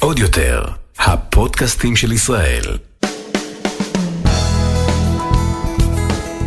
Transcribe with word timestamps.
עוד 0.00 0.18
יותר, 0.18 0.64
הפודקאסטים 0.98 1.96
של 1.96 2.12
ישראל. 2.12 2.62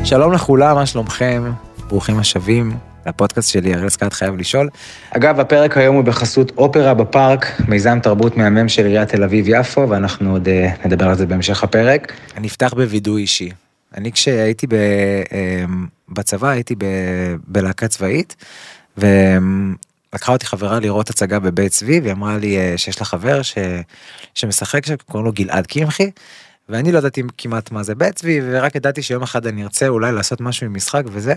שלום 0.03 0.33
לכולם, 0.33 0.75
מה 0.75 0.85
שלומכם? 0.85 1.51
ברוכים 1.87 2.19
השבים 2.19 2.77
לפודקאסט 3.05 3.49
שלי, 3.49 3.73
אראל 3.73 3.89
סקאט 3.89 4.13
חייב 4.13 4.37
לשאול. 4.37 4.69
אגב, 5.11 5.39
הפרק 5.39 5.77
היום 5.77 5.95
הוא 5.95 6.03
בחסות 6.03 6.51
אופרה 6.57 6.93
בפארק, 6.93 7.61
מיזם 7.67 7.99
תרבות 7.99 8.37
מהמם 8.37 8.69
של 8.69 8.85
עיריית 8.85 9.09
תל 9.09 9.23
אביב-יפו, 9.23 9.89
ואנחנו 9.89 10.31
עוד 10.31 10.47
אה, 10.47 10.69
נדבר 10.85 11.05
על 11.05 11.15
זה 11.15 11.25
בהמשך 11.25 11.63
הפרק. 11.63 12.13
אני 12.37 12.47
אפתח 12.47 12.73
בווידוי 12.73 13.21
אישי. 13.21 13.49
אני 13.97 14.11
כשהייתי 14.11 14.67
ב, 14.67 14.73
אה, 14.73 15.65
בצבא, 16.09 16.49
הייתי 16.49 16.75
ב, 16.75 16.85
בלהקה 17.47 17.87
צבאית, 17.87 18.35
ולקחה 20.13 20.31
אותי 20.31 20.45
חברה 20.45 20.79
לראות 20.79 21.09
הצגה 21.09 21.39
בבית 21.39 21.71
צבי, 21.71 21.99
והיא 21.99 22.13
אמרה 22.13 22.37
לי 22.37 22.57
אה, 22.57 22.77
שיש 22.77 22.99
לה 22.99 23.05
חבר 23.05 23.41
ש, 23.41 23.55
שמשחק 24.33 24.85
שקוראים 24.85 25.25
לו 25.25 25.31
גלעד 25.31 25.67
קמחי. 25.67 26.11
ואני 26.69 26.91
לא 26.91 26.97
ידעתי 26.97 27.23
כמעט 27.37 27.71
מה 27.71 27.83
זה 27.83 27.95
בית 27.95 28.15
צבי 28.15 28.39
ורק 28.43 28.75
ידעתי 28.75 29.01
שיום 29.01 29.23
אחד 29.23 29.47
אני 29.47 29.63
ארצה 29.63 29.87
אולי 29.87 30.11
לעשות 30.11 30.41
משהו 30.41 30.65
עם 30.65 30.73
משחק 30.73 31.03
וזה. 31.05 31.33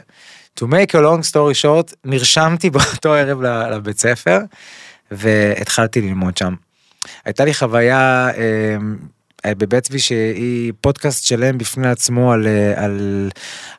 To 0.61 0.63
make 0.63 0.91
a 0.93 0.99
long 0.99 1.33
story 1.33 1.63
short 1.63 1.95
נרשמתי 2.05 2.71
באותו 2.75 3.15
ערב 3.15 3.43
לבית 3.43 3.99
ספר 3.99 4.39
והתחלתי 5.11 6.01
ללמוד 6.01 6.37
שם. 6.37 6.55
הייתה 7.25 7.45
לי 7.45 7.55
חוויה 7.55 8.31
אה, 8.37 8.77
בבית 9.47 9.85
צבי 9.85 9.99
שהיא 9.99 10.73
פודקאסט 10.81 11.25
שלם 11.25 11.59
בפני 11.59 11.89
עצמו 11.89 12.33
על, 12.33 12.47
אה, 12.47 12.85
על, 12.85 13.31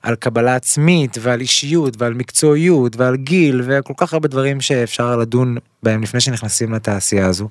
על 0.01 0.15
קבלה 0.15 0.55
עצמית 0.55 1.17
ועל 1.21 1.41
אישיות 1.41 1.93
ועל 1.97 2.13
מקצועיות 2.13 2.95
ועל 2.97 3.15
גיל 3.15 3.61
וכל 3.65 3.93
כך 3.97 4.13
הרבה 4.13 4.27
דברים 4.27 4.61
שאפשר 4.61 5.17
לדון 5.17 5.57
בהם 5.83 6.03
לפני 6.03 6.21
שנכנסים 6.21 6.73
לתעשייה 6.73 7.27
הזו. 7.27 7.49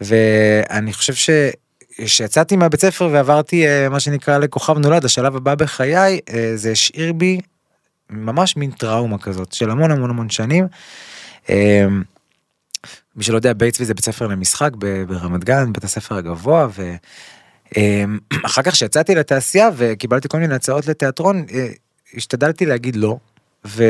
ואני 0.00 0.92
חושב 0.92 1.14
ש... 1.14 1.30
כשיצאתי 2.04 2.56
מהבית 2.56 2.80
ספר 2.80 3.08
ועברתי 3.12 3.66
אה, 3.66 3.88
מה 3.88 4.00
שנקרא 4.00 4.38
לכוכב 4.38 4.78
נולד 4.78 5.04
השלב 5.04 5.36
הבא 5.36 5.54
בחיי 5.54 6.20
אה, 6.34 6.52
זה 6.54 6.70
השאיר 6.70 7.12
בי 7.12 7.40
ממש 8.10 8.56
מין 8.56 8.70
טראומה 8.70 9.18
כזאת 9.18 9.52
של 9.52 9.70
המון 9.70 9.90
המון 9.90 10.10
המון 10.10 10.30
שנים. 10.30 10.66
אה, 12.84 12.90
מי 13.16 13.24
שלא 13.24 13.36
יודע 13.36 13.52
בית 13.52 13.74
צבי 13.74 13.84
זה 13.84 13.94
בית 13.94 14.04
ספר 14.04 14.26
למשחק 14.26 14.70
ברמת 15.08 15.44
גן 15.44 15.72
בית 15.72 15.84
הספר 15.84 16.14
הגבוה 16.14 16.68
ואחר 17.74 18.62
כך 18.66 18.76
שיצאתי 18.76 19.14
לתעשייה 19.14 19.70
וקיבלתי 19.76 20.28
כל 20.28 20.38
מיני 20.38 20.54
הצעות 20.54 20.86
לתיאטרון 20.86 21.44
השתדלתי 22.14 22.66
להגיד 22.66 22.96
לא. 22.96 23.16
ו... 23.66 23.84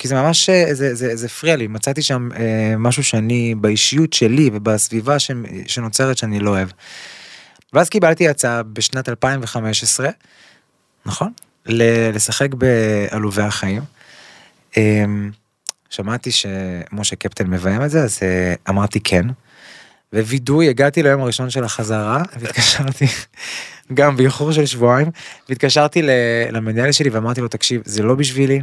כי 0.00 0.08
זה 0.08 0.14
ממש 0.14 0.50
אה, 0.50 0.74
זה 0.74 0.94
זה 0.94 1.16
זה 1.16 1.26
הפריע 1.26 1.56
לי 1.56 1.66
מצאתי 1.66 2.02
שם 2.02 2.28
אה, 2.36 2.74
משהו 2.78 3.04
שאני 3.04 3.54
באישיות 3.54 4.12
שלי 4.12 4.50
ובסביבה 4.52 5.18
ש, 5.18 5.30
שנוצרת 5.66 6.18
שאני 6.18 6.40
לא 6.40 6.50
אוהב. 6.50 6.68
ואז 7.72 7.88
קיבלתי 7.88 8.28
הצעה 8.28 8.62
בשנת 8.62 9.08
2015 9.08 10.08
נכון 11.06 11.32
לשחק 11.66 12.54
בעלובי 12.54 13.42
החיים. 13.42 13.82
אה, 14.76 15.04
שמעתי 15.90 16.30
שמשה 16.30 17.16
קפטן 17.16 17.46
מביים 17.46 17.82
את 17.82 17.90
זה 17.90 18.02
אז 18.02 18.18
אה, 18.22 18.54
אמרתי 18.68 19.00
כן. 19.00 19.26
ווידוי 20.12 20.68
הגעתי 20.68 21.02
ליום 21.02 21.20
הראשון 21.20 21.50
של 21.50 21.64
החזרה 21.64 22.22
והתקשרתי 22.40 23.06
גם 23.94 24.16
באיחור 24.16 24.52
של 24.52 24.66
שבועיים 24.66 25.10
והתקשרתי 25.48 26.02
למנהל 26.50 26.92
שלי 26.92 27.10
ואמרתי 27.10 27.40
לו 27.40 27.48
תקשיב 27.48 27.82
זה 27.84 28.02
לא 28.02 28.14
בשבילי 28.14 28.60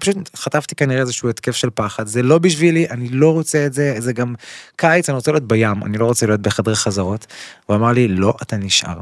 פשוט 0.00 0.36
חטפתי 0.36 0.74
כנראה 0.74 1.00
איזשהו 1.00 1.28
התקף 1.28 1.52
של 1.52 1.70
פחד 1.74 2.06
זה 2.06 2.22
לא 2.22 2.38
בשבילי 2.38 2.86
אני 2.90 3.08
לא 3.08 3.32
רוצה 3.32 3.66
את 3.66 3.72
זה 3.72 3.94
זה 3.98 4.12
גם 4.12 4.34
קיץ 4.76 5.08
אני 5.08 5.16
רוצה 5.16 5.32
להיות 5.32 5.48
בים 5.48 5.82
אני 5.84 5.98
לא 5.98 6.04
רוצה 6.04 6.26
להיות 6.26 6.40
בחדרי 6.40 6.74
חזרות. 6.74 7.26
הוא 7.66 7.76
אמר 7.76 7.92
לי 7.92 8.08
לא 8.08 8.34
אתה 8.42 8.56
נשאר. 8.56 9.00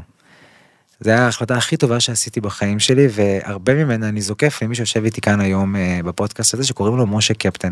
זה 1.01 1.11
היה 1.11 1.25
ההחלטה 1.25 1.55
הכי 1.55 1.77
טובה 1.77 1.99
שעשיתי 1.99 2.41
בחיים 2.41 2.79
שלי 2.79 3.07
והרבה 3.11 3.73
ממנה 3.73 4.09
אני 4.09 4.21
זוקף 4.21 4.59
למי 4.61 4.75
שיושב 4.75 5.03
איתי 5.03 5.21
כאן 5.21 5.41
היום 5.41 5.75
אה, 5.75 5.99
בפודקאסט 6.05 6.53
הזה 6.53 6.63
שקוראים 6.63 6.97
לו 6.97 7.07
משה 7.07 7.33
קפטן. 7.33 7.71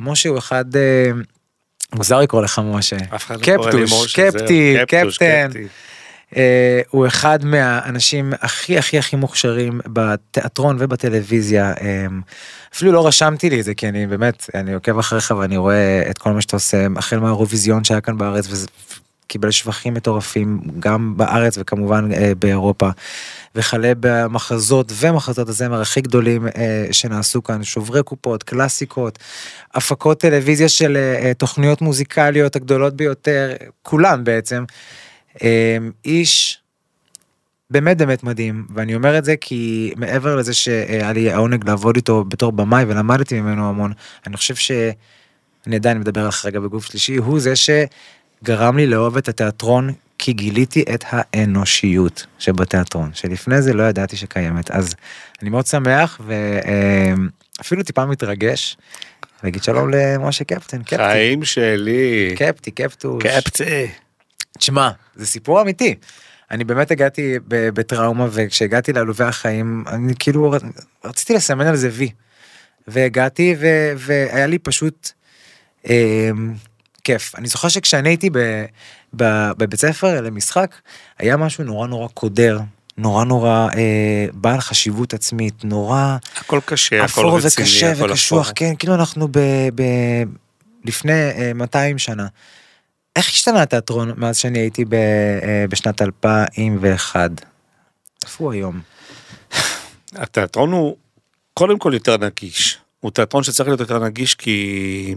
משה 0.00 0.28
הוא 0.28 0.38
אחד 0.38 0.76
אה, 0.76 1.10
מוזר 1.94 2.20
לקרוא 2.20 2.42
לך 2.42 2.60
משה. 2.64 2.96
לא 3.30 3.36
קפטוש, 3.42 4.16
קפטי, 4.16 4.76
קפטן. 4.88 5.50
אה, 6.36 6.80
הוא 6.90 7.06
אחד 7.06 7.44
מהאנשים 7.44 8.32
הכי 8.40 8.78
הכי 8.78 8.98
הכי 8.98 9.16
מוכשרים 9.16 9.80
בתיאטרון 9.86 10.76
ובטלוויזיה. 10.78 11.72
אה, 11.80 12.06
אפילו 12.74 12.92
לא 12.92 13.06
רשמתי 13.06 13.50
לי 13.50 13.60
את 13.60 13.64
זה 13.64 13.74
כי 13.74 13.88
אני 13.88 14.06
באמת 14.06 14.50
אני 14.54 14.74
עוקב 14.74 14.98
אחריך 14.98 15.34
ואני 15.38 15.56
רואה 15.56 16.02
את 16.10 16.18
כל 16.18 16.32
מה 16.32 16.40
שאתה 16.40 16.56
עושה 16.56 16.86
החל 16.96 17.18
מהאירוויזיון 17.18 17.84
שהיה 17.84 18.00
כאן 18.00 18.18
בארץ 18.18 18.46
וזה 18.50 18.66
קיבל 19.28 19.50
שבחים 19.50 19.94
מטורפים 19.94 20.60
גם 20.78 21.14
בארץ 21.16 21.58
וכמובן 21.58 22.12
אה, 22.12 22.32
באירופה. 22.38 22.88
וכלה 23.54 23.92
במחזות 24.00 24.92
ומחזות 24.94 25.48
הזמר 25.48 25.80
הכי 25.80 26.00
גדולים 26.00 26.46
שנעשו 26.90 27.42
כאן 27.42 27.64
שוברי 27.64 28.02
קופות 28.02 28.42
קלאסיקות 28.42 29.18
הפקות 29.74 30.20
טלוויזיה 30.20 30.68
של 30.68 30.96
תוכניות 31.38 31.82
מוזיקליות 31.82 32.56
הגדולות 32.56 32.96
ביותר 32.96 33.52
כולם 33.82 34.24
בעצם. 34.24 34.64
אמ, 35.42 35.90
איש 36.04 36.58
באמת 37.70 37.98
באמת 37.98 38.24
מדהים 38.24 38.66
ואני 38.74 38.94
אומר 38.94 39.18
את 39.18 39.24
זה 39.24 39.36
כי 39.36 39.92
מעבר 39.96 40.36
לזה 40.36 40.54
שהיה 40.54 41.12
לי 41.12 41.32
העונג 41.32 41.68
לעבוד 41.68 41.96
איתו 41.96 42.24
בתור 42.24 42.52
במאי 42.52 42.84
ולמדתי 42.84 43.40
ממנו 43.40 43.68
המון 43.68 43.92
אני 44.26 44.36
חושב 44.36 44.54
שאני 44.54 45.76
עדיין 45.76 45.98
מדבר 45.98 46.20
על 46.20 46.30
רגע 46.44 46.60
בגוף 46.60 46.84
שלישי 46.84 47.16
הוא 47.16 47.40
זה 47.40 47.52
שגרם 48.42 48.76
לי 48.76 48.86
לאהוב 48.86 49.16
את 49.16 49.28
התיאטרון 49.28 49.92
כי 50.18 50.32
גיליתי 50.32 50.84
את 50.94 51.04
האנושיות 51.08 52.26
שבתיאטרון 52.38 53.10
שלפני 53.14 53.62
זה 53.62 53.72
לא 53.72 53.82
ידעתי 53.82 54.16
שקיימת 54.16 54.70
אז 54.70 54.94
אני 55.42 55.50
מאוד 55.50 55.66
שמח 55.66 56.20
ואפילו 57.58 57.82
טיפה 57.82 58.06
מתרגש. 58.06 58.76
להגיד 59.44 59.62
שלום 59.62 59.90
למשה 59.90 60.44
קפטן 60.44 60.82
קפטי 60.82 60.96
חיים 60.96 61.44
שלי 61.44 62.34
קפטי 62.36 62.70
קפטוש 62.70 63.22
קפטי 63.22 63.86
תשמע, 64.58 64.90
זה 65.14 65.26
סיפור 65.26 65.62
אמיתי. 65.62 65.94
אני 66.50 66.64
באמת 66.64 66.90
הגעתי 66.90 67.34
בטראומה 67.48 68.26
וכשהגעתי 68.30 68.92
לעלובי 68.92 69.24
החיים 69.24 69.84
אני 69.86 70.12
כאילו 70.18 70.54
רציתי 71.04 71.34
לסמן 71.34 71.66
על 71.66 71.76
זה 71.76 71.88
וי. 71.92 72.10
והגעתי 72.88 73.54
ו, 73.58 73.66
והיה 73.96 74.46
לי 74.46 74.58
פשוט 74.58 75.10
אה, 75.88 76.30
כיף. 77.08 77.34
אני 77.38 77.48
זוכר 77.48 77.68
שכשאני 77.68 78.08
הייתי 78.08 78.30
ב, 78.30 78.38
ב, 79.16 79.24
בבית 79.58 79.80
ספר 79.80 80.20
למשחק 80.20 80.74
היה 81.18 81.36
משהו 81.36 81.64
נורא 81.64 81.86
נורא 81.86 82.08
קודר. 82.08 82.58
נורא 82.98 83.24
נורא 83.24 83.68
אה, 83.76 84.26
בעל 84.32 84.60
חשיבות 84.60 85.14
עצמית 85.14 85.64
נורא 85.64 86.16
הכל 86.36 86.60
קשה 86.64 87.04
הכל 87.04 87.26
רציני 87.26 87.66
וקשה 87.66 87.92
וקשוח 87.96 88.52
כן 88.54 88.74
כאילו 88.78 88.94
אנחנו 88.94 89.28
ב, 89.28 89.38
ב, 89.74 89.82
לפני 90.84 91.12
אה, 91.12 91.52
200 91.54 91.98
שנה. 91.98 92.26
איך 93.16 93.26
השתנה 93.26 93.62
התיאטרון 93.62 94.12
מאז 94.16 94.36
שאני 94.36 94.58
הייתי 94.58 94.84
ב, 94.84 94.94
אה, 94.94 95.64
בשנת 95.68 96.02
2001? 96.02 97.30
איפה 98.24 98.44
הוא 98.44 98.52
היום? 98.52 98.80
התיאטרון 100.14 100.72
הוא 100.72 100.96
קודם 101.54 101.78
כל 101.78 101.90
יותר 101.94 102.16
נגיש. 102.16 102.78
הוא 103.00 103.10
תיאטרון 103.10 103.42
שצריך 103.42 103.68
להיות 103.68 103.80
יותר 103.80 104.04
נגיש 104.04 104.34
כי, 104.34 105.14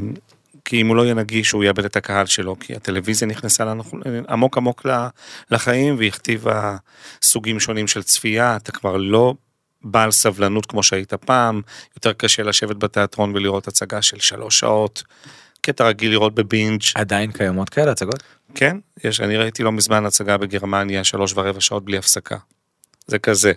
כי 0.65 0.81
אם 0.81 0.87
הוא 0.87 0.95
לא 0.95 1.01
יהיה 1.01 1.13
נגיש 1.13 1.51
הוא 1.51 1.63
יאבד 1.63 1.85
את 1.85 1.95
הקהל 1.95 2.25
שלו 2.25 2.59
כי 2.59 2.75
הטלוויזיה 2.75 3.27
נכנסה 3.27 3.65
לנו, 3.65 3.83
עמוק 4.29 4.57
עמוק 4.57 4.85
לחיים 5.51 5.95
והכתיבה 5.99 6.77
סוגים 7.21 7.59
שונים 7.59 7.87
של 7.87 8.03
צפייה 8.03 8.55
אתה 8.55 8.71
כבר 8.71 8.97
לא 8.97 9.33
בעל 9.83 10.11
סבלנות 10.11 10.65
כמו 10.65 10.83
שהיית 10.83 11.13
פעם 11.13 11.61
יותר 11.95 12.13
קשה 12.13 12.43
לשבת 12.43 12.75
בתיאטרון 12.75 13.35
ולראות 13.35 13.67
הצגה 13.67 14.01
של 14.01 14.19
שלוש 14.19 14.59
שעות. 14.59 15.03
קטע 15.61 15.87
רגיל 15.87 16.11
לראות 16.11 16.35
בבינג'. 16.35 16.81
עדיין 16.95 17.31
קיימות 17.31 17.69
כאלה 17.69 17.91
הצגות? 17.91 18.23
כן, 18.55 18.77
יש, 19.03 19.21
אני 19.21 19.37
ראיתי 19.37 19.63
לא 19.63 19.71
מזמן 19.71 20.05
הצגה 20.05 20.37
בגרמניה 20.37 21.03
שלוש 21.03 21.33
ורבע 21.35 21.61
שעות 21.61 21.85
בלי 21.85 21.97
הפסקה. 21.97 22.37
זה 23.07 23.19
כזה. 23.19 23.53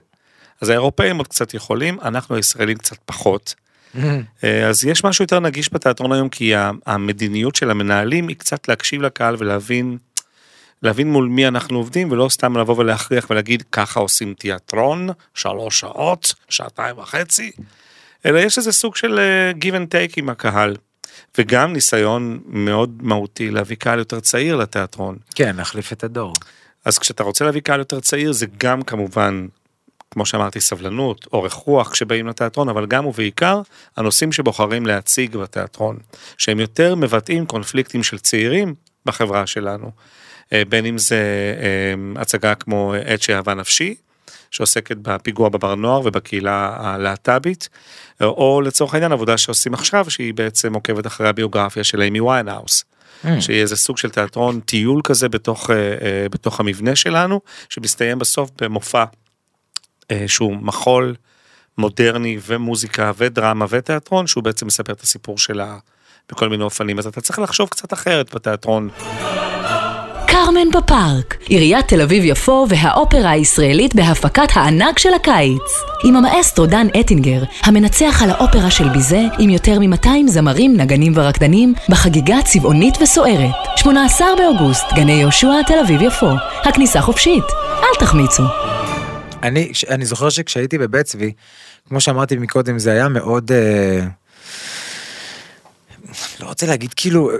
אז 0.60 0.68
האירופאים 0.68 1.18
עוד 1.18 1.28
קצת 1.28 1.54
יכולים, 1.54 2.00
אנחנו 2.00 2.36
הישראלים 2.36 2.78
קצת 2.78 2.96
פחות. 3.04 3.54
אה, 4.44 4.68
אז 4.68 4.84
יש 4.84 5.04
משהו 5.04 5.22
יותר 5.22 5.40
נגיש 5.40 5.72
בתיאטרון 5.72 6.12
היום 6.12 6.28
כי 6.28 6.52
המדיניות 6.86 7.54
של 7.54 7.70
המנהלים 7.70 8.28
היא 8.28 8.36
קצת 8.36 8.68
להקשיב 8.68 9.02
לקהל 9.02 9.36
ולהבין 9.38 9.98
להבין 10.82 11.12
מול 11.12 11.28
מי 11.28 11.48
אנחנו 11.48 11.78
עובדים 11.78 12.12
ולא 12.12 12.28
סתם 12.28 12.56
לבוא 12.56 12.78
ולהכריח 12.78 13.26
ולהגיד 13.30 13.62
ככה 13.72 14.00
עושים 14.00 14.34
תיאטרון 14.34 15.08
שלוש 15.34 15.80
שעות 15.80 16.34
שעתיים 16.48 16.98
וחצי 16.98 17.50
אלא 18.26 18.38
יש 18.38 18.58
איזה 18.58 18.72
סוג 18.72 18.96
של 18.96 19.18
אה, 19.18 19.52
give 19.60 19.74
and 19.74 19.94
take 19.94 20.14
עם 20.16 20.28
הקהל. 20.28 20.76
וגם 21.38 21.72
ניסיון 21.72 22.40
מאוד 22.46 22.98
מהותי 23.02 23.50
להביא 23.50 23.76
קהל 23.76 23.98
יותר 23.98 24.20
צעיר 24.20 24.56
לתיאטרון. 24.56 25.16
כן, 25.34 25.56
להחליף 25.56 25.92
את 25.92 26.04
הדור. 26.04 26.32
אז 26.84 26.98
כשאתה 26.98 27.22
רוצה 27.22 27.44
להביא 27.44 27.60
קהל 27.60 27.78
יותר 27.78 28.00
צעיר 28.00 28.32
זה 28.32 28.46
גם 28.58 28.82
כמובן 28.82 29.46
כמו 30.14 30.26
שאמרתי, 30.26 30.60
סבלנות, 30.60 31.26
אורך 31.32 31.52
רוח 31.52 31.90
כשבאים 31.90 32.26
לתיאטרון, 32.26 32.68
אבל 32.68 32.86
גם 32.86 33.06
ובעיקר 33.06 33.60
הנושאים 33.96 34.32
שבוחרים 34.32 34.86
להציג 34.86 35.36
בתיאטרון, 35.36 35.96
שהם 36.38 36.60
יותר 36.60 36.94
מבטאים 36.94 37.46
קונפליקטים 37.46 38.02
של 38.02 38.18
צעירים 38.18 38.74
בחברה 39.06 39.46
שלנו. 39.46 39.90
אה, 40.52 40.62
בין 40.68 40.86
אם 40.86 40.98
זה 40.98 41.22
אה, 41.60 42.20
הצגה 42.22 42.54
כמו 42.54 42.94
את 43.06 43.22
שאהבה 43.22 43.54
נפשי, 43.54 43.94
שעוסקת 44.50 44.96
בפיגוע 44.96 45.48
בבר 45.48 45.74
נוער 45.74 46.00
ובקהילה 46.04 46.76
הלהט"בית, 46.78 47.68
או 48.20 48.60
לצורך 48.64 48.94
העניין 48.94 49.12
עבודה 49.12 49.38
שעושים 49.38 49.74
עכשיו, 49.74 50.10
שהיא 50.10 50.34
בעצם 50.34 50.74
עוקבת 50.74 51.06
אחרי 51.06 51.28
הביוגרפיה 51.28 51.84
של 51.84 52.02
איימי 52.02 52.20
ויינהאוס. 52.20 52.84
אממ. 53.24 53.40
שיהיה 53.40 53.62
איזה 53.62 53.76
סוג 53.76 53.98
של 53.98 54.10
תיאטרון 54.10 54.60
טיול 54.60 55.00
כזה 55.04 55.28
בתוך, 55.28 55.70
אה, 55.70 55.76
אה, 55.76 56.26
בתוך 56.30 56.60
המבנה 56.60 56.96
שלנו, 56.96 57.40
שמסתיים 57.68 58.18
בסוף 58.18 58.50
במופע 58.60 58.98
אה, 58.98 59.04
שהוא 60.26 60.56
מחול 60.56 61.14
מודרני 61.78 62.38
ומוזיקה 62.46 63.12
ודרמה 63.16 63.64
ותיאטרון, 63.68 64.26
שהוא 64.26 64.44
בעצם 64.44 64.66
מספר 64.66 64.92
את 64.92 65.00
הסיפור 65.00 65.38
שלה 65.38 65.76
בכל 66.32 66.48
מיני 66.48 66.64
אופנים, 66.64 66.98
אז 66.98 67.06
אתה 67.06 67.20
צריך 67.20 67.38
לחשוב 67.38 67.68
קצת 67.68 67.92
אחרת 67.92 68.34
בתיאטרון. 68.34 68.88
קרמן 70.26 70.70
בפארק, 70.70 71.36
עיריית 71.48 71.88
תל 71.88 72.00
אביב-יפו 72.00 72.66
והאופרה 72.68 73.30
הישראלית 73.30 73.94
בהפקת 73.94 74.48
הענק 74.54 74.98
של 74.98 75.14
הקיץ. 75.14 75.82
עם 76.04 76.16
המאסטרו 76.16 76.66
דן 76.66 76.86
אטינגר, 77.00 77.42
המנצח 77.62 78.22
על 78.22 78.30
האופרה 78.30 78.70
של 78.70 78.88
ביזה, 78.88 79.20
עם 79.38 79.50
יותר 79.50 79.78
מ-200 79.78 80.08
זמרים, 80.26 80.76
נגנים 80.76 81.12
ורקדנים, 81.16 81.74
בחגיגה 81.88 82.36
צבעונית 82.44 82.94
וסוערת. 83.02 83.54
18 83.76 84.26
באוגוסט, 84.38 84.84
גני 84.94 85.12
יהושע, 85.12 85.62
תל 85.66 85.78
אביב-יפו. 85.84 86.30
הכניסה 86.64 87.00
חופשית, 87.00 87.44
אל 87.82 88.00
תחמיצו. 88.00 88.42
אני, 89.44 89.72
אני 89.90 90.04
זוכר 90.04 90.30
שכשהייתי 90.30 90.78
בבית 90.78 91.06
צבי, 91.06 91.32
כמו 91.88 92.00
שאמרתי 92.00 92.36
מקודם, 92.36 92.78
זה 92.78 92.92
היה 92.92 93.08
מאוד... 93.08 93.52
אה... 93.52 94.06
לא 96.40 96.46
רוצה 96.46 96.66
להגיד 96.66 96.94
כאילו 96.94 97.30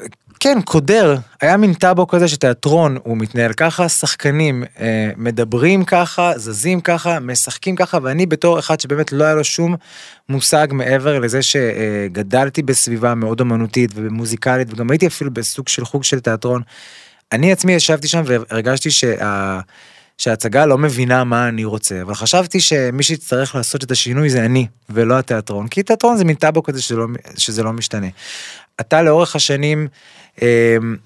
כן, 0.40 0.58
קודר, 0.64 1.16
היה 1.40 1.56
מין 1.56 1.74
טאבו 1.74 2.06
כזה 2.06 2.28
שתיאטרון 2.28 2.98
הוא 3.02 3.16
מתנהל 3.16 3.52
ככה, 3.52 3.88
שחקנים 3.88 4.64
אה, 4.80 5.10
מדברים 5.16 5.84
ככה, 5.84 6.32
זזים 6.36 6.80
ככה, 6.80 7.20
משחקים 7.20 7.76
ככה, 7.76 7.98
ואני 8.02 8.26
בתור 8.26 8.58
אחד 8.58 8.80
שבאמת 8.80 9.12
לא 9.12 9.24
היה 9.24 9.34
לו 9.34 9.44
שום 9.44 9.76
מושג 10.28 10.66
מעבר 10.70 11.18
לזה 11.18 11.40
שגדלתי 11.42 12.62
בסביבה 12.62 13.14
מאוד 13.14 13.40
אמנותית 13.40 13.90
ומוזיקלית, 13.94 14.68
וגם 14.72 14.90
הייתי 14.90 15.06
אפילו 15.06 15.30
בסוג 15.30 15.68
של 15.68 15.84
חוג 15.84 16.04
של 16.04 16.20
תיאטרון. 16.20 16.62
אני 17.32 17.52
עצמי 17.52 17.72
ישבתי 17.72 18.08
שם 18.08 18.22
והרגשתי 18.26 18.90
שה... 18.90 19.60
שההצגה 20.18 20.66
לא 20.66 20.78
מבינה 20.78 21.24
מה 21.24 21.48
אני 21.48 21.64
רוצה, 21.64 22.02
אבל 22.02 22.14
חשבתי 22.14 22.60
שמי 22.60 23.02
שיצטרך 23.02 23.54
לעשות 23.54 23.84
את 23.84 23.90
השינוי 23.90 24.30
זה 24.30 24.44
אני, 24.44 24.66
ולא 24.90 25.18
התיאטרון, 25.18 25.68
כי 25.68 25.82
תיאטרון 25.82 26.16
זה 26.16 26.24
מין 26.24 26.36
טאבו 26.36 26.62
כזה 26.62 26.82
שלא, 26.82 27.06
שזה 27.36 27.62
לא 27.62 27.72
משתנה. 27.72 28.06
אתה 28.80 29.02
לאורך 29.02 29.36
השנים 29.36 29.88
אמ, 30.42 30.96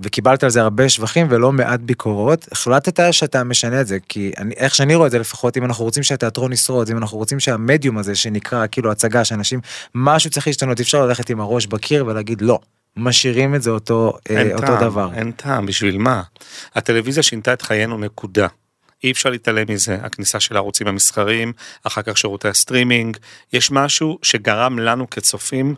וקיבלת 0.00 0.44
על 0.44 0.50
זה 0.50 0.60
הרבה 0.60 0.88
שבחים 0.88 1.26
ולא 1.30 1.52
מעט 1.52 1.80
ביקורות, 1.80 2.48
החלטת 2.52 3.12
שאתה 3.12 3.44
משנה 3.44 3.80
את 3.80 3.86
זה, 3.86 3.98
כי 4.08 4.32
אני, 4.38 4.54
איך 4.56 4.74
שאני 4.74 4.94
רואה 4.94 5.06
את 5.06 5.10
זה 5.10 5.18
לפחות, 5.18 5.56
אם 5.56 5.64
אנחנו 5.64 5.84
רוצים 5.84 6.02
שהתיאטרון 6.02 6.52
ישרוד, 6.52 6.90
אם 6.90 6.98
אנחנו 6.98 7.18
רוצים 7.18 7.40
שהמדיום 7.40 7.98
הזה 7.98 8.14
שנקרא 8.14 8.66
כאילו 8.70 8.90
הצגה, 8.90 9.24
שאנשים, 9.24 9.60
משהו 9.94 10.30
צריך 10.30 10.46
להשתנות, 10.46 10.80
אפשר 10.80 11.06
ללכת 11.06 11.30
עם 11.30 11.40
הראש 11.40 11.66
בקיר 11.66 12.06
ולהגיד 12.06 12.42
לא. 12.42 12.58
משאירים 12.96 13.54
את 13.54 13.62
זה 13.62 13.70
אותו, 13.70 14.12
אה, 14.30 14.52
אותו 14.54 14.66
טעם, 14.66 14.80
דבר. 14.80 15.10
אין 15.14 15.32
טעם, 15.32 15.66
בשביל 15.66 15.98
מה? 15.98 16.22
הטלוויזיה 16.74 17.22
שינתה 17.22 17.52
את 17.52 17.62
חיינו 17.62 17.98
נקודה. 17.98 18.46
אי 19.04 19.10
אפשר 19.10 19.30
להתעלם 19.30 19.66
מזה, 19.68 19.98
הכניסה 20.02 20.40
של 20.40 20.56
הערוצים 20.56 20.86
המסחריים, 20.86 21.52
אחר 21.84 22.02
כך 22.02 22.18
שירותי 22.18 22.48
הסטרימינג, 22.48 23.16
יש 23.52 23.70
משהו 23.70 24.18
שגרם 24.22 24.78
לנו 24.78 25.10
כצופים 25.10 25.74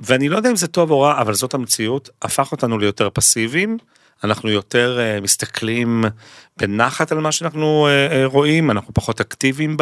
ואני 0.00 0.28
לא 0.28 0.36
יודע 0.36 0.50
אם 0.50 0.56
זה 0.56 0.66
טוב 0.66 0.90
או 0.90 1.00
רע, 1.00 1.20
אבל 1.20 1.34
זאת 1.34 1.54
המציאות, 1.54 2.10
הפך 2.22 2.52
אותנו 2.52 2.78
ליותר 2.78 3.08
פסיביים, 3.12 3.78
אנחנו 4.24 4.50
יותר 4.50 4.98
אה, 4.98 5.22
מסתכלים 5.22 6.04
בנחת 6.58 7.12
על 7.12 7.18
מה 7.18 7.32
שאנחנו 7.32 7.88
אה, 7.88 8.12
אה, 8.12 8.32
רואים, 8.32 8.70
אנחנו 8.70 8.94
פחות 8.94 9.20
אקטיביים 9.20 9.76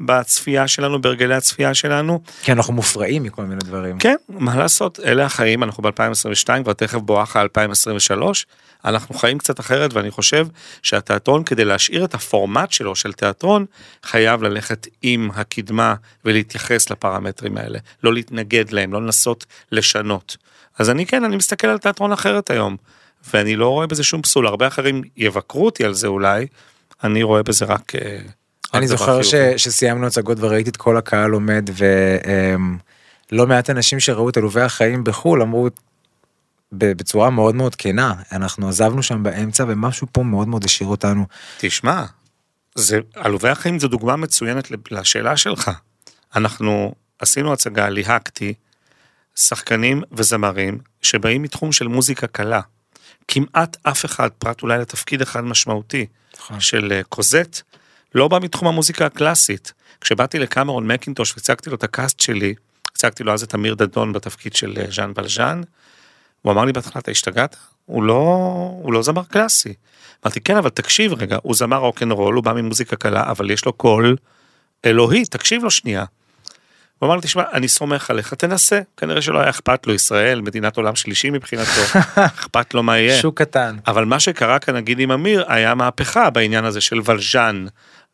בצפייה 0.00 0.68
שלנו, 0.68 1.00
בהרגלי 1.02 1.34
הצפייה 1.34 1.74
שלנו. 1.74 2.20
כן, 2.42 2.52
אנחנו 2.52 2.72
מופרעים 2.72 3.22
מכל 3.22 3.44
מיני 3.44 3.60
דברים. 3.64 3.98
כן, 3.98 4.16
מה 4.28 4.56
לעשות, 4.56 5.00
אלה 5.04 5.24
החיים, 5.24 5.62
אנחנו 5.62 5.82
ב-2022, 5.82 6.62
כבר 6.62 6.72
תכף 6.72 6.98
בואכה 6.98 7.40
2023, 7.40 8.46
אנחנו 8.84 9.14
חיים 9.14 9.38
קצת 9.38 9.60
אחרת, 9.60 9.94
ואני 9.94 10.10
חושב 10.10 10.46
שהתיאטרון, 10.82 11.44
כדי 11.44 11.64
להשאיר 11.64 12.04
את 12.04 12.14
הפורמט 12.14 12.72
שלו 12.72 12.96
של 12.96 13.12
תיאטרון, 13.12 13.66
חייב 14.02 14.42
ללכת 14.42 14.86
עם 15.02 15.30
הקדמה 15.34 15.94
ולהתייחס 16.24 16.90
לפרמטרים 16.90 17.56
האלה, 17.56 17.78
לא 18.04 18.14
להתנגד 18.14 18.70
להם, 18.70 18.92
לא 18.92 19.02
לנסות 19.02 19.46
לשנות. 19.72 20.36
אז 20.78 20.90
אני 20.90 21.06
כן, 21.06 21.24
אני 21.24 21.36
מסתכל 21.36 21.66
על 21.66 21.78
תיאטרון 21.78 22.12
אחרת 22.12 22.50
היום. 22.50 22.76
ואני 23.34 23.56
לא 23.56 23.68
רואה 23.68 23.86
בזה 23.86 24.04
שום 24.04 24.22
פסול, 24.22 24.46
הרבה 24.46 24.66
אחרים 24.66 25.02
יבקרו 25.16 25.64
אותי 25.64 25.84
על 25.84 25.94
זה 25.94 26.06
אולי, 26.06 26.46
אני 27.04 27.22
רואה 27.22 27.42
בזה 27.42 27.64
רק... 27.64 27.92
אה, 27.94 28.18
אני 28.74 28.88
זוכר 28.88 29.22
ש, 29.22 29.34
שסיימנו 29.56 30.06
הצגות 30.06 30.38
וראיתי 30.40 30.70
את 30.70 30.76
כל 30.76 30.96
הקהל 30.96 31.30
עומד 31.30 31.70
ולא 33.32 33.46
מעט 33.46 33.70
אנשים 33.70 34.00
שראו 34.00 34.28
את 34.28 34.36
עלובי 34.36 34.60
החיים 34.60 35.04
בחו"ל 35.04 35.42
אמרו 35.42 35.68
בצורה 36.72 37.30
מאוד 37.30 37.54
מאוד 37.54 37.74
כנה, 37.74 38.14
אנחנו 38.32 38.68
עזבנו 38.68 39.02
שם 39.02 39.22
באמצע 39.22 39.64
ומשהו 39.68 40.06
פה 40.12 40.22
מאוד 40.22 40.48
מאוד 40.48 40.64
השאיר 40.64 40.88
אותנו. 40.88 41.26
תשמע, 41.58 42.04
זה, 42.74 42.98
עלובי 43.14 43.48
החיים 43.48 43.78
זו 43.78 43.88
דוגמה 43.88 44.16
מצוינת 44.16 44.68
לשאלה 44.90 45.36
שלך. 45.36 45.70
אנחנו 46.36 46.94
עשינו 47.18 47.52
הצגה, 47.52 47.88
ליהקתי, 47.88 48.54
שחקנים 49.34 50.02
וזמרים 50.12 50.78
שבאים 51.02 51.42
מתחום 51.42 51.72
של 51.72 51.88
מוזיקה 51.88 52.26
קלה. 52.26 52.60
כמעט 53.28 53.76
אף 53.82 54.04
אחד, 54.04 54.28
פרט 54.38 54.62
אולי 54.62 54.78
לתפקיד 54.78 55.22
אחד 55.22 55.40
משמעותי 55.40 56.06
נכון. 56.36 56.60
של 56.60 56.92
אה, 56.92 57.02
קוזט, 57.02 57.60
לא 58.14 58.28
בא 58.28 58.38
מתחום 58.42 58.68
המוזיקה 58.68 59.06
הקלאסית. 59.06 59.72
כשבאתי 60.00 60.38
לקמרון 60.38 60.86
מקינטוש 60.86 61.34
והצגתי 61.36 61.70
לו 61.70 61.76
את 61.76 61.84
הקאסט 61.84 62.20
שלי, 62.20 62.54
הצגתי 62.92 63.24
לו 63.24 63.32
אז 63.32 63.42
את 63.42 63.54
אמיר 63.54 63.74
דדון 63.74 64.12
בתפקיד 64.12 64.54
של 64.54 64.74
אה, 64.80 64.84
ז'אן 64.90 65.14
בלז'אן, 65.14 65.60
הוא 66.42 66.52
אמר 66.52 66.64
לי 66.64 66.72
בהתחלה, 66.72 67.00
אתה 67.00 67.10
השתגעת? 67.10 67.56
הוא 67.84 68.02
לא, 68.02 68.14
הוא 68.82 68.92
לא 68.92 69.02
זמר 69.02 69.22
קלאסי. 69.24 69.74
אמרתי, 70.24 70.40
כן, 70.40 70.56
אבל 70.56 70.70
תקשיב 70.70 71.12
רגע, 71.12 71.38
הוא 71.42 71.54
זמר 71.54 71.76
רוקנרול, 71.76 72.34
הוא 72.34 72.44
בא 72.44 72.52
ממוזיקה 72.52 72.96
קלה, 72.96 73.30
אבל 73.30 73.50
יש 73.50 73.64
לו 73.64 73.72
קול 73.72 74.16
אלוהי, 74.84 75.24
תקשיב 75.24 75.62
לו 75.62 75.70
שנייה. 75.70 76.04
הוא 77.02 77.06
אמר 77.06 77.16
לי, 77.16 77.22
תשמע, 77.22 77.42
אני 77.52 77.68
סומך 77.68 78.10
עליך, 78.10 78.34
תנסה. 78.34 78.80
כנראה 78.96 79.22
שלא 79.22 79.40
היה 79.40 79.50
אכפת 79.50 79.86
לו, 79.86 79.94
ישראל, 79.94 80.40
מדינת 80.40 80.76
עולם 80.76 80.96
שלישי 80.96 81.30
מבחינתו, 81.30 81.98
אכפת 82.16 82.74
לו 82.74 82.82
מה 82.82 82.98
יהיה. 82.98 83.20
שוק 83.20 83.38
קטן. 83.42 83.76
אבל 83.86 84.04
מה 84.04 84.20
שקרה 84.20 84.58
כאן, 84.58 84.76
נגיד 84.76 85.00
עם 85.00 85.10
אמיר, 85.10 85.44
היה 85.48 85.74
מהפכה 85.74 86.30
בעניין 86.30 86.64
הזה 86.64 86.80
של 86.80 87.00
ולז'אן, 87.04 87.66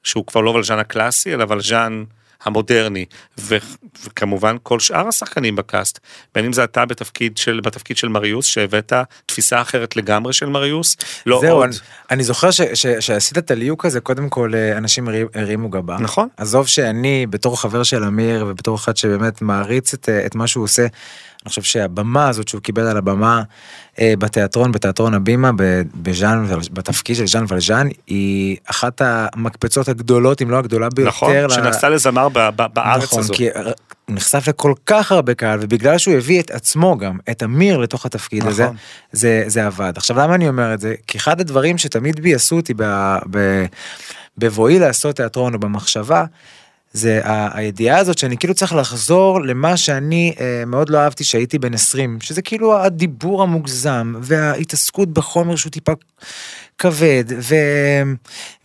שהוא 0.02 0.26
כבר 0.26 0.40
לא 0.40 0.50
ולז'אן 0.50 0.78
הקלאסי, 0.78 1.35
אלא 1.35 1.45
ולז'אן 1.49 2.04
המודרני, 2.45 3.04
ו, 3.40 3.57
וכמובן 4.04 4.57
כל 4.62 4.80
שאר 4.80 5.09
השחקנים 5.09 5.57
בקאסט, 5.57 5.99
בין 6.35 6.45
אם 6.45 6.52
זה 6.52 6.64
אתה 6.64 6.85
בתפקיד 6.85 7.37
של, 7.37 7.61
בתפקיד 7.61 7.97
של 7.97 8.09
מריוס, 8.09 8.47
שהבאת 8.47 8.92
תפיסה 9.26 9.61
אחרת 9.61 9.97
לגמרי 9.97 10.33
של 10.33 10.47
מריוס, 10.47 10.97
לא 11.26 11.38
זהו, 11.40 11.57
עוד. 11.57 11.64
אני, 11.64 11.76
אני 12.11 12.25
זוכר 12.25 12.50
ש, 12.50 12.61
ש, 12.61 12.87
שעשית 12.87 13.38
את 13.38 13.50
הליהוק 13.50 13.85
הזה, 13.85 14.00
קודם 14.00 14.28
כל 14.28 14.52
אה, 14.54 14.78
אנשים 14.78 15.09
הרימו 15.35 15.68
גבה. 15.68 15.97
נכון. 16.00 16.28
עזוב 16.37 16.66
שאני 16.66 17.26
בתור 17.30 17.61
חבר 17.61 17.83
של 17.83 18.04
אמיר 18.04 18.47
ובתור 18.49 18.76
אחד 18.76 18.97
שבאמת 18.97 19.42
מעריץ 19.42 19.95
את, 19.95 20.09
אה, 20.09 20.26
את 20.26 20.35
מה 20.35 20.47
שהוא 20.47 20.64
עושה, 20.64 20.87
אני 21.49 21.50
חושב 21.50 21.62
שהבמה 21.62 22.28
הזאת 22.28 22.49
שהוא 22.49 22.61
קיבל 22.61 22.87
על 22.87 22.97
הבמה 22.97 23.43
אה, 24.00 24.14
בתיאטרון, 24.19 24.73
בתיאטרון 24.73 25.14
הבימה, 25.14 25.50
בז'אן, 25.95 26.47
בתפקיד 26.73 27.17
של 27.17 27.26
ז'אן 27.26 27.45
ולז'אן, 27.49 27.88
היא 28.07 28.57
אחת 28.64 29.02
המקפצות 29.05 29.88
הגדולות, 29.88 30.43
אם 30.43 30.50
לא 30.50 30.59
הגדולה 30.59 30.88
ביותר. 30.90 31.09
נכון, 31.09 31.35
לה... 31.37 31.50
שנעשתה 31.50 31.88
לזמר 31.88 32.28
ב- 32.28 32.49
ב- 32.57 32.67
בארץ 32.75 33.02
נכון, 33.02 33.21
הזאת. 33.21 33.37
כי 33.37 33.49
הוא 33.50 33.75
נחשף 34.09 34.49
לכל 34.49 34.73
כך 34.87 35.12
הרבה 35.12 35.35
קהל, 35.35 35.59
ובגלל 35.62 35.99
שהוא 35.99 36.14
הביא 36.14 36.40
את 36.40 36.50
עצמו 36.50 36.99
גם, 36.99 37.19
את 37.31 37.43
אמיר 37.43 37.78
לתוך 37.78 38.07
התפקיד 38.07 38.38
נכון. 38.38 38.52
הזה, 38.52 38.69
זה, 39.12 39.45
זה 39.47 39.67
עבד. 39.67 39.93
עכשיו 39.97 40.19
למה 40.19 40.35
אני 40.35 40.49
אומר 40.49 40.75
את 40.75 40.81
זה? 40.81 40.95
כי 41.07 41.19
אחד 41.19 41.40
הדברים 41.40 41.78
שתמיד 41.78 42.21
ביאסו 42.21 42.57
אותי 42.57 42.75
בבואי 44.38 44.78
לעשות 44.78 45.17
תיאטרון 45.17 45.55
או 45.55 45.59
במחשבה, 45.59 46.25
זה 46.92 47.21
הידיעה 47.25 47.99
הזאת 47.99 48.18
שאני 48.18 48.37
כאילו 48.37 48.54
צריך 48.54 48.75
לחזור 48.75 49.40
למה 49.40 49.76
שאני 49.76 50.35
אה, 50.40 50.62
מאוד 50.66 50.88
לא 50.88 50.99
אהבתי 50.99 51.25
שהייתי 51.25 51.59
בן 51.59 51.75
20, 51.75 52.21
שזה 52.21 52.42
כאילו 52.42 52.78
הדיבור 52.78 53.42
המוגזם 53.42 54.14
וההתעסקות 54.21 55.09
בחומר 55.09 55.57
שהוא 55.57 55.71
טיפה 55.71 55.92
כבד 56.78 57.25
ו... 57.40 57.54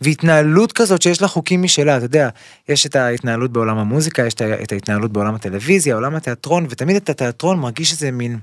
והתנהלות 0.00 0.72
כזאת 0.72 1.02
שיש 1.02 1.22
לה 1.22 1.28
חוקים 1.28 1.62
משלה, 1.62 1.96
אתה 1.96 2.04
יודע, 2.04 2.28
יש 2.68 2.86
את 2.86 2.96
ההתנהלות 2.96 3.52
בעולם 3.52 3.78
המוזיקה, 3.78 4.26
יש 4.26 4.34
את 4.34 4.72
ההתנהלות 4.72 5.12
בעולם 5.12 5.34
הטלוויזיה, 5.34 5.94
עולם 5.94 6.14
התיאטרון, 6.14 6.66
ותמיד 6.70 6.96
את 6.96 7.08
התיאטרון 7.08 7.58
מרגיש 7.60 7.92
איזה 7.92 8.10
מין 8.10 8.38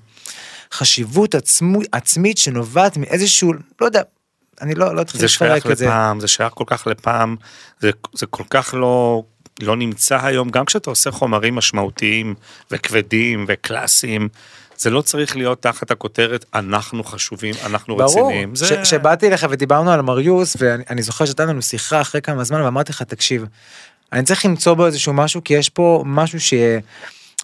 חשיבות 0.74 1.36
עצמו, 1.36 1.80
עצמית 1.92 2.38
שנובעת 2.38 2.98
מאיזשהו, 2.98 3.54
לא 3.82 3.86
יודע, 3.86 4.02
אני 4.62 4.76
לא, 4.76 4.96
לא 4.96 5.04
זה 5.14 5.28
שייך 5.28 5.42
לפרק 5.42 5.72
את 5.72 5.78
זה. 5.78 5.86
לפעם, 5.86 6.20
זה 6.20 6.28
שייך 6.28 6.54
כל 6.54 6.64
כך 6.68 6.88
לפעם, 6.88 7.36
זה, 7.80 7.92
זה 8.14 8.26
כל 8.26 8.44
כך 8.50 8.74
לא, 8.78 9.24
לא 9.62 9.76
נמצא 9.76 10.26
היום, 10.26 10.50
גם 10.50 10.66
כשאתה 10.66 10.90
עושה 10.90 11.12
חומרים 11.12 11.56
משמעותיים 11.56 12.36
וכבדים 12.72 13.46
וקלאסיים, 13.48 14.30
זה 14.78 14.90
לא 14.90 15.02
צריך 15.02 15.36
להיות 15.36 15.62
תחת 15.62 15.92
הכותרת 15.92 16.46
אנחנו 16.54 17.04
חשובים, 17.04 17.56
אנחנו 17.66 17.98
ברור, 17.98 18.10
רציניים. 18.10 18.56
זה... 18.56 18.66
ש- 18.66 18.90
שבאתי 18.90 19.28
אליך 19.28 19.48
ודיברנו 19.50 19.92
על 19.92 20.02
מריוס, 20.02 20.58
ואני 20.60 20.84
אני 20.90 21.02
זוכר 21.02 21.26
שהייתה 21.26 21.46
לנו 21.46 21.62
שיחה 21.62 22.02
אחרי 22.02 22.22
כמה 22.22 22.44
זמן, 22.44 22.62
ואמרתי 22.62 22.92
לך, 22.92 23.02
תקשיב, 23.02 23.46
אני 24.14 24.24
צריך 24.24 24.46
למצוא 24.46 24.74
בו 24.74 24.86
איזשהו 24.86 25.14
משהו, 25.14 25.44
כי 25.44 25.54
יש 25.54 25.70
פה 25.70 26.04
משהו 26.06 26.40
ש... 26.40 26.54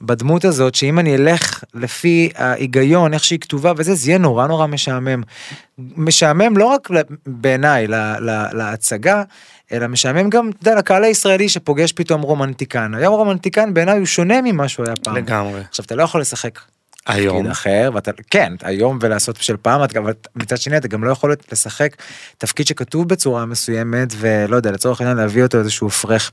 בדמות 0.01 0.46
הזאת, 0.46 0.75
שאם 0.75 1.00
אני 1.00 1.16
אלך 1.16 1.63
לפי 1.74 2.30
ההיגיון, 2.36 3.13
איך 3.13 3.24
שהיא 3.24 3.39
כתובה 3.39 3.74
וזה, 3.77 3.96
זה 3.96 4.10
יהיה 4.10 4.18
נורא 4.18 4.48
נורא 4.48 4.68
משעמם. 4.68 5.22
משעמם 5.77 6.58
לא 6.58 6.66
רק 6.66 6.89
בעיניי 7.27 7.88
ל- 7.88 7.96
ל- 8.20 8.48
להצגה, 8.54 9.24
אלא 9.72 9.88
משעמם 9.88 10.30
גם, 10.30 10.50
אתה 10.50 10.70
יודע, 10.70 10.80
לקהל 10.80 11.04
הישראלי 11.04 11.50
שפוגש 11.50 11.92
פתאום 11.92 12.22
רומנטיקן. 12.22 12.94
היום 12.94 13.13
רומנטיקן 13.13 13.74
בעיניי 13.74 13.98
הוא 13.98 14.06
שונה 14.06 14.42
ממה 14.42 14.68
שהוא 14.68 14.86
היה 14.86 14.96
פעם. 14.96 15.16
לגמרי. 15.16 15.62
עכשיו, 15.70 15.86
אתה 15.86 15.96
לא 15.96 16.04
יכול 16.04 16.22
לשחק 16.22 16.60
היום, 17.08 17.48
אחר, 17.48 17.90
ואתה, 17.94 18.12
כן, 18.30 18.54
היום 18.62 18.98
ולעשות 19.02 19.36
של 19.36 19.58
פעם, 19.58 19.84
אתה- 19.84 20.00
אבל 20.00 20.14
מצד 20.36 20.58
שני 20.58 20.78
אתה 20.78 20.88
גם 20.88 21.04
לא 21.04 21.12
יכול 21.12 21.34
לשחק 21.52 21.96
תפקיד 22.38 22.68
שכתוב 22.68 23.10
בצורה 23.10 23.46
מסוימת, 23.46 24.14
ולא 24.18 24.56
יודע, 24.56 24.72
לצורך 24.72 25.02
העניין 25.02 25.18
להביא 25.18 25.44
אותו 25.44 25.60
איזשהו 25.60 25.90
פרח 25.90 26.32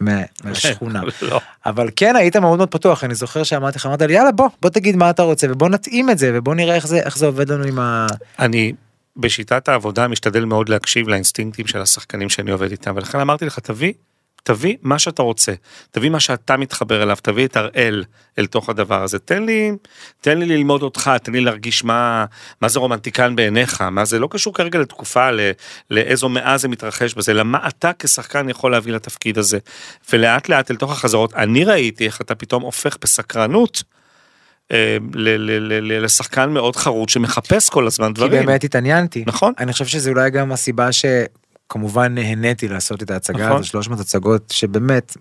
מהשכונה. 0.00 1.00
לא. 1.22 1.40
אבל 1.66 1.88
כן 1.96 2.16
היית 2.16 2.36
מאוד 2.36 2.56
מאוד 2.58 2.68
פתוח, 2.70 3.04
אני 3.04 3.14
זוכר 3.14 3.42
שאמרתי 3.42 3.78
לך, 3.78 3.86
אמרת 3.86 4.02
לי, 4.02 4.12
יאללה 4.14 4.32
בוא, 4.32 4.48
בוא 4.62 4.70
תגיד 4.70 4.96
מה 4.96 5.10
אתה 5.10 5.22
רוצה, 5.22 5.46
ובוא 5.50 5.68
נתאים 5.68 6.10
את 6.10 6.18
זה, 6.18 6.30
ובוא 6.34 6.54
נראה 6.54 6.74
איך 6.74 6.86
זה, 6.86 6.98
איך 6.98 7.18
זה 7.18 7.26
עובד 7.26 7.48
לנו 7.52 7.64
עם 7.64 7.78
ה... 7.78 8.06
אני 8.38 8.72
בשיטת 9.16 9.68
העבודה 9.68 10.08
משתדל 10.08 10.44
מאוד 10.44 10.68
להקשיב 10.68 11.08
לאינסטינקטים 11.08 11.66
של 11.66 11.80
השחקנים 11.80 12.28
שאני 12.28 12.50
עובד 12.50 12.70
איתם, 12.70 12.92
ולכן 12.96 13.20
אמרתי 13.20 13.44
לך, 13.46 13.58
תביא, 13.58 13.92
תביא 14.44 14.76
מה 14.82 14.98
שאתה 14.98 15.22
רוצה, 15.22 15.52
תביא 15.90 16.10
מה 16.10 16.20
שאתה 16.20 16.56
מתחבר 16.56 17.02
אליו, 17.02 17.16
תביא 17.22 17.46
את 17.46 17.56
הראל 17.56 18.04
אל 18.38 18.46
תוך 18.46 18.68
הדבר 18.68 19.02
הזה, 19.02 19.18
תן 19.18 19.42
לי, 19.42 19.72
תן 20.20 20.38
לי 20.38 20.46
ללמוד 20.46 20.82
אותך, 20.82 21.10
תן 21.22 21.32
לי 21.32 21.40
להרגיש 21.40 21.84
מה, 21.84 22.24
מה 22.60 22.68
זה 22.68 22.78
רומנטיקן 22.78 23.36
בעיניך, 23.36 23.80
מה 23.80 24.04
זה 24.04 24.18
לא 24.18 24.28
קשור 24.30 24.54
כרגע 24.54 24.78
לתקופה, 24.78 25.30
ל, 25.30 25.40
לאיזו 25.90 26.28
מאה 26.28 26.58
זה 26.58 26.68
מתרחש 26.68 27.14
בזה, 27.14 27.32
אלא 27.32 27.42
מה 27.42 27.68
אתה 27.68 27.90
כשחקן 27.98 28.48
יכול 28.48 28.72
להביא 28.72 28.92
לתפקיד 28.92 29.38
הזה. 29.38 29.58
ולאט 30.12 30.48
לאט 30.48 30.70
אל 30.70 30.76
תוך 30.76 30.92
החזרות, 30.92 31.34
אני 31.34 31.64
ראיתי 31.64 32.06
איך 32.06 32.20
אתה 32.20 32.34
פתאום 32.34 32.62
הופך 32.62 32.96
בסקרנות. 33.00 33.82
אה, 34.72 34.96
ל- 35.14 35.28
ל- 35.28 35.72
ל- 35.72 35.92
ל- 35.92 36.04
לשחקן 36.04 36.50
מאוד 36.50 36.76
חרוץ 36.76 37.10
שמחפש 37.10 37.70
כל 37.70 37.86
הזמן 37.86 38.06
כי 38.06 38.12
דברים. 38.12 38.46
באמת 38.46 38.64
התעניינתי. 38.64 39.24
נכון. 39.26 39.52
אני 39.58 39.72
חושב 39.72 39.86
שזה 39.86 40.10
אולי 40.10 40.30
גם 40.30 40.52
הסיבה 40.52 40.88
שכמובן 41.66 42.14
נהניתי 42.14 42.68
לעשות 42.68 43.02
את 43.02 43.10
ההצגה 43.10 43.44
נכון. 43.46 43.56
הזאת, 43.56 43.64
300 43.64 44.00
הצגות, 44.00 44.50
שבאמת, 44.50 45.16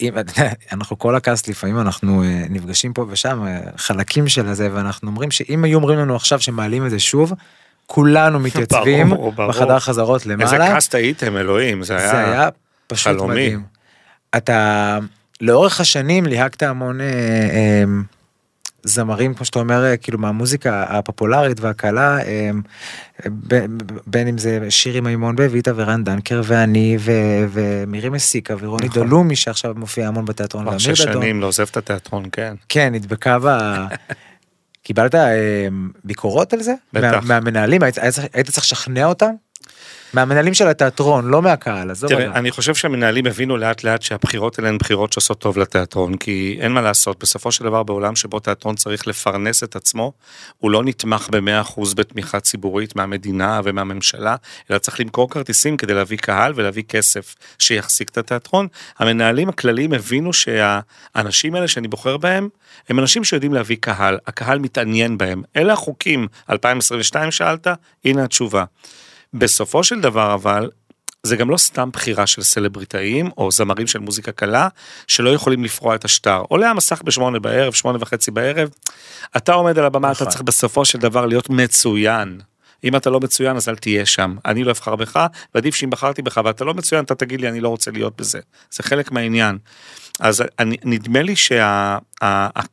אם, 0.00 0.14
אנחנו 0.72 0.98
כל 0.98 1.16
הקאסט 1.16 1.48
לפעמים 1.48 1.80
אנחנו 1.80 2.22
אה, 2.22 2.44
נפגשים 2.50 2.92
פה 2.92 3.06
ושם, 3.08 3.46
אה, 3.46 3.60
חלקים 3.76 4.28
של 4.28 4.48
הזה, 4.48 4.68
ואנחנו 4.72 5.10
אומרים 5.10 5.30
שאם 5.30 5.64
היו 5.64 5.76
אומרים 5.76 5.98
לנו 5.98 6.16
עכשיו 6.16 6.40
שמעלים 6.40 6.86
את 6.86 6.90
זה 6.90 6.98
שוב, 6.98 7.32
כולנו 7.86 8.40
מתייצבים 8.46 9.08
ברור, 9.08 9.32
ברור. 9.32 9.48
בחדר 9.48 9.78
חזרות 9.78 10.20
איזה 10.20 10.32
למעלה. 10.32 10.74
קאסט 10.74 10.94
הייתם 10.94 11.36
אלוהים 11.36 11.82
זה 11.82 11.96
היה, 11.96 12.10
זה 12.10 12.24
היה 12.24 12.48
פשוט 12.86 13.06
חלומי. 13.06 13.46
מדהים. 13.46 13.62
אתה 14.36 14.98
לאורך 15.40 15.80
השנים 15.80 16.26
ליהקת 16.26 16.62
המון 16.62 17.00
אה, 17.00 17.06
אה, 17.06 17.84
זמרים 18.82 19.34
כמו 19.34 19.44
שאתה 19.44 19.58
אומר 19.58 19.96
כאילו 20.00 20.18
מהמוזיקה 20.18 20.84
הפופולרית 20.88 21.60
והקלה 21.60 22.18
בין 24.06 24.28
אם 24.28 24.38
זה 24.38 24.70
שירי 24.70 25.00
מימון 25.00 25.36
בביטה 25.36 25.72
ורן 25.76 26.04
דנקר 26.04 26.40
ואני 26.44 26.96
ו- 27.00 27.44
ומירי 27.52 28.08
מסיקה 28.08 28.54
ורוני 28.60 28.86
נכון. 28.86 29.06
דלומי 29.06 29.36
שעכשיו 29.36 29.74
מופיע 29.76 30.08
המון 30.08 30.24
בתיאטרון 30.24 30.64
כבר 30.64 30.78
שש. 30.78 31.02
שנים 31.02 31.40
לא 31.40 31.46
עוזב 31.46 31.66
את 31.70 31.76
התיאטרון 31.76 32.24
כן. 32.32 32.54
כן 32.68 32.94
נדבקה 32.94 33.38
ב... 33.42 33.48
קיבלת 34.82 35.14
אה, 35.14 35.68
ביקורות 36.04 36.52
על 36.52 36.62
זה? 36.62 36.74
בטח. 36.92 37.10
מה, 37.12 37.20
מהמנהלים 37.40 37.82
היית, 37.82 37.98
היית 38.32 38.50
צריך 38.50 38.64
לשכנע 38.64 39.04
אותם? 39.04 39.30
מהמנהלים 40.12 40.54
של 40.54 40.68
התיאטרון 40.68 41.28
לא 41.28 41.42
מהקהל 41.42 41.90
עזוב. 41.90 42.10
תראה, 42.10 42.26
אני 42.26 42.50
חושב 42.50 42.74
שהמנהלים 42.74 43.26
הבינו 43.26 43.56
לאט 43.56 43.84
לאט 43.84 44.02
שהבחירות 44.02 44.58
האלה 44.58 44.68
הן 44.68 44.78
בחירות 44.78 45.12
שעושות 45.12 45.38
טוב 45.38 45.58
לתיאטרון, 45.58 46.16
כי 46.16 46.58
אין 46.60 46.72
מה 46.72 46.80
לעשות, 46.80 47.18
בסופו 47.20 47.52
של 47.52 47.64
דבר 47.64 47.82
בעולם 47.82 48.16
שבו 48.16 48.40
תיאטרון 48.40 48.76
צריך 48.76 49.06
לפרנס 49.06 49.62
את 49.62 49.76
עצמו, 49.76 50.12
הוא 50.58 50.70
לא 50.70 50.84
נתמך 50.84 51.28
ב-100% 51.30 51.94
בתמיכה 51.96 52.40
ציבורית 52.40 52.96
מהמדינה 52.96 53.60
ומהממשלה, 53.64 54.36
אלא 54.70 54.78
צריך 54.78 55.00
למכור 55.00 55.30
כרטיסים 55.30 55.76
כדי 55.76 55.94
להביא 55.94 56.18
קהל 56.18 56.52
ולהביא 56.56 56.82
כסף 56.82 57.34
שיחזיק 57.58 58.08
את 58.08 58.18
התיאטרון. 58.18 58.68
המנהלים 58.98 59.48
הכלליים 59.48 59.92
הבינו 59.92 60.32
שהאנשים 60.32 61.54
האלה 61.54 61.68
שאני 61.68 61.88
בוחר 61.88 62.16
בהם, 62.16 62.48
הם 62.88 62.98
אנשים 62.98 63.24
שיודעים 63.24 63.54
להביא 63.54 63.76
קהל, 63.80 64.18
הקהל 64.26 64.58
מתעניין 64.58 65.18
בהם. 65.18 65.42
אלה 65.56 65.72
החוקים, 65.72 66.26
2022 66.50 67.30
שאלת, 67.30 67.66
הנה 68.04 68.24
התשובה. 68.24 68.64
בסופו 69.34 69.84
של 69.84 70.00
דבר 70.00 70.34
אבל, 70.34 70.70
זה 71.22 71.36
גם 71.36 71.50
לא 71.50 71.56
סתם 71.56 71.90
בחירה 71.92 72.26
של 72.26 72.42
סלבריטאים 72.42 73.30
או 73.36 73.50
זמרים 73.50 73.86
של 73.86 73.98
מוזיקה 73.98 74.32
קלה 74.32 74.68
שלא 75.06 75.30
יכולים 75.30 75.64
לפרוע 75.64 75.94
את 75.94 76.04
השטר. 76.04 76.42
עולה 76.48 76.70
המסך 76.70 77.02
בשמונה 77.02 77.38
בערב, 77.38 77.72
שמונה 77.72 77.98
וחצי 78.00 78.30
בערב, 78.30 78.68
אתה 79.36 79.52
עומד 79.52 79.78
על 79.78 79.84
הבמה, 79.84 80.12
אתה 80.12 80.20
נכון. 80.20 80.32
צריך 80.32 80.42
בסופו 80.42 80.84
של 80.84 80.98
דבר 80.98 81.26
להיות 81.26 81.50
מצוין. 81.50 82.40
אם 82.84 82.96
אתה 82.96 83.10
לא 83.10 83.20
מצוין 83.20 83.56
אז 83.56 83.68
אל 83.68 83.76
תהיה 83.76 84.06
שם, 84.06 84.36
אני 84.44 84.64
לא 84.64 84.70
אבחר 84.70 84.96
בך, 84.96 85.26
ועדיף 85.54 85.74
שאם 85.74 85.90
בחרתי 85.90 86.22
בך 86.22 86.40
ואתה 86.44 86.64
לא 86.64 86.74
מצוין 86.74 87.04
אתה 87.04 87.14
תגיד 87.14 87.40
לי 87.40 87.48
אני 87.48 87.60
לא 87.60 87.68
רוצה 87.68 87.90
להיות 87.90 88.16
בזה, 88.16 88.40
זה 88.70 88.82
חלק 88.82 89.12
מהעניין. 89.12 89.58
אז 90.20 90.44
אני, 90.58 90.76
נדמה 90.84 91.22
לי 91.22 91.34
שהסוד 91.36 92.64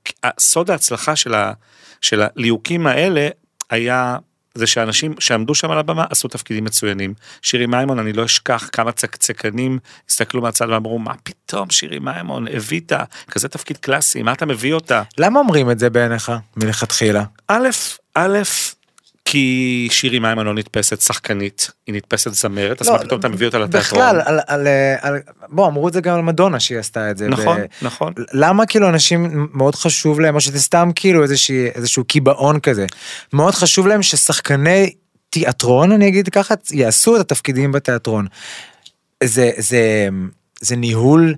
ההצלחה 0.72 1.16
של, 1.16 1.34
ה, 1.34 1.54
של 2.02 2.22
הליהוקים 2.22 2.88
האלה 2.88 3.28
היה 3.70 4.18
זה 4.58 4.68
שאנשים 4.68 5.14
שעמדו 5.20 5.56
שם 5.56 5.72
על 5.72 5.78
הבמה 5.78 6.06
עשו 6.10 6.28
תפקידים 6.28 6.64
מצוינים. 6.64 7.14
שירי 7.42 7.66
מימון, 7.66 8.00
אני 8.00 8.14
לא 8.14 8.26
אשכח 8.26 8.70
כמה 8.72 8.92
צקצקנים 8.92 9.80
הסתכלו 10.10 10.42
מהצד 10.42 10.70
ואמרו, 10.70 11.00
מה 11.00 11.14
פתאום 11.24 11.70
שירי 11.70 12.00
מימון, 12.00 12.48
הבאת 12.48 12.94
כזה 13.32 13.48
תפקיד 13.48 13.78
קלאסי, 13.78 14.24
מה 14.24 14.34
אתה 14.34 14.46
מביא 14.46 14.74
אותה? 14.74 15.04
למה 15.18 15.40
אומרים 15.40 15.72
את 15.72 15.80
זה 15.80 15.90
בעיניך 15.90 16.32
מלכתחילה? 16.58 17.24
א', 17.48 17.68
א', 18.16 18.38
כי 19.29 19.88
שירי 19.91 20.19
מימון 20.19 20.46
לא 20.46 20.53
נתפסת 20.53 21.01
שחקנית, 21.01 21.72
היא 21.88 21.96
נתפסת 21.96 22.34
זמרת, 22.34 22.81
אז 22.81 22.89
מה 22.89 23.00
פתאום 23.00 23.19
אתה 23.19 23.29
מביא 23.29 23.48
אותה 23.48 23.57
לתיאטרון? 23.57 24.01
בכלל, 24.01 24.22
על, 25.01 25.17
בוא, 25.50 25.67
אמרו 25.67 25.88
את 25.88 25.93
זה 25.93 26.01
גם 26.01 26.15
על 26.15 26.22
מדונה 26.22 26.60
שהיא 26.60 26.79
עשתה 26.79 27.12
את 27.12 27.17
זה. 27.17 27.27
נכון, 27.27 27.57
נכון. 27.81 28.13
למה 28.34 28.65
כאילו 28.65 28.89
אנשים 28.89 29.48
מאוד 29.53 29.75
חשוב 29.75 30.19
להם, 30.19 30.36
או 30.36 30.41
שזה 30.41 30.60
סתם 30.60 30.89
כאילו 30.96 31.24
איזשהו 31.75 32.03
קיבעון 32.03 32.60
כזה, 32.60 32.86
מאוד 33.34 33.53
חשוב 33.53 33.88
להם 33.88 34.03
ששחקני 34.03 34.93
תיאטרון, 35.29 35.91
אני 35.91 36.07
אגיד 36.07 36.29
ככה, 36.29 36.53
יעשו 36.72 37.15
את 37.15 37.22
התפקידים 37.22 37.72
בתיאטרון. 37.72 38.27
זה, 39.24 39.51
זה, 39.57 40.10
זה 40.62 40.75
ניהול 40.75 41.36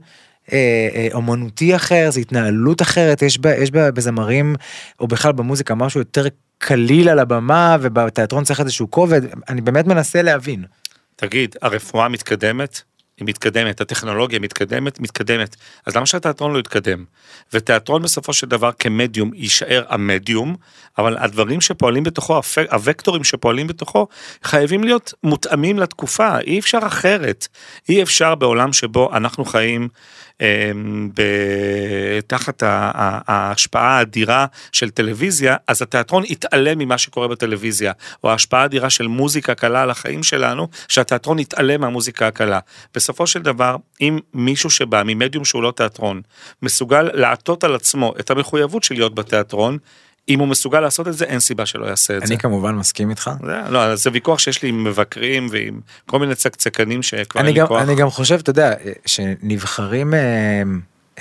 אה, 0.52 0.58
אה, 0.96 1.08
אומנותי 1.14 1.76
אחר, 1.76 2.08
זה 2.10 2.20
התנהלות 2.20 2.82
אחרת, 2.82 3.22
יש, 3.22 3.40
בה, 3.40 3.56
יש 3.56 3.72
בה 3.72 3.92
בזמרים, 3.92 4.56
או 5.00 5.08
בכלל 5.08 5.32
במוזיקה, 5.32 5.76
משהו 5.76 6.00
יותר 6.00 6.26
קליל 6.60 7.10
על 7.10 7.20
הבמה, 7.20 7.78
ובתיאטרון 7.82 8.44
צריך 8.44 8.60
איזשהו 8.60 8.92
כובד, 8.92 9.22
אני 9.50 9.62
באמת 9.62 9.88
מנסה 9.88 10.22
להבין. 10.22 10.64
תגיד, 11.16 11.56
הרפואה 11.62 12.10
מתקדמת? 12.10 12.82
היא 13.20 13.28
מתקדמת, 13.28 13.82
הטכנולוגיה 13.82 14.40
מתקדמת, 14.40 15.00
מתקדמת. 15.00 15.56
אז 15.86 15.96
למה 15.96 16.06
שהתיאטרון 16.06 16.54
לא 16.54 16.60
יתקדם? 16.60 17.06
ותיאטרון 17.54 18.02
בסופו 18.02 18.34
של 18.34 18.48
דבר 18.48 18.72
כמדיום 18.80 19.32
יישאר 19.34 19.84
המדיום, 19.90 20.56
אבל 20.98 21.18
הדברים 21.18 21.62
שפועלים 21.62 22.04
בתוכו, 22.04 22.42
הוקטורים 22.72 23.24
שפועלים 23.24 23.68
בתוכו, 23.68 24.08
חייבים 24.44 24.84
להיות 24.84 25.14
מותאמים 25.24 25.80
לתקופה, 25.80 26.40
אי 26.40 26.60
אפשר 26.60 26.80
אחרת. 26.88 27.48
אי 27.90 28.04
אפשר 28.04 28.36
בעולם 28.36 28.74
שבו 28.74 29.16
אנחנו 29.16 29.46
חיים 29.46 29.90
תחת 32.28 32.64
ה- 32.64 32.92
ה- 32.96 33.20
ההשפעה 33.28 33.98
האדירה 33.98 34.46
של 34.72 34.90
טלוויזיה, 34.90 35.56
אז 35.68 35.82
התיאטרון 35.82 36.24
יתעלם 36.26 36.80
ממה 36.80 36.98
שקורה 36.98 37.28
בטלוויזיה, 37.28 37.92
או 38.24 38.32
ההשפעה 38.32 38.62
האדירה 38.62 38.90
של 38.90 39.08
מוזיקה 39.08 39.56
קלה 39.56 39.82
על 39.82 39.90
החיים 39.90 40.24
שלנו, 40.24 40.68
שהתיאטרון 40.88 41.40
יתעלם 41.40 41.82
מהמוזיקה 41.82 42.28
הקלה. 42.28 42.60
בסופו 42.96 43.28
של 43.28 43.42
דבר, 43.42 43.76
אם 44.02 44.20
מישהו 44.34 44.70
שבא 44.70 45.04
ממדיום 45.06 45.46
שהוא 45.46 45.64
לא 45.64 45.74
תיאטרון, 45.76 46.22
מסוגל 46.62 47.10
לעטות 47.14 47.64
על 47.64 47.76
עצמו 47.76 48.14
את 48.20 48.32
המחויבות 48.32 48.84
של 48.84 48.96
להיות 48.96 49.16
בתיאטרון, 49.16 49.78
אם 50.30 50.40
הוא 50.40 50.48
מסוגל 50.48 50.80
לעשות 50.80 51.08
את 51.08 51.14
זה, 51.14 51.26
אין 51.26 51.40
סיבה 51.40 51.66
שלא 51.66 51.86
יעשה 51.86 52.18
את 52.18 52.28
זה. 52.28 52.34
אני 52.34 52.38
כמובן 52.38 52.76
מסכים 52.76 53.10
איתך. 53.10 53.32
זה, 53.46 53.62
לא, 53.70 53.96
זה 53.96 54.10
ויכוח 54.14 54.40
שיש 54.40 54.64
לי 54.64 54.70
עם 54.70 54.84
מבקרים 54.84 55.48
ועם 55.52 55.80
כל 56.06 56.20
מיני 56.20 56.36
צקצקנים 56.36 57.04
שכבר 57.04 57.40
אין 57.40 57.46
אני 57.46 57.54
לי 57.54 57.60
גם, 57.60 57.68
כוח. 57.68 57.82
אני 57.82 57.96
גם 57.96 58.10
חושב, 58.10 58.40
אתה 58.40 58.50
יודע, 58.50 58.74
שנבחרים 59.06 60.14
אה, 60.14 60.20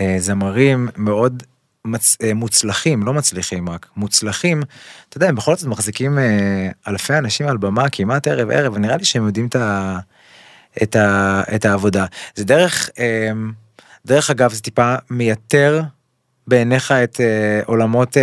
אה, 0.00 0.16
זמרים 0.18 0.88
מאוד 0.96 1.42
מצ... 1.84 2.16
אה, 2.22 2.34
מוצלחים, 2.34 3.02
לא 3.02 3.14
מצליחים 3.14 3.68
רק, 3.68 3.86
מוצלחים, 3.96 4.62
אתה 5.08 5.16
יודע, 5.16 5.28
הם 5.28 5.34
בכל 5.34 5.56
זאת 5.56 5.68
מחזיקים 5.68 6.18
אה, 6.18 6.68
אלפי 6.88 7.18
אנשים 7.18 7.48
על 7.48 7.56
במה 7.56 7.88
כמעט 7.88 8.26
ערב 8.26 8.50
ערב, 8.50 8.72
ונראה 8.76 8.96
לי 8.96 9.04
שהם 9.04 9.26
יודעים 9.26 9.46
את, 9.46 9.56
ה... 9.56 9.98
את, 10.82 10.96
ה... 10.96 11.42
את 11.54 11.64
העבודה. 11.64 12.06
זה 12.34 12.44
דרך, 12.44 12.90
אה, 12.98 13.30
דרך 14.06 14.30
אגב, 14.30 14.52
זה 14.52 14.60
טיפה 14.60 14.94
מייתר 15.10 15.82
בעיניך 16.48 16.92
את 16.92 17.20
אה, 17.20 17.60
עולמות 17.66 18.16
אה, 18.16 18.22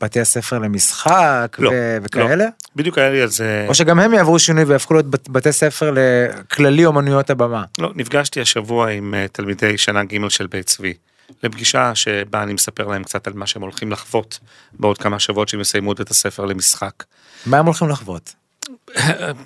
בתי 0.00 0.20
הספר 0.20 0.58
למשחק 0.58 1.56
לא, 1.58 1.70
ו... 1.74 1.98
וכאלה? 2.02 2.36
לא. 2.36 2.44
בדיוק 2.76 2.98
היה 2.98 3.10
לי 3.10 3.20
על 3.22 3.28
זה... 3.28 3.64
או 3.68 3.74
שגם 3.74 4.00
הם 4.00 4.14
יעברו 4.14 4.38
שינוי 4.38 4.64
ויהפכו 4.64 4.94
להיות 4.94 5.10
בת- 5.10 5.28
בתי 5.28 5.52
ספר 5.52 5.94
לכללי 5.94 6.86
אומנויות 6.86 7.30
הבמה. 7.30 7.64
לא, 7.78 7.92
נפגשתי 7.94 8.40
השבוע 8.40 8.90
עם 8.90 9.14
אה, 9.14 9.26
תלמידי 9.32 9.78
שנה 9.78 10.04
ג' 10.04 10.28
של 10.28 10.46
בית 10.46 10.66
צבי. 10.66 10.94
לפגישה 11.42 11.94
שבה 11.94 12.42
אני 12.42 12.52
מספר 12.52 12.86
להם 12.86 13.04
קצת 13.04 13.26
על 13.26 13.32
מה 13.36 13.46
שהם 13.46 13.62
הולכים 13.62 13.92
לחוות 13.92 14.38
בעוד 14.72 14.98
כמה 14.98 15.18
שבועות 15.18 15.48
שהם 15.48 15.60
יסיימו 15.60 15.92
את 15.92 15.98
בית 15.98 16.10
הספר 16.10 16.44
למשחק. 16.44 17.04
מה 17.46 17.58
הם 17.58 17.66
הולכים 17.66 17.88
לחוות? 17.88 18.34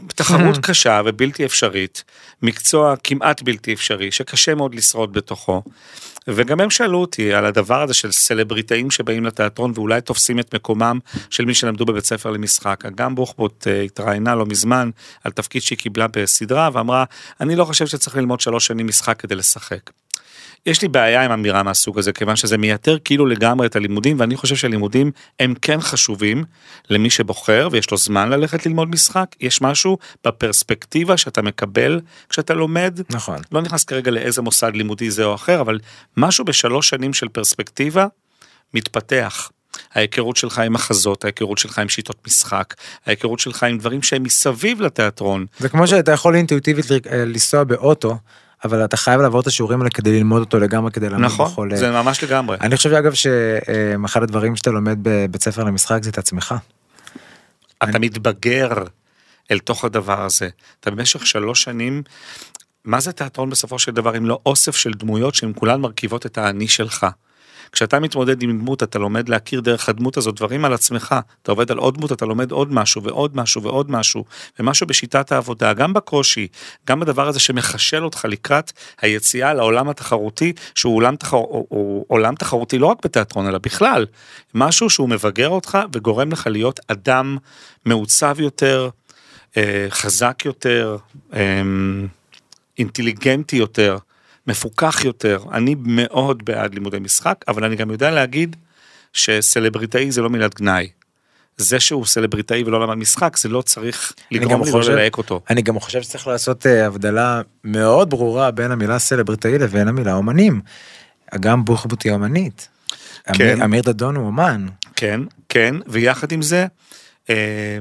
תחרות 0.07 0.59
קשה 0.63 1.01
ובלתי 1.05 1.45
אפשרית, 1.45 2.05
מקצוע 2.43 2.95
כמעט 3.05 3.43
בלתי 3.43 3.73
אפשרי, 3.73 4.13
שקשה 4.13 4.55
מאוד 4.55 4.75
לשרוד 4.75 5.13
בתוכו. 5.13 5.63
וגם 6.29 6.61
הם 6.61 6.71
שאלו 6.71 7.01
אותי 7.01 7.35
על 7.35 7.47
הדבר 7.47 7.83
הזה 7.83 7.95
של 7.95 8.13
סלבריטאים 8.13 8.91
שבאים 8.91 9.25
לתיאטרון 9.25 9.73
ואולי 9.75 10.01
תופסים 10.01 10.39
את 10.39 10.55
מקומם 10.55 10.99
של 11.31 11.45
מי 11.45 11.55
שלמדו 11.55 11.85
בבית 11.87 12.05
ספר 12.05 12.31
למשחק. 12.31 12.85
אגם 12.87 13.15
בוחבוט 13.15 13.67
אה, 13.67 13.83
התראיינה 13.83 14.35
לא 14.35 14.47
מזמן 14.47 14.91
על 15.25 15.33
תפקיד 15.33 15.63
שהיא 15.63 15.79
קיבלה 15.79 16.07
בסדרה 16.07 16.71
ואמרה, 16.73 17.05
אני 17.41 17.57
לא 17.57 17.65
חושב 17.65 17.87
שצריך 17.87 18.17
ללמוד 18.17 18.41
שלוש 18.41 18.67
שנים 18.67 18.87
משחק 18.87 19.21
כדי 19.21 19.35
לשחק. 19.35 19.91
יש 20.69 20.83
לי 20.83 20.89
בעיה 20.89 21.25
עם 21.25 21.31
אמירה 21.31 21.63
מהסוג 21.63 21.99
הזה, 21.99 22.13
כיוון 22.13 22.37
שזה 22.37 22.59
מייתר 22.59 22.99
כאילו 23.05 23.27
לגמרי 23.27 23.67
את 23.67 23.77
הלימודים, 23.77 24.21
ואני 24.21 24.37
חושב 24.37 24.57
שהלימודים 24.57 25.11
הם 25.41 25.55
כן 25.63 25.81
חשובים 25.81 26.45
למי 26.91 27.11
שבוחר 27.11 27.69
ויש 27.73 27.91
לו 27.91 27.97
זמן 27.97 28.29
ללכת 28.29 28.67
ללמוד 28.67 28.89
משחק. 28.89 29.27
יש 29.41 29.63
משהו 29.63 29.99
בפרספקטיבה 30.27 31.17
שאתה 31.17 31.43
מקבל 31.43 32.01
כשאתה 32.29 32.55
לומד. 32.55 33.01
נכון. 33.11 33.37
לא 33.53 33.63
נכנס 33.63 33.85
כרגע 33.85 34.11
לאיזה 34.11 34.43
מוסד 34.43 34.71
לימודי 34.75 35.11
זה 35.11 35.25
או 35.25 35.35
אחר, 35.35 35.61
אבל 35.61 35.79
משהו 36.17 36.45
בשלוש 36.45 36.89
שנים 36.89 37.15
של 37.15 37.29
פרספקטיבה 37.29 38.07
מתפתח. 38.75 39.51
ההיכרות 39.95 40.37
שלך 40.37 40.59
עם 40.59 40.73
מחזות, 40.73 41.25
ההיכרות 41.25 41.59
שלך 41.59 41.79
עם 41.79 41.89
שיטות 41.89 42.27
משחק, 42.27 42.75
ההיכרות 43.07 43.39
שלך 43.39 43.63
עם 43.63 43.79
דברים 43.79 44.03
שהם 44.03 44.23
מסביב 44.23 44.81
לתיאטרון. 44.81 45.47
זה 45.59 45.69
כמו 45.69 45.87
שאתה 45.87 46.13
יכול 46.13 46.35
אינטואיטיבית 46.35 46.91
אה, 46.91 47.25
לנסוע 47.25 47.65
באוטו, 47.65 48.19
אבל 48.65 48.85
אתה 48.85 48.97
חייב 48.97 49.21
לעבור 49.21 49.41
את 49.41 49.47
השיעורים 49.47 49.81
האלה 49.81 49.91
כדי 49.91 50.19
ללמוד 50.19 50.41
אותו 50.41 50.59
לגמרי, 50.59 50.91
כדי 50.91 51.09
לעמוד 51.09 51.25
נכון, 51.25 51.47
בכל... 51.47 51.69
אה, 51.73 51.77
זה 51.77 51.91
ממש 51.91 52.25
לגמרי. 52.25 52.57
אני 52.61 52.77
חושב 52.77 52.93
אגב 52.93 53.15
שאחד 53.15 54.23
הדברים 54.23 54.57
שאתה 54.57 54.71
לומד 54.71 54.99
בבית 55.03 55.43
ספר 55.43 55.65
למשחק 55.65 56.03
זה 56.03 56.11
את 56.11 56.19
עצמך. 56.19 56.55
אתה 57.83 57.99
מתבגר 57.99 58.69
אל 59.51 59.59
תוך 59.59 59.85
הדבר 59.85 60.25
הזה. 60.25 60.49
אתה 60.81 60.91
במשך 60.91 61.27
שלוש 61.27 61.63
שנים, 61.63 62.03
מה 62.85 63.01
זה 63.01 63.13
תיאטרון 63.13 63.51
בסופו 63.51 63.79
של 63.79 63.93
דבר 63.93 64.17
אם 64.17 64.27
לא 64.27 64.39
אוסף 64.47 64.77
של 64.77 64.91
דמויות 64.91 65.35
שהן 65.35 65.53
כולן 65.57 65.81
מרכיבות 65.81 66.27
את 66.27 66.39
האני 66.39 66.69
שלך. 66.69 67.07
כשאתה 67.73 68.01
מתמודד 68.01 68.43
עם 68.43 68.59
דמות 68.59 68.83
אתה 68.83 68.99
לומד 68.99 69.29
להכיר 69.29 69.61
דרך 69.61 69.89
הדמות 69.89 70.17
הזאת 70.17 70.35
דברים 70.35 70.65
על 70.65 70.73
עצמך, 70.73 71.15
אתה 71.43 71.53
עובד 71.53 71.71
על 71.71 71.79
עוד 71.79 71.95
דמות 71.95 72.13
אתה 72.13 72.27
לומד 72.27 72.51
עוד 72.51 72.73
משהו 72.73 73.03
ועוד 73.03 73.37
משהו 73.37 73.63
ועוד 73.63 73.91
משהו, 73.91 74.25
ומשהו 74.59 74.87
בשיטת 74.87 75.33
העבודה, 75.33 75.73
גם 75.73 75.93
בקושי, 75.93 76.49
גם 76.87 77.01
בדבר 77.01 77.29
הזה 77.29 77.41
שמחשל 77.41 78.05
אותך 78.05 78.27
לקראת 78.29 78.73
היציאה 79.01 79.55
לעולם 79.55 79.89
התחרותי, 79.89 80.53
שהוא 80.75 80.97
עולם, 80.97 81.17
תחר... 81.17 81.43
עולם 82.09 82.35
תחרותי 82.35 82.79
לא 82.79 82.87
רק 82.87 82.99
בתיאטרון 83.05 83.47
אלא 83.47 83.59
בכלל, 83.59 84.07
משהו 84.55 84.91
שהוא 84.91 85.09
מבגר 85.09 85.49
אותך 85.49 85.79
וגורם 85.93 86.33
לך 86.33 86.47
להיות 86.47 86.81
אדם 86.89 87.39
מעוצב 87.85 88.37
יותר, 88.41 88.89
אה, 89.57 89.87
חזק 89.91 90.43
יותר, 90.45 90.97
אה, 91.35 91.63
אינטליגנטי 92.79 93.57
יותר, 93.57 93.99
מפוקח 94.49 95.05
יותר. 95.05 95.43
אני 95.53 95.75
מאוד 95.79 96.45
בעד 96.45 96.75
לימודי 96.75 96.99
משחק, 96.99 97.37
אבל 97.49 97.65
אני 97.65 97.77
גם 97.77 97.91
יודע 97.91 98.11
להגיד 98.11 98.57
שסלבריטאי 99.13 100.11
זה 100.11 100.23
לא 100.23 100.31
מילת 100.31 100.55
גנאי. 100.55 100.89
זה 101.57 101.81
שהוא 101.81 102.07
סלבריטאי 102.07 102.63
ולא 102.63 102.81
למד 102.81 102.95
משחק, 102.95 103.37
זה 103.37 103.49
לא 103.49 103.63
צריך 103.63 104.13
לגרום 104.31 104.65
לי 104.65 104.71
לא 104.73 104.81
ללהק 104.83 105.19
אותו. 105.19 105.41
אני 105.51 105.63
גם 105.63 105.81
חושב 105.81 106.03
שצריך 106.03 106.27
לעשות 106.27 106.67
אה, 106.67 106.87
הבדלה 106.87 107.41
מאוד 107.65 108.11
ברורה 108.11 108.51
בין 108.51 108.71
המילה 108.71 108.99
סלבריטאי 108.99 109.59
לבין 109.59 109.89
המילה 109.89 110.15
אומנים. 110.15 110.61
אגם 111.31 111.65
בוחבוט 111.65 112.03
היא 112.03 112.13
אומנית. 112.13 112.69
כן. 113.33 113.45
אמיר- 113.45 113.65
אמיר 113.65 113.83
דדון 113.83 114.17
הוא 114.17 114.27
אומן. 114.27 114.67
כן, 114.97 115.21
כן, 115.49 115.75
ויחד 115.87 116.33
עם 116.33 116.43
זה, 116.43 116.67
אה, 117.31 117.79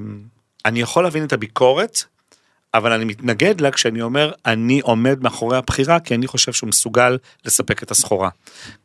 אני 0.66 0.82
יכול 0.82 1.04
להבין 1.04 1.24
את 1.26 1.34
הביקורת, 1.34 2.04
אבל 2.78 2.92
אני 2.92 3.06
מתנגד 3.06 3.62
לה 3.62 3.72
כשאני 3.72 4.02
אומר, 4.02 4.32
אני 4.46 4.80
עומד 4.80 5.24
מאחורי 5.24 5.58
הבחירה, 5.58 6.00
כי 6.00 6.16
אני 6.16 6.28
חושב 6.28 6.54
שהוא 6.54 6.68
מסוגל 6.70 7.18
לספק 7.46 7.84
את 7.84 7.92
הסחורה. 7.92 8.30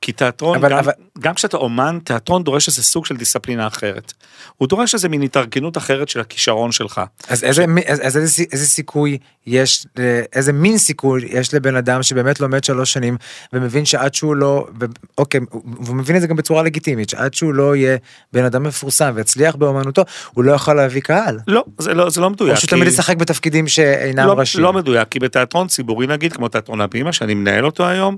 כי 0.00 0.12
תיאטרון, 0.12 0.58
אבל- 0.58 0.70
גם, 0.70 0.78
אבל- 0.78 0.92
גם 1.18 1.34
כשאתה 1.34 1.56
אומן, 1.56 1.98
תיאטרון 2.04 2.44
דורש 2.44 2.68
איזה 2.68 2.82
סוג 2.82 3.06
של 3.06 3.16
דיסציפלינה 3.16 3.66
אחרת. 3.66 4.12
הוא 4.56 4.68
דורש 4.68 4.94
איזה 4.94 5.08
מין 5.08 5.22
התארגנות 5.22 5.76
אחרת 5.76 6.08
של 6.08 6.20
הכישרון 6.20 6.72
שלך. 6.72 7.00
אז 7.28 7.44
איזה, 7.44 7.66
מי- 7.66 7.82
אז, 7.88 8.00
אז 8.06 8.16
איזה, 8.16 8.42
איזה 8.52 8.66
סיכוי 8.66 9.18
יש, 9.46 9.86
איזה 10.32 10.52
מין 10.52 10.78
סיכוי 10.78 11.28
יש 11.30 11.54
לבן 11.54 11.76
אדם 11.76 12.02
שבאמת 12.02 12.40
לומד 12.40 12.64
שלוש 12.64 12.92
שנים 12.92 13.16
ומבין 13.52 13.84
שעד 13.84 14.14
שהוא 14.14 14.36
לא, 14.36 14.66
ו- 14.80 14.84
אוקיי, 15.18 15.40
הוא 15.50 15.62
הוא 15.86 15.96
מבין 15.96 16.16
את 16.16 16.20
זה 16.20 16.26
גם 16.26 16.36
בצורה 16.36 16.62
לגיטימית, 16.62 17.08
שעד 17.10 17.34
שהוא 17.34 17.54
לא 17.54 17.76
יהיה 17.76 17.96
בן 18.32 18.44
אדם 18.44 18.62
מפורסם 18.62 19.12
ויצליח 19.14 19.54
באומנותו, 19.56 20.02
הוא 20.32 20.44
לא 20.44 20.52
יכול 20.52 20.76
להביא 20.76 21.00
קהל. 21.02 21.38
לא, 21.46 21.64
זה 21.78 21.94
לא, 21.94 22.10
זה 22.10 22.20
לא 22.20 22.30
מדויק. 22.30 22.54
או 22.54 22.60
שהוא 22.60 22.68
תמיד 22.70 22.86
ישחק 22.88 23.16
בתפקידים 23.16 23.68
שאינם 23.82 24.26
לא, 24.26 24.32
ראשיים. 24.32 24.64
לא 24.64 24.72
מדויק, 24.72 25.08
כי 25.08 25.18
בתיאטרון 25.18 25.68
ציבורי 25.68 26.06
נגיד, 26.06 26.32
כמו 26.32 26.48
תיאטרון 26.48 26.80
הבימה, 26.80 27.12
שאני 27.12 27.34
מנהל 27.34 27.66
אותו 27.66 27.86
היום, 27.86 28.16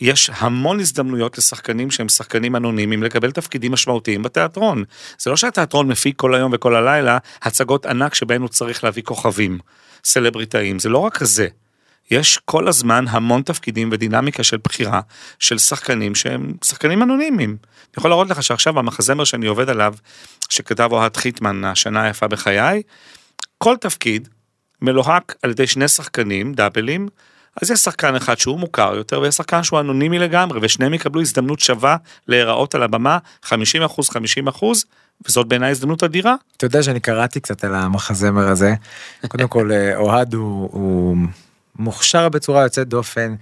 יש 0.00 0.30
המון 0.38 0.80
הזדמנויות 0.80 1.38
לשחקנים 1.38 1.90
שהם 1.90 2.08
שחקנים 2.08 2.56
אנונימיים 2.56 3.02
לקבל 3.02 3.30
תפקידים 3.30 3.72
משמעותיים 3.72 4.22
בתיאטרון. 4.22 4.84
זה 5.18 5.30
לא 5.30 5.36
שהתיאטרון 5.36 5.88
מפיק 5.88 6.16
כל 6.16 6.34
היום 6.34 6.52
וכל 6.54 6.76
הלילה 6.76 7.18
הצגות 7.42 7.86
ענק 7.86 8.14
שבהן 8.14 8.40
הוא 8.40 8.48
צריך 8.48 8.84
להביא 8.84 9.02
כוכבים, 9.02 9.58
סלבריטאים, 10.04 10.78
זה 10.78 10.88
לא 10.88 10.98
רק 10.98 11.24
זה. 11.24 11.48
יש 12.10 12.38
כל 12.44 12.68
הזמן 12.68 13.04
המון 13.08 13.42
תפקידים 13.42 13.88
ודינמיקה 13.92 14.42
של 14.42 14.56
בחירה 14.64 15.00
של 15.38 15.58
שחקנים 15.58 16.14
שהם 16.14 16.52
שחקנים 16.64 17.02
אנונימיים. 17.02 17.50
אני 17.50 17.98
יכול 17.98 18.10
להראות 18.10 18.30
לך 18.30 18.42
שעכשיו 18.42 18.78
המחזמר 18.78 19.24
שאני 19.24 19.46
עובד 19.46 19.68
עליו, 19.68 19.94
שכתב 20.48 20.88
אוהד 20.92 21.16
חיטמן, 21.16 21.64
השנה 21.64 22.02
היפה 22.02 22.28
בחיי, 22.28 22.82
כל 23.58 23.76
תפקיד 23.80 24.28
מלוהק 24.82 25.34
על 25.42 25.50
ידי 25.50 25.66
שני 25.66 25.88
שחקנים, 25.88 26.54
דאבלים, 26.54 27.08
אז 27.62 27.70
יש 27.70 27.80
שחקן 27.80 28.14
אחד 28.14 28.38
שהוא 28.38 28.58
מוכר 28.58 28.94
יותר 28.96 29.20
ויש 29.20 29.34
שחקן 29.34 29.62
שהוא 29.62 29.80
אנונימי 29.80 30.18
לגמרי 30.18 30.58
ושניהם 30.62 30.94
יקבלו 30.94 31.20
הזדמנות 31.20 31.60
שווה 31.60 31.96
להיראות 32.28 32.74
על 32.74 32.82
הבמה 32.82 33.18
50 33.42 33.82
אחוז 33.82 34.08
50 34.08 34.48
אחוז 34.48 34.84
וזאת 35.28 35.48
בעיניי 35.48 35.70
הזדמנות 35.70 36.02
אדירה. 36.02 36.34
אתה 36.56 36.64
יודע 36.64 36.82
שאני 36.82 37.00
קראתי 37.00 37.40
קצת 37.40 37.64
על 37.64 37.74
המחזמר 37.74 38.48
הזה. 38.48 38.74
קודם 39.28 39.48
כל 39.48 39.72
אה, 39.72 39.96
אוהד 39.96 40.34
הוא, 40.34 40.68
הוא 40.72 41.16
מוכשר 41.78 42.28
בצורה 42.28 42.62
יוצאת 42.62 42.88
דופן. 42.88 43.34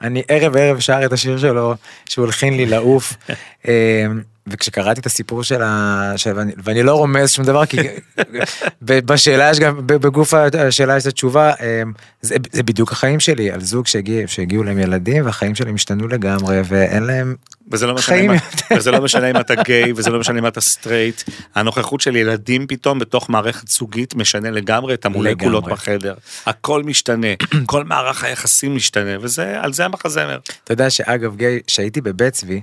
אני 0.00 0.22
ערב 0.28 0.56
ערב 0.56 0.80
שר 0.80 1.04
את 1.04 1.12
השיר 1.12 1.38
שלו 1.38 1.74
שהוא 2.08 2.24
הלחין 2.26 2.56
לי 2.56 2.66
לעוף. 2.66 3.12
וכשקראתי 4.46 5.00
את 5.00 5.06
הסיפור 5.06 5.42
של 5.42 5.62
ה... 5.62 6.12
של... 6.16 6.32
ואני, 6.36 6.52
ואני 6.64 6.82
לא 6.82 6.94
רומז 6.94 7.32
שום 7.32 7.44
דבר 7.44 7.66
כי 7.66 7.76
בשאלה 8.82 9.50
יש 9.50 9.58
גם 9.58 9.86
בגוף 9.86 10.34
השאלה 10.34 10.96
יש 10.96 11.02
את 11.02 11.08
התשובה 11.08 11.52
אה, 11.60 11.82
זה, 12.20 12.36
זה 12.52 12.62
בדיוק 12.62 12.92
החיים 12.92 13.20
שלי 13.20 13.50
על 13.50 13.60
זוג 13.60 13.86
שהגיע, 13.86 14.26
שהגיעו 14.26 14.62
להם 14.62 14.78
ילדים 14.78 15.26
והחיים 15.26 15.54
שלהם 15.54 15.74
השתנו 15.74 16.08
לגמרי 16.08 16.60
ואין 16.64 17.02
להם 17.02 17.34
וזה 17.72 17.86
לא 17.86 17.94
משנה, 17.94 18.16
חיים 18.16 18.30
יותר. 18.32 18.76
וזה 18.76 18.90
לא 18.90 19.00
משנה 19.00 19.30
אם 19.30 19.36
אתה 19.36 19.54
גיי 19.54 19.92
וזה 19.96 20.10
לא 20.10 20.20
משנה 20.20 20.38
אם 20.38 20.46
אתה 20.46 20.60
סטרייט. 20.60 21.22
הנוכחות 21.54 22.00
של 22.00 22.16
ילדים 22.16 22.66
פתאום 22.66 22.98
בתוך 22.98 23.30
מערכת 23.30 23.68
זוגית 23.68 24.14
משנה 24.14 24.50
לגמרי 24.50 24.94
את 24.94 25.04
המולקולות 25.04 25.64
לגמרי. 25.64 25.72
בחדר. 25.72 26.14
הכל 26.46 26.82
משתנה, 26.82 27.26
כל 27.66 27.84
מערך 27.84 28.24
היחסים 28.24 28.76
משתנה 28.76 29.10
וזה 29.20 29.60
על 29.60 29.72
זה 29.72 29.84
המחזמר. 29.84 30.38
אתה 30.64 30.72
יודע 30.72 30.90
שאגב 30.90 31.36
גיא, 31.36 31.48
שהייתי 31.66 32.00
בבית 32.00 32.32
צבי, 32.32 32.60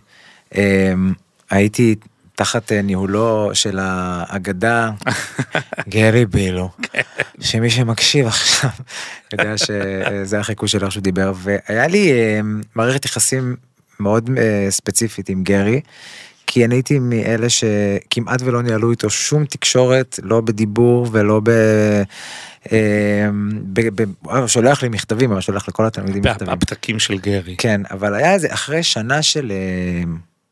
אמ, 0.56 1.13
הייתי 1.50 1.96
תחת 2.36 2.72
אה, 2.72 2.82
ניהולו 2.82 3.50
של 3.54 3.80
האגדה 3.82 4.92
גרי 5.94 6.26
בילו, 6.26 6.70
שמי 7.40 7.70
שמקשיב 7.70 8.28
עכשיו 8.28 8.70
יודע 9.34 9.54
שזה 9.66 10.40
החיקוי 10.40 10.68
של 10.68 10.84
איך 10.84 10.92
שהוא 10.92 11.04
דיבר, 11.04 11.34
והיה 11.36 11.88
לי 11.88 12.12
אמ, 12.12 12.62
מערכת 12.76 13.06
יחסים 13.06 13.56
מאוד 14.00 14.30
אה, 14.38 14.68
ספציפית 14.70 15.30
עם 15.30 15.44
גרי. 15.44 15.82
כי 16.48 16.66
אני 16.66 16.76
הייתי 16.76 17.00
מאלה 17.00 17.48
שכמעט 17.50 18.42
ולא 18.42 18.62
ניהלו 18.62 18.92
איתו 18.92 19.10
שום 19.10 19.46
תקשורת, 19.46 20.20
לא 20.24 20.42
בדיבור 20.42 21.08
ולא 21.12 21.42
ב... 21.44 21.52
ב... 23.74 24.02
ב... 24.02 24.48
שולח 24.48 24.84
לי 24.84 24.90
מכתבים, 24.90 25.32
אבל 25.32 25.42
שולח 25.42 25.68
לכל 25.68 25.86
התלמידים 25.86 26.24
מכתבים. 26.24 26.50
הפתקים 26.50 27.00
של 27.00 27.18
גרי. 27.18 27.56
כן, 27.58 27.82
אבל 27.92 28.16
היה 28.16 28.34
איזה, 28.34 28.48
אחרי 28.54 28.84
שנה 28.84 29.22
של, 29.22 29.52
אה, 29.52 30.04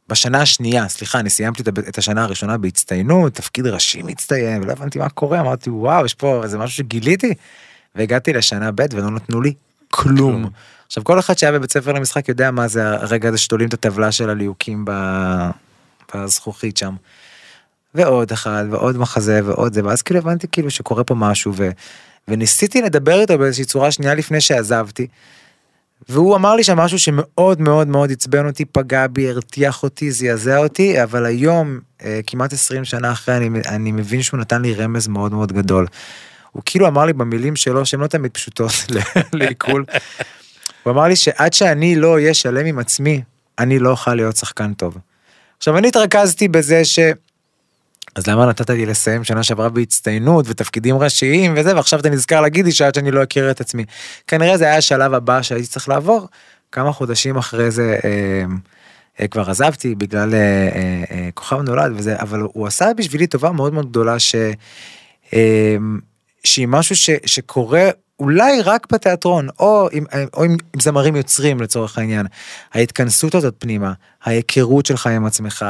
בשנה 0.09 0.41
השנייה, 0.41 0.87
סליחה, 0.87 1.19
אני 1.19 1.29
סיימתי 1.29 1.63
את 1.89 1.97
השנה 1.97 2.23
הראשונה 2.23 2.57
בהצטיינות, 2.57 3.33
תפקיד 3.33 3.67
ראשי 3.67 4.01
מצטיין, 4.03 4.63
ולא 4.63 4.71
הבנתי 4.71 4.99
מה 4.99 5.09
קורה, 5.09 5.39
אמרתי, 5.39 5.69
וואו, 5.69 6.05
יש 6.05 6.13
פה 6.13 6.43
איזה 6.43 6.57
משהו 6.57 6.77
שגיליתי, 6.77 7.33
והגעתי 7.95 8.33
לשנה 8.33 8.71
ב' 8.71 8.85
ולא 8.93 9.11
נתנו 9.11 9.41
לי 9.41 9.53
כלום. 9.87 10.49
עכשיו, 10.87 11.03
כל 11.03 11.19
אחד 11.19 11.37
שהיה 11.37 11.51
בבית 11.51 11.71
ספר 11.71 11.91
למשחק 11.91 12.29
יודע 12.29 12.51
מה 12.51 12.67
זה 12.67 12.89
הרגע 12.89 13.29
הזה 13.29 13.37
שתולים 13.37 13.67
את 13.67 13.73
הטבלה 13.73 14.11
של 14.11 14.29
הליהוקים 14.29 14.85
בזכוכית 16.15 16.77
שם. 16.77 16.95
ועוד 17.95 18.31
אחד, 18.31 18.65
ועוד 18.69 18.97
מחזה, 18.97 19.39
ועוד 19.45 19.73
זה, 19.73 19.85
ואז 19.85 20.01
כאילו 20.01 20.19
הבנתי 20.19 20.47
כאילו 20.51 20.71
שקורה 20.71 21.03
פה 21.03 21.15
משהו, 21.15 21.53
ו... 21.55 21.69
וניסיתי 22.27 22.81
לדבר 22.81 23.21
איתו 23.21 23.37
באיזושהי 23.37 23.65
צורה 23.65 23.91
שנייה 23.91 24.15
לפני 24.15 24.41
שעזבתי. 24.41 25.07
והוא 26.09 26.35
אמר 26.35 26.55
לי 26.55 26.63
שם 26.63 26.77
משהו 26.77 26.99
שמאוד 26.99 27.61
מאוד 27.61 27.87
מאוד 27.87 28.11
עצבן 28.11 28.45
אותי, 28.47 28.65
פגע 28.65 29.07
בי, 29.07 29.29
הרתיח 29.29 29.83
אותי, 29.83 30.11
זעזע 30.11 30.57
אותי, 30.57 31.03
אבל 31.03 31.25
היום, 31.25 31.79
אה, 32.03 32.19
כמעט 32.27 32.53
20 32.53 32.85
שנה 32.85 33.11
אחרי, 33.11 33.37
אני, 33.37 33.59
אני 33.67 33.91
מבין 33.91 34.21
שהוא 34.21 34.39
נתן 34.39 34.61
לי 34.61 34.73
רמז 34.73 35.07
מאוד 35.07 35.31
מאוד 35.31 35.51
גדול. 35.51 35.87
הוא 36.51 36.63
כאילו 36.65 36.87
אמר 36.87 37.05
לי 37.05 37.13
במילים 37.13 37.55
שלו, 37.55 37.85
שהן 37.85 37.99
לא 37.99 38.07
תמיד 38.07 38.31
פשוטות 38.31 38.71
לעיכול, 39.33 39.85
הוא 40.83 40.91
אמר 40.91 41.03
לי 41.03 41.15
שעד 41.15 41.53
שאני 41.53 41.95
לא 41.95 42.13
אהיה 42.13 42.33
שלם 42.33 42.65
עם 42.65 42.79
עצמי, 42.79 43.21
אני 43.59 43.79
לא 43.79 43.89
אוכל 43.89 44.15
להיות 44.15 44.35
שחקן 44.37 44.73
טוב. 44.73 44.97
עכשיו, 45.57 45.77
אני 45.77 45.87
התרכזתי 45.87 46.47
בזה 46.47 46.85
ש... 46.85 46.99
אז 48.17 48.27
למה 48.27 48.45
נתת 48.45 48.69
לי 48.69 48.85
לסיים 48.85 49.23
שנה 49.23 49.43
שעברה 49.43 49.69
בהצטיינות 49.69 50.45
ותפקידים 50.49 50.97
ראשיים 50.97 51.53
וזה, 51.57 51.75
ועכשיו 51.75 51.99
אתה 51.99 52.09
נזכר 52.09 52.41
להגיד 52.41 52.65
לי 52.65 52.71
שעד 52.71 52.95
שאני 52.95 53.11
לא 53.11 53.23
אכיר 53.23 53.51
את 53.51 53.61
עצמי. 53.61 53.85
כנראה 54.27 54.57
זה 54.57 54.65
היה 54.65 54.77
השלב 54.77 55.13
הבא 55.13 55.41
שהייתי 55.41 55.67
צריך 55.67 55.89
לעבור. 55.89 56.27
כמה 56.71 56.91
חודשים 56.91 57.37
אחרי 57.37 57.71
זה 57.71 57.97
אה, 58.03 58.43
אה, 59.19 59.27
כבר 59.27 59.49
עזבתי 59.49 59.95
בגלל 59.95 60.33
אה, 60.33 60.39
אה, 60.39 61.03
אה, 61.11 61.29
כוכב 61.33 61.61
נולד 61.61 61.91
וזה, 61.95 62.15
אבל 62.19 62.39
הוא 62.53 62.67
עשה 62.67 62.93
בשבילי 62.97 63.27
טובה 63.27 63.51
מאוד 63.51 63.73
מאוד 63.73 63.89
גדולה 63.89 64.19
ש... 64.19 64.35
אה, 65.33 65.77
שהיא 66.43 66.67
משהו 66.67 66.95
ש, 66.95 67.09
שקורה 67.25 67.89
אולי 68.19 68.61
רק 68.61 68.91
בתיאטרון, 68.91 69.47
או 69.59 69.89
עם, 69.91 70.05
או 70.33 70.43
עם, 70.43 70.51
עם 70.51 70.79
זמרים 70.81 71.15
יוצרים 71.15 71.61
לצורך 71.61 71.97
העניין. 71.97 72.25
ההתכנסות 72.73 73.35
הזאת 73.35 73.53
פנימה, 73.59 73.93
ההיכרות 74.23 74.85
שלך 74.85 75.07
עם 75.07 75.25
עצמך, 75.25 75.65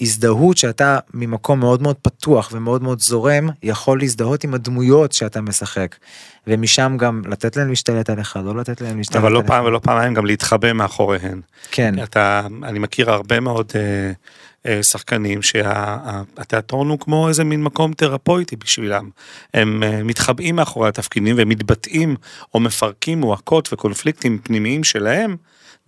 ההזדהות 0.00 0.56
שאתה 0.56 0.98
ממקום 1.14 1.60
מאוד 1.60 1.82
מאוד 1.82 1.96
פתוח 2.02 2.50
ומאוד 2.52 2.82
מאוד 2.82 3.00
זורם, 3.00 3.48
יכול 3.62 3.98
להזדהות 3.98 4.44
עם 4.44 4.54
הדמויות 4.54 5.12
שאתה 5.12 5.40
משחק. 5.40 5.96
ומשם 6.46 6.96
גם 6.98 7.22
לתת 7.26 7.56
להם 7.56 7.68
להשתלט 7.68 8.10
עליך, 8.10 8.38
לא 8.44 8.56
לתת 8.56 8.80
להם 8.80 8.98
להשתלט 8.98 9.16
עליך. 9.16 9.26
אבל 9.26 9.32
לא 9.32 9.42
פעם 9.46 9.64
ולא 9.64 9.78
פעמיים 9.78 10.14
גם 10.14 10.26
להתחבא 10.26 10.72
מאחוריהן. 10.72 11.40
כן. 11.70 12.02
אתה, 12.02 12.46
אני 12.62 12.78
מכיר 12.78 13.10
הרבה 13.10 13.40
מאוד... 13.40 13.72
אה, 13.74 14.12
אה, 14.66 14.82
שחקנים 14.82 15.42
שהתיאטרון 15.42 16.88
הוא 16.88 16.98
כמו 16.98 17.28
איזה 17.28 17.44
מין 17.44 17.62
מקום 17.62 17.92
תרפויטי 17.92 18.56
בשבילם. 18.56 19.10
הם 19.54 19.82
אה, 19.82 20.02
מתחבאים 20.02 20.56
מאחורי 20.56 20.88
התפקידים 20.88 21.36
ומתבטאים 21.38 22.16
או 22.54 22.60
מפרקים 22.60 23.20
מועקות 23.20 23.72
וקונפליקטים 23.72 24.38
פנימיים 24.38 24.84
שלהם. 24.84 25.36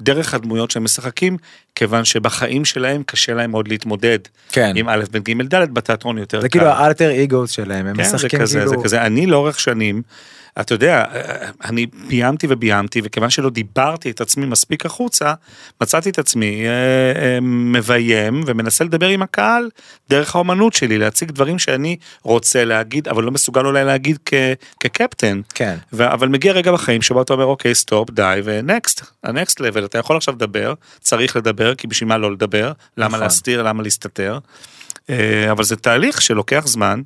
דרך 0.00 0.34
הדמויות 0.34 0.70
שהם 0.70 0.84
משחקים, 0.84 1.37
כיוון 1.74 2.04
שבחיים 2.04 2.64
שלהם 2.64 3.02
קשה 3.06 3.34
להם 3.34 3.52
עוד 3.52 3.68
להתמודד 3.68 4.18
כן. 4.52 4.72
עם 4.76 4.88
א', 4.88 5.04
ב', 5.11 5.18
ג', 5.18 5.54
ד', 5.54 5.74
בתיאטרון 5.74 6.18
יותר 6.18 6.40
זה 6.40 6.48
קל. 6.48 6.58
כאילו 6.58 6.70
האלטר 6.70 7.22
אגו 7.22 7.46
שלהם, 7.46 7.87
הם 7.87 7.96
כן, 7.96 8.02
משחקים 8.02 8.38
זה 8.38 8.44
כזה, 8.44 8.58
כאילו... 8.58 8.70
זה 8.70 8.76
כזה, 8.84 9.02
אני 9.02 9.26
לאורך 9.26 9.61
שנים, 9.61 10.02
אתה 10.60 10.74
יודע, 10.74 11.04
אני 11.64 11.86
ביימתי 12.08 12.46
וביימתי, 12.50 13.00
וכיוון 13.04 13.30
שלא 13.30 13.50
דיברתי 13.50 14.10
את 14.10 14.20
עצמי 14.20 14.46
מספיק 14.46 14.86
החוצה, 14.86 15.34
מצאתי 15.80 16.10
את 16.10 16.18
עצמי 16.18 16.66
אה, 16.66 16.70
אה, 17.22 17.38
מביים 17.42 18.42
ומנסה 18.46 18.84
לדבר 18.84 19.08
עם 19.08 19.22
הקהל 19.22 19.70
דרך 20.10 20.34
האומנות 20.34 20.72
שלי, 20.72 20.98
להציג 20.98 21.30
דברים 21.30 21.58
שאני 21.58 21.96
רוצה 22.22 22.64
להגיד, 22.64 23.08
אבל 23.08 23.24
לא 23.24 23.30
מסוגל 23.30 23.66
אולי 23.66 23.84
להגיד 23.84 24.18
כ, 24.24 24.34
כקפטן. 24.80 25.40
כן. 25.54 25.76
ו- 25.92 26.12
אבל 26.12 26.28
מגיע 26.28 26.52
רגע 26.52 26.72
בחיים 26.72 27.02
שבו 27.02 27.22
אתה 27.22 27.32
אומר, 27.32 27.44
אוקיי, 27.44 27.74
stop, 27.74 28.11
די, 28.10 28.40
ו 28.44 28.54
next, 28.54 29.04
ה 29.24 29.32
next 29.32 29.61
level, 29.61 29.84
אתה 29.84 29.98
יכול 29.98 30.16
עכשיו 30.16 30.34
לדבר, 30.34 30.74
צריך 31.00 31.36
לדבר, 31.36 31.74
כי 31.74 31.86
בשביל 31.86 32.08
מה 32.08 32.18
לא 32.18 32.32
לדבר, 32.32 32.72
למה 32.96 33.08
נכון. 33.08 33.20
להסתיר, 33.20 33.62
למה 33.62 33.82
להסתתר. 33.82 34.38
אה, 35.10 35.50
אבל 35.50 35.64
זה 35.64 35.76
תהליך 35.76 36.22
שלוקח 36.22 36.66
זמן, 36.66 37.00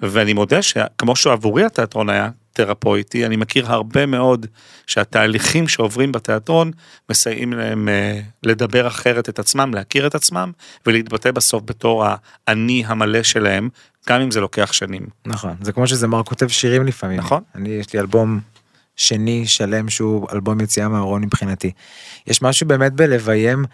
ואני 0.00 0.32
מודה 0.32 0.62
שכמו 0.62 1.16
שעבורי 1.16 1.64
התיאטרון 1.64 2.10
היה 2.10 2.28
תרפויטי, 2.56 3.26
אני 3.26 3.36
מכיר 3.36 3.72
הרבה 3.72 4.06
מאוד 4.06 4.46
שהתהליכים 4.86 5.68
שעוברים 5.68 6.12
בתיאטרון 6.12 6.70
מסייעים 7.10 7.52
להם 7.52 7.88
אה, 7.88 8.20
לדבר 8.42 8.86
אחרת 8.86 9.28
את 9.28 9.38
עצמם, 9.38 9.74
להכיר 9.74 10.06
את 10.06 10.14
עצמם 10.14 10.52
ולהתבטא 10.86 11.30
בסוף 11.30 11.62
בתור 11.66 12.04
האני 12.46 12.82
המלא 12.86 13.22
שלהם, 13.22 13.68
גם 14.08 14.20
אם 14.20 14.30
זה 14.30 14.40
לוקח 14.40 14.72
שנים. 14.72 15.06
נכון, 15.26 15.54
זה 15.60 15.72
כמו 15.72 15.86
שזמר 15.86 16.22
כותב 16.22 16.48
שירים 16.48 16.86
לפעמים. 16.86 17.18
נכון. 17.18 17.42
אני, 17.54 17.68
יש 17.68 17.92
לי 17.92 18.00
אלבום 18.00 18.40
שני 18.96 19.46
שלם 19.46 19.88
שהוא 19.88 20.28
אלבום 20.32 20.60
יציאה 20.60 20.88
מהארון 20.88 21.22
מבחינתי. 21.22 21.70
יש 22.26 22.42
משהו 22.42 22.66
באמת 22.66 22.92
בלביים 22.92 23.64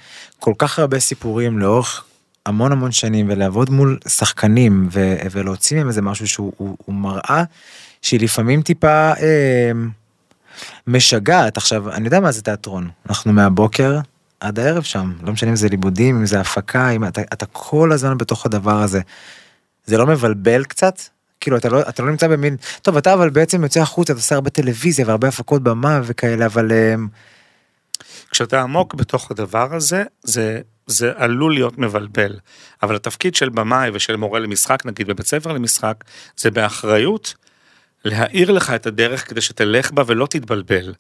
כל 0.41 0.53
כך 0.59 0.79
הרבה 0.79 1.01
סיפורים 1.01 1.59
לאורך 1.59 2.05
המון 2.47 2.73
המון 2.73 2.93
שנים 2.93 3.27
ולעבוד 3.31 3.71
מול 3.71 3.99
שחקנים 4.09 4.89
ו- 4.93 5.17
ולהוציא 5.31 5.77
מהם 5.77 5.89
איזה 5.89 6.03
משהו 6.03 6.29
שהוא 6.29 6.53
הוא, 6.57 6.77
הוא 6.85 6.95
מראה 6.95 7.45
שהיא 8.03 8.21
לפעמים 8.21 8.63
טיפה 8.63 9.13
אה, 9.13 9.73
משגעת. 10.87 11.57
עכשיו, 11.57 11.91
אני 11.91 12.05
יודע 12.05 12.21
מה 12.21 12.33
זה 12.33 12.43
תיאטרון. 12.43 12.91
אנחנו 13.09 13.33
מהבוקר 13.33 13.99
עד 14.41 14.59
הערב 14.59 14.83
שם, 14.83 15.13
לא 15.23 15.33
משנה 15.33 15.51
אם 15.51 15.57
זה 15.57 15.69
לימודים, 15.69 16.17
אם 16.17 16.27
זה 16.27 16.41
הפקה, 16.41 16.91
אם 16.91 17.05
אתה, 17.05 17.21
אתה 17.33 17.47
כל 17.47 17.93
הזמן 17.93 18.19
בתוך 18.19 18.47
הדבר 18.47 18.83
הזה. 18.83 19.01
זה 19.87 19.99
לא 19.99 20.07
מבלבל 20.07 20.65
קצת? 20.65 21.01
כאילו 21.41 21.57
אתה 21.57 21.69
לא, 21.69 21.81
אתה 21.81 22.03
לא 22.03 22.11
נמצא 22.11 22.29
במין, 22.29 22.57
טוב 22.83 22.97
אתה 22.97 23.15
אבל 23.15 23.31
בעצם 23.31 23.63
יוצא 23.63 23.81
החוצה, 23.81 24.13
אתה 24.13 24.19
עושה 24.19 24.35
הרבה 24.35 24.51
טלוויזיה 24.51 25.07
והרבה 25.07 25.29
הפקות 25.29 25.63
במה 25.63 26.01
וכאלה, 26.05 26.47
אבל 26.47 26.73
אה, 26.73 26.95
כשאתה 28.31 28.63
עמוק 28.63 28.95
בתוך 28.95 29.31
הדבר 29.31 29.75
הזה, 29.75 30.05
זה, 30.23 30.61
זה 30.87 31.13
עלול 31.17 31.55
להיות 31.55 31.79
מבלבל. 31.79 32.39
אבל 32.83 32.97
התפקיד 32.97 33.35
של 33.35 33.49
במאי 33.49 33.91
ושל 33.95 34.17
מורה 34.17 34.41
למשחק, 34.41 34.87
נגיד 34.87 35.07
בבית 35.07 35.27
ספר 35.27 35.53
למשחק, 35.53 36.05
זה 36.37 36.51
באחריות 36.51 37.35
להאיר 38.05 38.51
לך 38.51 38.71
את 38.71 38.87
הדרך 38.87 39.29
כדי 39.29 39.41
שתלך 39.41 39.91
בה 39.91 40.03
ולא 40.07 40.27
תתבלבל. 40.27 40.95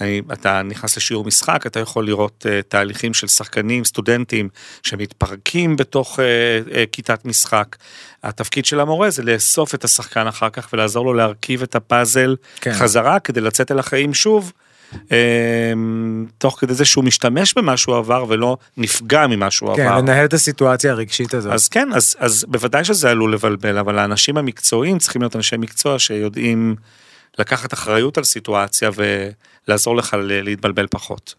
אני, 0.00 0.22
אתה 0.32 0.62
נכנס 0.62 0.96
לשיעור 0.96 1.24
משחק, 1.24 1.66
אתה 1.66 1.80
יכול 1.80 2.06
לראות 2.06 2.46
uh, 2.46 2.62
תהליכים 2.68 3.14
של 3.14 3.28
שחקנים, 3.28 3.84
סטודנטים, 3.84 4.48
שמתפרקים 4.82 5.76
בתוך 5.76 6.18
uh, 6.18 6.22
uh, 6.68 6.74
כיתת 6.92 7.24
משחק. 7.24 7.76
התפקיד 8.22 8.64
של 8.64 8.80
המורה 8.80 9.10
זה 9.10 9.22
לאסוף 9.22 9.74
את 9.74 9.84
השחקן 9.84 10.26
אחר 10.26 10.50
כך 10.50 10.68
ולעזור 10.72 11.04
לו 11.04 11.14
להרכיב 11.14 11.62
את 11.62 11.74
הפאזל 11.74 12.36
כן. 12.60 12.72
חזרה 12.72 13.20
כדי 13.20 13.40
לצאת 13.40 13.70
אל 13.70 13.78
החיים 13.78 14.14
שוב. 14.14 14.52
תוך 16.38 16.60
כדי 16.60 16.74
זה 16.74 16.84
שהוא 16.84 17.04
משתמש 17.04 17.54
במה 17.54 17.76
שהוא 17.76 17.96
עבר 17.96 18.24
ולא 18.28 18.56
נפגע 18.76 19.26
ממה 19.26 19.50
שהוא 19.50 19.76
כן, 19.76 19.86
עבר. 19.86 19.98
לנהל 19.98 20.24
את 20.24 20.32
הסיטואציה 20.32 20.92
הרגשית 20.92 21.34
הזאת. 21.34 21.52
אז 21.52 21.68
כן, 21.68 21.88
אז, 21.94 22.16
אז 22.18 22.44
בוודאי 22.48 22.84
שזה 22.84 23.10
עלול 23.10 23.34
לבלבל, 23.34 23.78
אבל 23.78 23.98
האנשים 23.98 24.36
המקצועיים 24.36 24.98
צריכים 24.98 25.22
להיות 25.22 25.36
אנשי 25.36 25.56
מקצוע 25.56 25.98
שיודעים 25.98 26.76
לקחת 27.38 27.72
אחריות 27.72 28.18
על 28.18 28.24
סיטואציה 28.24 28.90
ולעזור 29.66 29.96
לך 29.96 30.16
להתבלבל 30.20 30.86
פחות. 30.90 31.34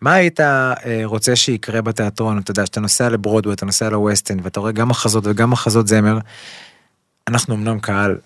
מה 0.00 0.12
היית 0.12 0.40
אה, 0.40 0.74
רוצה 1.04 1.36
שיקרה 1.36 1.82
בתיאטרון, 1.82 2.38
אתה 2.38 2.50
יודע, 2.50 2.66
שאתה 2.66 2.80
נוסע 2.80 3.08
לברודווי, 3.08 3.54
אתה 3.54 3.66
נוסע 3.66 3.90
לווסטן, 3.90 4.36
ואתה 4.42 4.60
רואה 4.60 4.72
גם 4.72 4.88
מחזות 4.88 5.24
וגם 5.26 5.50
מחזות 5.50 5.88
זמר. 5.88 6.18
אנחנו 7.28 7.54
אמנם 7.54 7.80
קהל, 7.80 8.16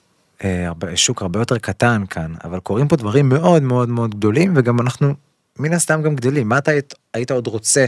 שוק 0.95 1.23
הרבה 1.23 1.41
יותר 1.41 1.59
קטן 1.59 2.05
כאן, 2.11 2.35
אבל 2.45 2.61
קורים 2.61 2.89
פה 2.89 2.97
דברים 2.97 3.29
מאוד 3.29 3.63
מאוד 3.63 3.89
מאוד 3.89 4.15
גדולים, 4.15 4.53
וגם 4.57 4.81
אנחנו 4.81 5.15
מן 5.59 5.73
הסתם 5.73 6.03
גם 6.03 6.17
גדלים. 6.17 6.49
מה 6.49 6.59
אתה 6.59 6.71
היית, 6.71 6.95
היית 7.15 7.31
עוד 7.31 7.47
רוצה 7.47 7.85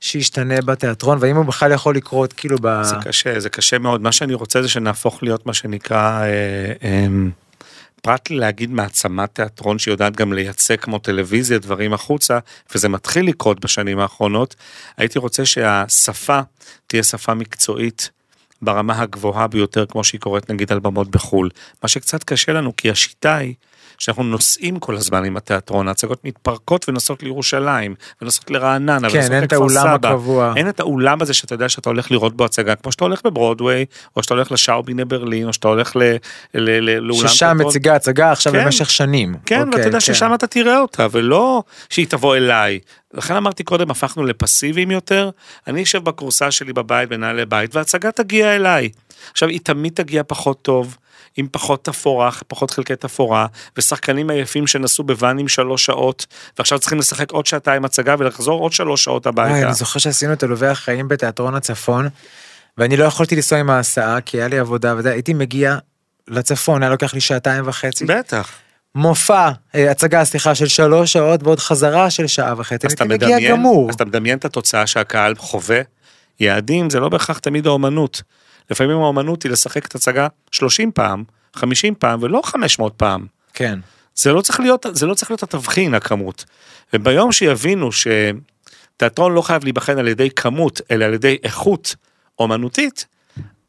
שישתנה 0.00 0.62
בתיאטרון, 0.62 1.18
והאם 1.20 1.36
הוא 1.36 1.44
בכלל 1.44 1.72
יכול 1.72 1.96
לקרות 1.96 2.32
כאילו 2.32 2.56
ב... 2.60 2.82
זה 2.82 2.94
קשה, 3.04 3.40
זה 3.40 3.48
קשה 3.48 3.78
מאוד. 3.78 4.02
מה 4.02 4.12
שאני 4.12 4.34
רוצה 4.34 4.62
זה 4.62 4.68
שנהפוך 4.68 5.22
להיות 5.22 5.46
מה 5.46 5.54
שנקרא, 5.54 6.20
אה, 6.20 6.72
אה, 6.82 7.06
פרט 8.02 8.30
להגיד 8.30 8.70
מעצמת 8.70 9.34
תיאטרון 9.34 9.78
שיודעת 9.78 10.16
גם 10.16 10.32
לייצא 10.32 10.76
כמו 10.76 10.98
טלוויזיה 10.98 11.58
דברים 11.58 11.92
החוצה, 11.92 12.38
וזה 12.74 12.88
מתחיל 12.88 13.28
לקרות 13.28 13.60
בשנים 13.60 13.98
האחרונות, 13.98 14.54
הייתי 14.96 15.18
רוצה 15.18 15.46
שהשפה 15.46 16.40
תהיה 16.86 17.02
שפה 17.02 17.34
מקצועית. 17.34 18.10
ברמה 18.64 19.00
הגבוהה 19.00 19.46
ביותר 19.46 19.86
כמו 19.86 20.04
שהיא 20.04 20.20
קורית 20.20 20.50
נגיד 20.50 20.72
על 20.72 20.78
במות 20.78 21.10
בחו"ל. 21.10 21.50
מה 21.82 21.88
שקצת 21.88 22.24
קשה 22.24 22.52
לנו 22.52 22.76
כי 22.76 22.90
השיטה 22.90 23.36
היא 23.36 23.54
שאנחנו 23.98 24.22
נוסעים 24.22 24.78
כל 24.78 24.96
הזמן 24.96 25.24
עם 25.24 25.36
התיאטרון, 25.36 25.88
ההצגות 25.88 26.24
מתפרקות 26.24 26.88
ונוסעות 26.88 27.22
לירושלים, 27.22 27.94
ונוסעות 28.22 28.50
לרעננה, 28.50 28.98
כן, 29.00 29.16
ונוסעות 29.16 29.32
אין 29.32 29.44
את 29.44 29.52
לכפר 29.52 29.56
האולם 29.62 29.96
סבא. 29.98 30.08
הקבוע. 30.08 30.52
אין 30.56 30.68
את 30.68 30.80
האולם 30.80 31.22
הזה 31.22 31.34
שאתה 31.34 31.54
יודע 31.54 31.68
שאתה 31.68 31.88
הולך 31.88 32.10
לראות 32.10 32.36
בו 32.36 32.44
הצגה, 32.44 32.74
כמו 32.74 32.92
שאתה 32.92 33.04
הולך 33.04 33.20
בברודוויי, 33.24 33.84
או 34.16 34.22
שאתה 34.22 34.34
הולך 34.34 34.52
לשאובינה 34.52 35.04
ברלין, 35.04 35.48
או 35.48 35.52
שאתה 35.52 35.68
הולך 35.68 35.96
ל- 35.96 36.00
ל- 36.02 36.16
ל- 36.54 36.98
לאולם 36.98 37.28
ששם. 37.28 37.56
מציגה 37.66 37.94
הצגה 37.94 38.32
עכשיו 38.32 38.52
כן. 38.52 38.64
במשך 38.64 38.90
שנים. 38.90 39.34
כן, 39.46 39.60
אוקיי, 39.60 39.74
ואתה 39.78 39.88
יודע 39.88 40.00
כן. 40.00 40.00
ששם 40.14 40.34
אתה 40.34 40.46
תראה 40.46 40.78
אותה, 40.80 41.06
ולא 41.12 41.62
שהיא 41.90 42.06
תבוא 42.06 42.36
אליי. 42.36 42.78
לכן 43.14 43.36
אמרתי 43.36 43.62
קודם, 43.64 43.90
הפכנו 43.90 44.24
לפסיביים 44.24 44.90
יותר, 44.90 45.30
אני 45.66 45.82
אשב 45.82 46.04
בכורסה 46.04 46.50
שלי 46.50 46.72
בבית 46.72 47.08
בנעלי 47.08 47.46
בית, 47.46 47.74
וההצגה 47.74 48.12
תגיע 48.12 48.56
אליי. 48.56 48.88
עכשיו, 49.32 49.48
היא 49.48 49.60
תמיד 49.62 49.92
תגיע 49.94 50.22
פחות 50.26 50.62
טוב, 50.62 50.96
עם 51.36 51.46
פחות 51.52 51.84
תפאורה, 51.84 52.30
פחות 52.46 52.70
חלקי 52.70 52.96
תפאורה, 52.96 53.46
ושחקנים 53.76 54.30
עייפים 54.30 54.66
שנסעו 54.66 55.04
בוואנים 55.04 55.48
שלוש 55.48 55.84
שעות, 55.84 56.26
ועכשיו 56.58 56.78
צריכים 56.78 56.98
לשחק 56.98 57.32
עוד 57.32 57.46
שעתיים 57.46 57.84
הצגה 57.84 58.14
ולחזור 58.18 58.60
עוד 58.60 58.72
שלוש 58.72 59.04
שעות 59.04 59.26
הביתה. 59.26 59.66
אני 59.66 59.74
זוכר 59.74 59.98
שעשינו 59.98 60.32
את 60.32 60.42
עלובי 60.42 60.66
החיים 60.66 61.08
בתיאטרון 61.08 61.54
הצפון, 61.54 62.08
ואני 62.78 62.96
לא 62.96 63.04
יכולתי 63.04 63.36
לנסוע 63.36 63.58
עם 63.58 63.70
ההסעה, 63.70 64.20
כי 64.20 64.36
היה 64.36 64.48
לי 64.48 64.58
עבודה, 64.58 64.94
וזה, 64.96 65.12
הייתי 65.12 65.34
מגיע 65.34 65.78
לצפון, 66.28 66.82
היה 66.82 66.90
לוקח 66.90 67.14
לי 67.14 67.20
שעתיים 67.20 67.68
וחצי. 67.68 68.04
בטח. 68.04 68.52
מופע, 68.94 69.50
אה, 69.74 69.90
הצגה, 69.90 70.24
סליחה, 70.24 70.54
של 70.54 70.68
שלוש 70.68 71.12
שעות, 71.12 71.42
ועוד 71.42 71.58
חזרה 71.58 72.10
של 72.10 72.26
שעה 72.26 72.54
וחצי. 72.56 72.86
אז 72.86 72.92
אתה 72.92 73.04
הייתי 73.04 73.14
מגיע 73.14 73.36
מדמיין, 73.36 73.52
גמור. 73.52 73.88
אז 73.88 73.94
אתה 73.94 74.04
מדמיין 74.04 74.38
את 74.38 74.44
התוצאה 74.44 74.86
שהקהל 74.86 75.34
חווה. 75.34 75.80
יעדים 76.40 76.90
זה 76.90 77.00
לא 77.00 77.08
בהכרח 77.08 77.38
תמיד 77.38 77.66
האומנות. 77.66 78.22
לפעמים 78.70 78.96
האומנות 78.96 79.42
היא 79.42 79.52
לשחק 79.52 79.86
את 79.86 79.94
הצגה 79.94 80.26
30 80.50 80.92
פעם, 80.92 81.24
50 81.54 81.94
פעם, 81.94 82.22
ולא 82.22 82.40
500 82.44 82.94
פעם. 82.96 83.26
כן. 83.54 83.78
זה 84.14 84.32
לא 84.32 84.40
צריך 84.40 84.60
להיות, 84.60 84.86
זה 84.92 85.06
לא 85.06 85.14
צריך 85.14 85.30
להיות 85.30 85.42
התבחין, 85.42 85.94
הכמות. 85.94 86.44
וביום 86.94 87.32
שיבינו 87.32 87.90
שתיאטרון 87.92 89.32
לא 89.32 89.42
חייב 89.42 89.64
להיבחן 89.64 89.98
על 89.98 90.08
ידי 90.08 90.30
כמות, 90.30 90.80
אלא 90.90 91.04
על 91.04 91.14
ידי 91.14 91.36
איכות 91.42 91.94
אומנותית, 92.38 93.06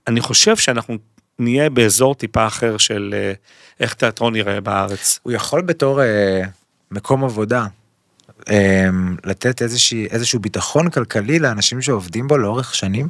אני 0.07 0.21
חושב 0.21 0.57
שאנחנו 0.57 0.97
נהיה 1.39 1.69
באזור 1.69 2.15
טיפה 2.15 2.47
אחר 2.47 2.77
של 2.77 3.15
אה, 3.17 3.33
איך 3.79 3.93
תיאטרון 3.93 4.35
ייראה 4.35 4.61
בארץ. 4.61 5.19
הוא 5.23 5.33
יכול 5.33 5.61
בתור 5.61 6.03
אה, 6.03 6.41
מקום 6.91 7.23
עבודה, 7.23 7.65
אה, 8.49 8.87
לתת 9.23 9.61
איזושהי, 9.61 10.07
איזשהו 10.07 10.39
ביטחון 10.39 10.89
כלכלי 10.89 11.39
לאנשים 11.39 11.81
שעובדים 11.81 12.27
בו 12.27 12.37
לאורך 12.37 12.75
שנים? 12.75 13.07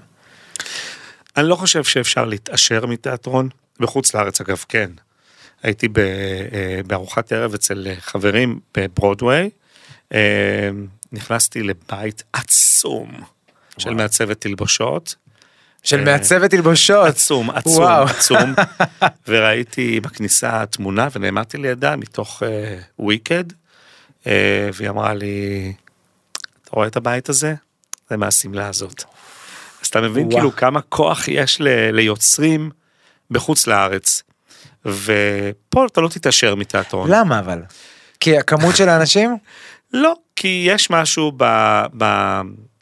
אני 1.37 1.49
לא 1.49 1.55
חושב 1.55 1.83
שאפשר 1.83 2.25
להתעשר 2.25 2.85
מתיאטרון, 2.85 3.49
בחוץ 3.79 4.13
לארץ 4.13 4.41
אגב 4.41 4.65
כן. 4.69 4.91
הייתי 5.63 5.87
ב, 5.87 5.97
אה, 5.99 6.79
בארוחת 6.87 7.31
ערב 7.31 7.53
אצל 7.53 7.87
אה, 7.87 7.95
חברים 7.99 8.59
בברודוויי, 8.77 9.49
אה, 10.13 10.69
נכנסתי 11.11 11.63
לבית 11.63 12.23
עצום 12.33 13.11
של 13.77 13.93
מעצבת 13.93 14.41
תלבושות, 14.41 15.15
של 15.83 16.03
מעצבת 16.03 16.51
תלבושות. 16.51 17.07
עצום, 17.07 17.49
עצום, 17.49 17.73
וואו. 17.73 18.05
עצום, 18.05 18.53
וראיתי 19.27 19.99
בכניסה 19.99 20.65
תמונה 20.65 21.07
ונעמדתי 21.11 21.57
לידה 21.57 21.95
מתוך 21.95 22.43
וויקד, 22.99 23.43
והיא 24.25 24.89
אמרה 24.89 25.13
לי, 25.13 25.73
אתה 26.63 26.69
רואה 26.71 26.87
את 26.87 26.95
הבית 26.95 27.29
הזה? 27.29 27.53
זה 28.09 28.17
מהשמלה 28.17 28.67
הזאת. 28.67 29.03
אז 29.85 29.89
אתה 29.89 30.01
מבין. 30.01 30.29
כאילו 30.31 30.55
כמה 30.55 30.81
כוח 30.81 31.27
יש 31.27 31.61
ל- 31.61 31.91
ליוצרים 31.91 32.71
בחוץ 33.31 33.67
לארץ, 33.67 34.23
ופה 34.85 35.85
אתה 35.85 36.01
לא 36.01 36.07
תתעשר 36.07 36.55
מתיאטרון. 36.55 37.11
למה 37.11 37.39
אבל? 37.39 37.61
כי 38.19 38.37
הכמות 38.37 38.75
של 38.75 38.89
האנשים? 38.89 39.37
לא, 39.93 40.13
כי 40.35 40.65
יש 40.67 40.89
משהו 40.89 41.31
ב... 41.37 41.43
ב... 41.97 42.03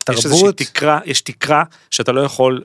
יש 0.10 0.26
איזושהי 0.26 0.40
תרבות? 0.40 0.58
תקרה, 0.58 1.00
יש 1.06 1.22
תקרה 1.22 1.64
שאתה 1.92 2.12
לא 2.12 2.22
יכול 2.22 2.62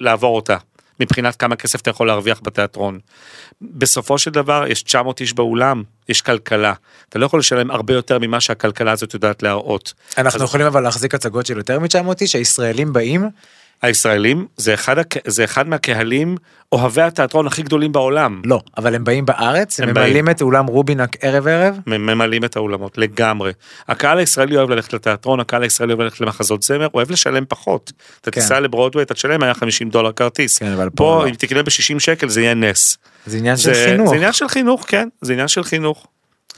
לעבור 0.00 0.36
אותה, 0.36 0.56
מבחינת 1.00 1.36
כמה 1.36 1.56
כסף 1.56 1.80
אתה 1.80 1.90
יכול 1.90 2.06
להרוויח 2.06 2.40
בתיאטרון. 2.42 2.98
בסופו 3.62 4.18
של 4.18 4.30
דבר 4.30 4.64
יש 4.68 4.82
900 4.82 5.20
איש 5.20 5.32
באולם, 5.32 5.82
יש 6.08 6.22
כלכלה. 6.22 6.72
אתה 7.08 7.18
לא 7.18 7.26
יכול 7.26 7.40
לשלם 7.40 7.70
הרבה 7.70 7.94
יותר 7.94 8.18
ממה 8.18 8.40
שהכלכלה 8.40 8.92
הזאת 8.92 9.14
יודעת 9.14 9.42
להראות. 9.42 9.92
אנחנו 10.18 10.40
אז- 10.42 10.48
יכולים 10.48 10.66
אבל 10.66 10.80
להחזיק 10.82 11.14
הצגות 11.14 11.46
של 11.46 11.56
יותר 11.56 11.78
מ-900 11.80 12.12
איש, 12.20 12.34
הישראלים 12.36 12.92
באים, 12.92 13.28
הישראלים 13.84 14.46
זה 14.56 14.74
אחד. 14.74 14.96
זה 15.26 15.44
אחד 15.44 15.68
מהקהלים 15.68 16.36
אוהבי 16.72 17.02
התיאטרון 17.02 17.46
הכי 17.46 17.62
גדולים 17.62 17.92
בעולם. 17.92 18.42
לא, 18.44 18.60
אבל 18.78 18.94
הם 18.94 19.04
באים 19.04 19.26
בארץ, 19.26 19.80
הם 19.80 19.88
הם 19.88 19.94
ממלאים 19.94 20.24
באים. 20.24 20.30
את 20.30 20.42
אולם 20.42 20.66
רובינק 20.66 21.16
ערב 21.20 21.46
ערב, 21.46 21.78
ממלאים 21.86 22.44
את 22.44 22.56
האולמות 22.56 22.98
לגמרי. 22.98 23.52
הקהל 23.88 24.18
הישראלי 24.18 24.56
אוהב 24.56 24.70
ללכת 24.70 24.92
לתיאטרון, 24.92 25.40
הקהל 25.40 25.62
הישראלי 25.62 25.92
אוהב 25.92 26.00
ללכת 26.00 26.20
למחזות 26.20 26.62
זמר, 26.62 26.88
אוהב 26.94 27.10
לשלם 27.10 27.44
פחות. 27.48 27.92
אתה 28.20 28.30
כן. 28.30 28.40
תיסע 28.40 28.60
לברודווי, 28.60 29.02
אתה 29.02 29.14
תשלם 29.14 29.40
150 29.40 29.90
דולר 29.90 30.12
כרטיס. 30.12 30.58
כן, 30.58 30.72
אבל 30.72 30.90
פה 30.90 31.04
פה 31.04 31.24
לא. 31.24 31.28
אם 31.28 31.34
תקנה 31.34 31.62
ב-60 31.62 31.98
שקל 31.98 32.28
זה 32.28 32.40
יהיה 32.40 32.54
נס. 32.54 32.98
זה 33.26 33.38
עניין 33.38 33.56
של 33.56 33.74
זה, 33.74 33.84
חינוך. 33.88 34.08
זה 34.08 34.14
עניין 34.14 34.32
של 34.32 34.48
חינוך, 34.48 34.84
כן, 34.88 35.08
זה 35.20 35.32
עניין 35.32 35.48
של 35.48 35.62
חינוך. 35.62 36.06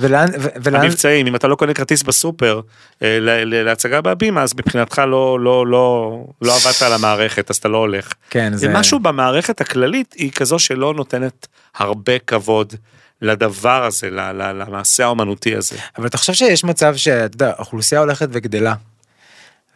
ולאן, 0.00 0.26
ולאן, 0.62 0.80
המבצעים, 0.80 1.26
אם 1.26 1.36
אתה 1.36 1.48
לא 1.48 1.54
קונה 1.54 1.74
כרטיס 1.74 2.02
בסופר 2.02 2.60
אה, 3.02 3.18
להצגה 3.44 4.00
בהבימה, 4.00 4.42
אז 4.42 4.54
מבחינתך 4.54 4.98
לא, 4.98 5.40
לא, 5.40 5.66
לא, 5.66 6.16
לא 6.42 6.56
עבדת 6.56 6.82
על 6.82 6.92
המערכת, 6.92 7.50
אז 7.50 7.56
אתה 7.56 7.68
לא 7.68 7.78
הולך. 7.78 8.12
כן, 8.30 8.52
זה, 8.52 8.58
זה 8.58 8.68
משהו 8.68 8.98
במערכת 8.98 9.60
הכללית 9.60 10.14
היא 10.18 10.32
כזו 10.32 10.58
שלא 10.58 10.94
נותנת 10.94 11.46
הרבה 11.76 12.18
כבוד 12.18 12.74
לדבר 13.22 13.84
הזה, 13.84 14.10
למעשה 14.10 15.04
האומנותי 15.04 15.56
הזה. 15.56 15.76
אבל 15.98 16.06
אתה 16.06 16.18
חושב 16.18 16.32
שיש 16.32 16.64
מצב 16.64 16.96
שאתה 16.96 17.34
יודע, 17.34 17.52
האוכלוסייה 17.56 18.00
הולכת 18.00 18.28
וגדלה. 18.32 18.74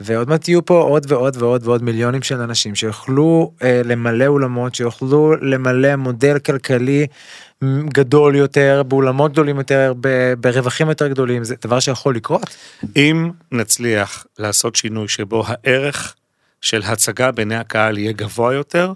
ועוד 0.00 0.28
מעט 0.28 0.48
יהיו 0.48 0.64
פה 0.64 0.80
עוד 0.80 1.12
ועוד 1.12 1.36
ועוד 1.42 1.66
ועוד 1.66 1.82
מיליונים 1.82 2.22
של 2.22 2.40
אנשים 2.40 2.74
שיוכלו 2.74 3.52
אה, 3.62 3.82
למלא 3.84 4.26
אולמות, 4.26 4.74
שיוכלו 4.74 5.34
למלא 5.42 5.96
מודל 5.96 6.38
כלכלי 6.38 7.06
גדול 7.88 8.36
יותר, 8.36 8.82
באולמות 8.88 9.32
גדולים 9.32 9.58
יותר, 9.58 9.92
ב, 10.00 10.34
ברווחים 10.34 10.88
יותר 10.88 11.08
גדולים, 11.08 11.44
זה 11.44 11.54
דבר 11.64 11.80
שיכול 11.80 12.16
לקרות. 12.16 12.56
אם 12.96 13.30
נצליח 13.52 14.26
לעשות 14.38 14.76
שינוי 14.76 15.08
שבו 15.08 15.44
הערך 15.46 16.14
של 16.60 16.82
הצגה 16.84 17.30
בעיני 17.30 17.56
הקהל 17.56 17.98
יהיה 17.98 18.12
גבוה 18.12 18.54
יותר, 18.54 18.92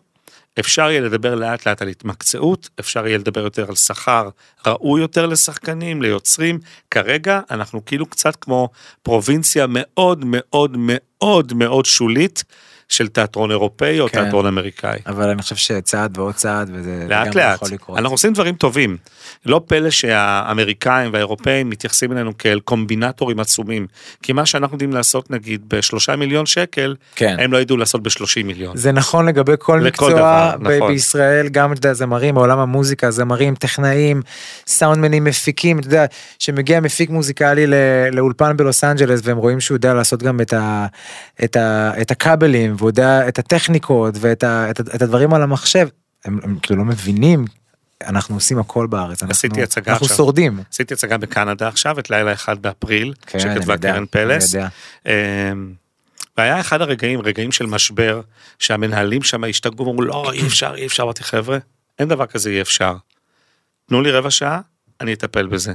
אפשר 0.60 0.90
יהיה 0.90 1.00
לדבר 1.00 1.34
לאט 1.34 1.66
לאט 1.66 1.82
על 1.82 1.88
התמקצעות, 1.88 2.68
אפשר 2.80 3.06
יהיה 3.06 3.18
לדבר 3.18 3.40
יותר 3.40 3.68
על 3.68 3.74
שכר 3.74 4.28
ראוי 4.66 5.00
יותר 5.00 5.26
לשחקנים, 5.26 6.02
ליוצרים. 6.02 6.58
כרגע 6.90 7.40
אנחנו 7.50 7.84
כאילו 7.84 8.06
קצת 8.06 8.36
כמו 8.36 8.68
פרובינציה 9.02 9.66
מאוד 9.68 10.24
מאוד 10.24 10.76
מאוד 10.78 11.52
מאוד 11.52 11.84
שולית 11.84 12.44
של 12.88 13.08
תיאטרון 13.08 13.50
אירופאי 13.50 14.00
או 14.00 14.08
כן. 14.08 14.22
תיאטרון 14.22 14.46
אמריקאי. 14.46 14.98
אבל 15.06 15.28
אני 15.28 15.42
חושב 15.42 15.56
שצעד 15.56 16.18
ועוד 16.18 16.34
צעד, 16.34 16.70
וזה 16.74 17.06
לאט 17.08 17.26
לגמרי 17.26 17.42
לאט, 17.42 17.56
יכול 17.56 17.68
לקרות. 17.72 17.98
אנחנו 17.98 18.14
עושים 18.14 18.32
דברים 18.32 18.54
טובים. 18.54 18.96
לא 19.46 19.60
פלא 19.66 19.90
שהאמריקאים 19.90 21.12
והאירופאים 21.12 21.70
מתייחסים 21.70 22.12
אלינו 22.12 22.38
כאל 22.38 22.60
קומבינטורים 22.60 23.40
עצומים. 23.40 23.86
כי 24.22 24.32
מה 24.32 24.46
שאנחנו 24.46 24.74
יודעים 24.74 24.92
לעשות 24.92 25.30
נגיד 25.30 25.60
בשלושה 25.68 26.16
מיליון 26.16 26.46
שקל, 26.46 26.94
כן. 27.16 27.36
הם 27.38 27.52
לא 27.52 27.58
ידעו 27.58 27.76
לעשות 27.76 28.02
בשלושים 28.02 28.46
מיליון. 28.46 28.76
זה 28.76 28.92
נכון 28.92 29.26
לגבי 29.26 29.52
כל 29.58 29.80
מקצוע 29.80 30.10
דבר, 30.10 30.52
ב- 30.58 30.68
נכון. 30.68 30.92
בישראל, 30.92 31.48
גם 31.48 31.72
אתה 31.72 31.78
יודע, 31.78 31.92
זמרים, 31.92 32.34
בעולם 32.34 32.58
המוזיקה, 32.58 33.10
זמרים, 33.10 33.54
טכנאים, 33.54 34.22
סאונדמנים, 34.66 35.24
מפיקים, 35.24 35.78
אתה 35.78 35.86
יודע, 35.86 36.04
שמגיע 36.38 36.80
מפיק 36.80 37.10
מוזיקלי 37.10 37.66
לאולפן 38.12 38.56
בלוס 38.56 38.84
אנג'לס 38.84 39.20
והם 39.24 39.36
רואים 39.36 39.60
שהוא 39.60 39.76
יודע 39.76 39.94
לעשות 39.94 40.22
גם 40.22 40.40
את, 40.40 40.52
ה, 40.52 40.86
את, 41.44 41.56
ה, 41.56 41.92
את 42.00 42.10
הכבלים, 42.10 42.73
והוא 42.78 42.90
יודע 42.90 43.28
את 43.28 43.38
הטכניקות 43.38 44.14
ואת 44.20 44.44
ה, 44.44 44.70
את, 44.70 44.80
את 44.80 45.02
הדברים 45.02 45.34
על 45.34 45.42
המחשב, 45.42 45.88
הם, 46.24 46.38
הם 46.42 46.58
כאילו 46.62 46.78
לא 46.78 46.84
מבינים, 46.84 47.44
אנחנו 48.06 48.34
עושים 48.34 48.58
הכל 48.58 48.86
בארץ, 48.86 49.22
אנחנו, 49.22 49.32
הצגה 49.62 49.92
אנחנו 49.92 50.04
עכשיו. 50.04 50.16
שורדים. 50.16 50.60
עשיתי 50.70 50.94
הצגה 50.94 51.18
בקנדה 51.18 51.68
עכשיו, 51.68 51.98
את 51.98 52.10
לילה 52.10 52.32
אחד 52.32 52.62
באפריל, 52.62 53.14
כן, 53.26 53.38
שכתבה 53.38 53.78
קרן 53.78 54.04
פלס. 54.06 54.54
אמ, 55.06 55.12
והיה 56.36 56.60
אחד 56.60 56.80
הרגעים, 56.80 57.20
רגעים 57.20 57.52
של 57.52 57.66
משבר, 57.66 58.20
שהמנהלים 58.58 59.22
שם 59.22 59.44
השתגעו 59.44 59.86
ואמרו, 59.86 60.02
לא, 60.02 60.32
אי 60.32 60.46
אפשר, 60.46 60.74
אי 60.76 60.86
אפשר, 60.86 61.02
אמרתי, 61.02 61.24
חבר'ה, 61.24 61.58
אין 61.98 62.08
דבר 62.08 62.26
כזה 62.26 62.50
אי 62.50 62.60
אפשר. 62.60 62.96
תנו 63.88 64.02
לי 64.02 64.10
רבע 64.10 64.30
שעה, 64.30 64.60
אני 65.00 65.12
אטפל 65.12 65.46
בזה. 65.46 65.72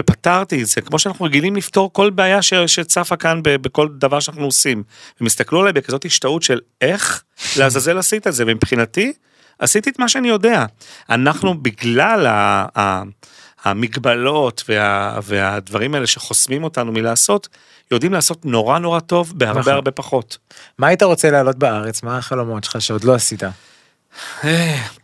ופתרתי 0.00 0.62
את 0.62 0.66
זה, 0.66 0.80
כמו 0.80 0.98
שאנחנו 0.98 1.24
רגילים 1.24 1.56
לפתור 1.56 1.92
כל 1.92 2.10
בעיה 2.10 2.42
ש, 2.42 2.54
שצפה 2.54 3.16
כאן 3.16 3.40
ב, 3.42 3.56
בכל 3.56 3.88
דבר 3.98 4.20
שאנחנו 4.20 4.44
עושים. 4.44 4.82
הם 5.20 5.26
הסתכלו 5.26 5.60
עליי 5.60 5.72
בכזאת 5.72 6.04
השתאות 6.04 6.42
של 6.42 6.60
איך 6.80 7.22
לעזאזל 7.58 7.98
עשית 7.98 8.26
את 8.26 8.32
זה, 8.32 8.44
ומבחינתי, 8.46 9.12
עשיתי 9.58 9.90
את 9.90 9.98
מה 9.98 10.08
שאני 10.08 10.28
יודע. 10.28 10.64
אנחנו, 11.10 11.62
בגלל 11.62 12.26
ה, 12.26 12.66
ה, 12.78 13.02
המגבלות 13.64 14.64
וה, 14.68 15.18
והדברים 15.22 15.94
האלה 15.94 16.06
שחוסמים 16.06 16.64
אותנו 16.64 16.92
מלעשות, 16.92 17.48
יודעים 17.90 18.12
לעשות 18.12 18.44
נורא 18.44 18.78
נורא 18.78 19.00
טוב 19.00 19.32
בהרבה 19.36 19.60
נכון. 19.60 19.72
הרבה 19.72 19.90
פחות. 19.90 20.38
מה 20.78 20.86
היית 20.86 21.02
רוצה 21.02 21.30
לעלות 21.30 21.58
בארץ? 21.58 22.02
מה 22.02 22.18
החלומות 22.18 22.64
שלך 22.64 22.80
שעוד 22.82 23.04
לא 23.04 23.14
עשית? 23.14 23.42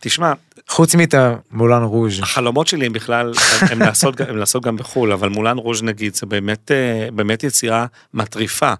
תשמע, 0.00 0.32
חוץ 0.68 0.94
מתה 0.94 1.34
מולן 1.50 1.82
רוז'. 1.82 2.20
החלומות 2.22 2.66
שלי 2.66 2.86
הם 2.86 2.92
בכלל, 2.92 3.32
הם 3.60 3.78
לעשות, 3.78 4.20
הם 4.20 4.36
לעשות 4.36 4.62
גם 4.62 4.76
בחו"ל, 4.76 5.12
אבל 5.12 5.28
מולן 5.28 5.58
רוז' 5.58 5.82
נגיד, 5.82 6.14
זה 6.14 6.26
באמת, 6.26 6.70
אה, 6.70 7.08
באמת 7.12 7.44
יצירה 7.44 7.86
מטריפה. 8.14 8.72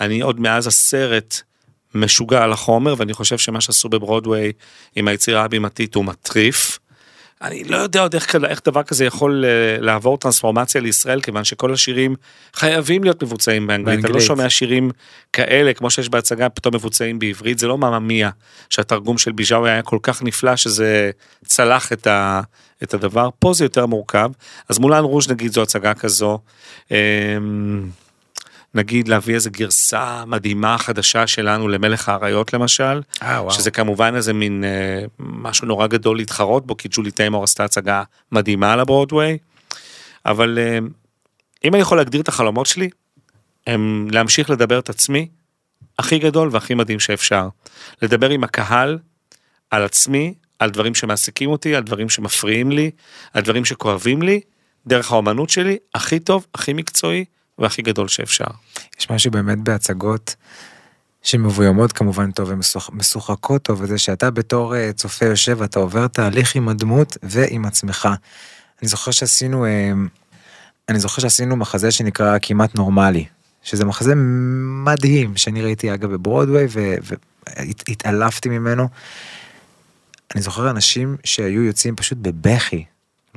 אני 0.00 0.20
עוד 0.20 0.40
מאז 0.40 0.66
הסרט 0.66 1.40
משוגע 1.94 2.42
על 2.42 2.52
החומר, 2.52 2.94
ואני 2.98 3.12
חושב 3.12 3.38
שמה 3.38 3.60
שעשו 3.60 3.88
בברודוויי 3.88 4.52
עם 4.96 5.08
היצירה 5.08 5.44
הבימתית 5.44 5.94
הוא 5.94 6.04
מטריף. 6.04 6.78
אני 7.42 7.64
לא 7.64 7.76
יודע 7.76 8.00
עוד 8.00 8.14
איך, 8.14 8.36
איך 8.48 8.60
דבר 8.64 8.82
כזה 8.82 9.04
יכול 9.04 9.44
אה, 9.44 9.80
לעבור 9.80 10.18
טרנספורמציה 10.18 10.80
לישראל, 10.80 11.20
כיוון 11.20 11.44
שכל 11.44 11.72
השירים 11.72 12.16
חייבים 12.54 13.04
להיות 13.04 13.22
מבוצעים 13.22 13.66
באנגלית. 13.66 14.00
אתה 14.00 14.08
לא 14.08 14.20
שומע 14.20 14.50
שירים 14.50 14.90
כאלה, 15.32 15.74
כמו 15.74 15.90
שיש 15.90 16.08
בהצגה, 16.08 16.48
פתאום 16.48 16.74
מבוצעים 16.74 17.18
בעברית, 17.18 17.58
זה 17.58 17.66
לא 17.66 17.78
מממיה, 17.78 18.30
שהתרגום 18.70 19.18
של 19.18 19.32
ביז'אווי 19.32 19.70
היה 19.70 19.82
כל 19.82 19.98
כך 20.02 20.22
נפלא, 20.22 20.56
שזה 20.56 21.10
צלח 21.44 21.92
את, 21.92 22.06
ה, 22.06 22.40
את 22.82 22.94
הדבר. 22.94 23.28
פה 23.38 23.52
זה 23.52 23.64
יותר 23.64 23.86
מורכב. 23.86 24.30
אז 24.68 24.78
מולן 24.78 25.04
רוז' 25.04 25.30
נגיד 25.30 25.52
זו 25.52 25.62
הצגה 25.62 25.94
כזו. 25.94 26.38
אמ, 26.90 26.96
נגיד 28.74 29.08
להביא 29.08 29.34
איזה 29.34 29.50
גרסה 29.50 30.24
מדהימה 30.26 30.78
חדשה 30.78 31.26
שלנו 31.26 31.68
למלך 31.68 32.08
האריות 32.08 32.52
למשל, 32.52 33.00
וואו. 33.22 33.50
שזה 33.50 33.70
כמובן 33.70 34.12
איזה 34.16 34.32
מין 34.32 34.64
אה, 34.64 35.04
משהו 35.18 35.66
נורא 35.66 35.86
גדול 35.86 36.16
להתחרות 36.16 36.66
בו, 36.66 36.76
כי 36.76 36.88
ג'ולי 36.90 37.10
טיימור 37.10 37.44
עשתה 37.44 37.64
הצגה 37.64 38.02
מדהימה 38.32 38.72
על 38.72 38.80
הברודוויי, 38.80 39.38
אבל 40.26 40.58
אה, 40.58 40.78
אם 41.64 41.74
אני 41.74 41.82
יכול 41.82 41.98
להגדיר 41.98 42.20
את 42.20 42.28
החלומות 42.28 42.66
שלי, 42.66 42.90
הם 43.66 44.08
להמשיך 44.10 44.50
לדבר 44.50 44.78
את 44.78 44.88
עצמי 44.88 45.28
הכי 45.98 46.18
גדול 46.18 46.48
והכי 46.52 46.74
מדהים 46.74 47.00
שאפשר. 47.00 47.48
לדבר 48.02 48.30
עם 48.30 48.44
הקהל 48.44 48.98
על 49.70 49.84
עצמי, 49.84 50.34
על 50.58 50.70
דברים 50.70 50.94
שמעסיקים 50.94 51.50
אותי, 51.50 51.74
על 51.74 51.82
דברים 51.82 52.08
שמפריעים 52.08 52.70
לי, 52.70 52.90
על 53.32 53.42
דברים 53.42 53.64
שכואבים 53.64 54.22
לי, 54.22 54.40
דרך 54.86 55.12
האומנות 55.12 55.50
שלי, 55.50 55.76
הכי 55.94 56.18
טוב, 56.18 56.46
הכי 56.54 56.72
מקצועי 56.72 57.24
והכי 57.58 57.82
גדול 57.82 58.08
שאפשר. 58.08 58.46
יש 59.00 59.10
משהו 59.10 59.30
באמת 59.30 59.58
בהצגות 59.58 60.34
שמבוימות 61.22 61.92
כמובן 61.92 62.30
טוב 62.30 62.52
ומשוחקות 62.88 63.62
טוב, 63.62 63.80
וזה 63.82 63.98
שאתה 63.98 64.30
בתור 64.30 64.76
אה, 64.76 64.92
צופה 64.92 65.26
יושב, 65.26 65.62
אתה 65.62 65.78
עובר 65.78 66.06
תהליך 66.06 66.56
עם 66.56 66.68
הדמות 66.68 67.16
ועם 67.22 67.64
עצמך. 67.64 68.08
אני 68.82 68.88
זוכר 68.88 69.10
שעשינו, 69.10 69.64
אה, 69.64 69.92
אני 70.88 71.00
זוכר 71.00 71.22
שעשינו 71.22 71.56
מחזה 71.56 71.90
שנקרא 71.90 72.38
כמעט 72.42 72.74
נורמלי, 72.74 73.24
שזה 73.62 73.84
מחזה 73.84 74.12
מדהים 74.84 75.36
שאני 75.36 75.62
ראיתי 75.62 75.94
אגב 75.94 76.12
בברודוויי 76.12 76.66
והתעלפתי 76.70 78.48
ממנו. 78.48 78.88
אני 80.34 80.42
זוכר 80.42 80.70
אנשים 80.70 81.16
שהיו 81.24 81.62
יוצאים 81.62 81.96
פשוט 81.96 82.18
בבכי 82.18 82.84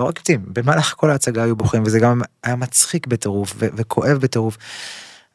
לא 0.02 0.06
רק 0.06 0.18
יוצאים, 0.20 0.42
במהלך 0.48 0.94
כל 0.98 1.10
ההצגה 1.10 1.44
היו 1.44 1.56
בוכים, 1.56 1.84
וזה 1.86 2.00
גם 2.00 2.22
היה 2.44 2.56
מצחיק 2.56 3.08
בטירוף 3.08 3.54
וכואב 3.58 4.18
בטירוף. 4.18 4.58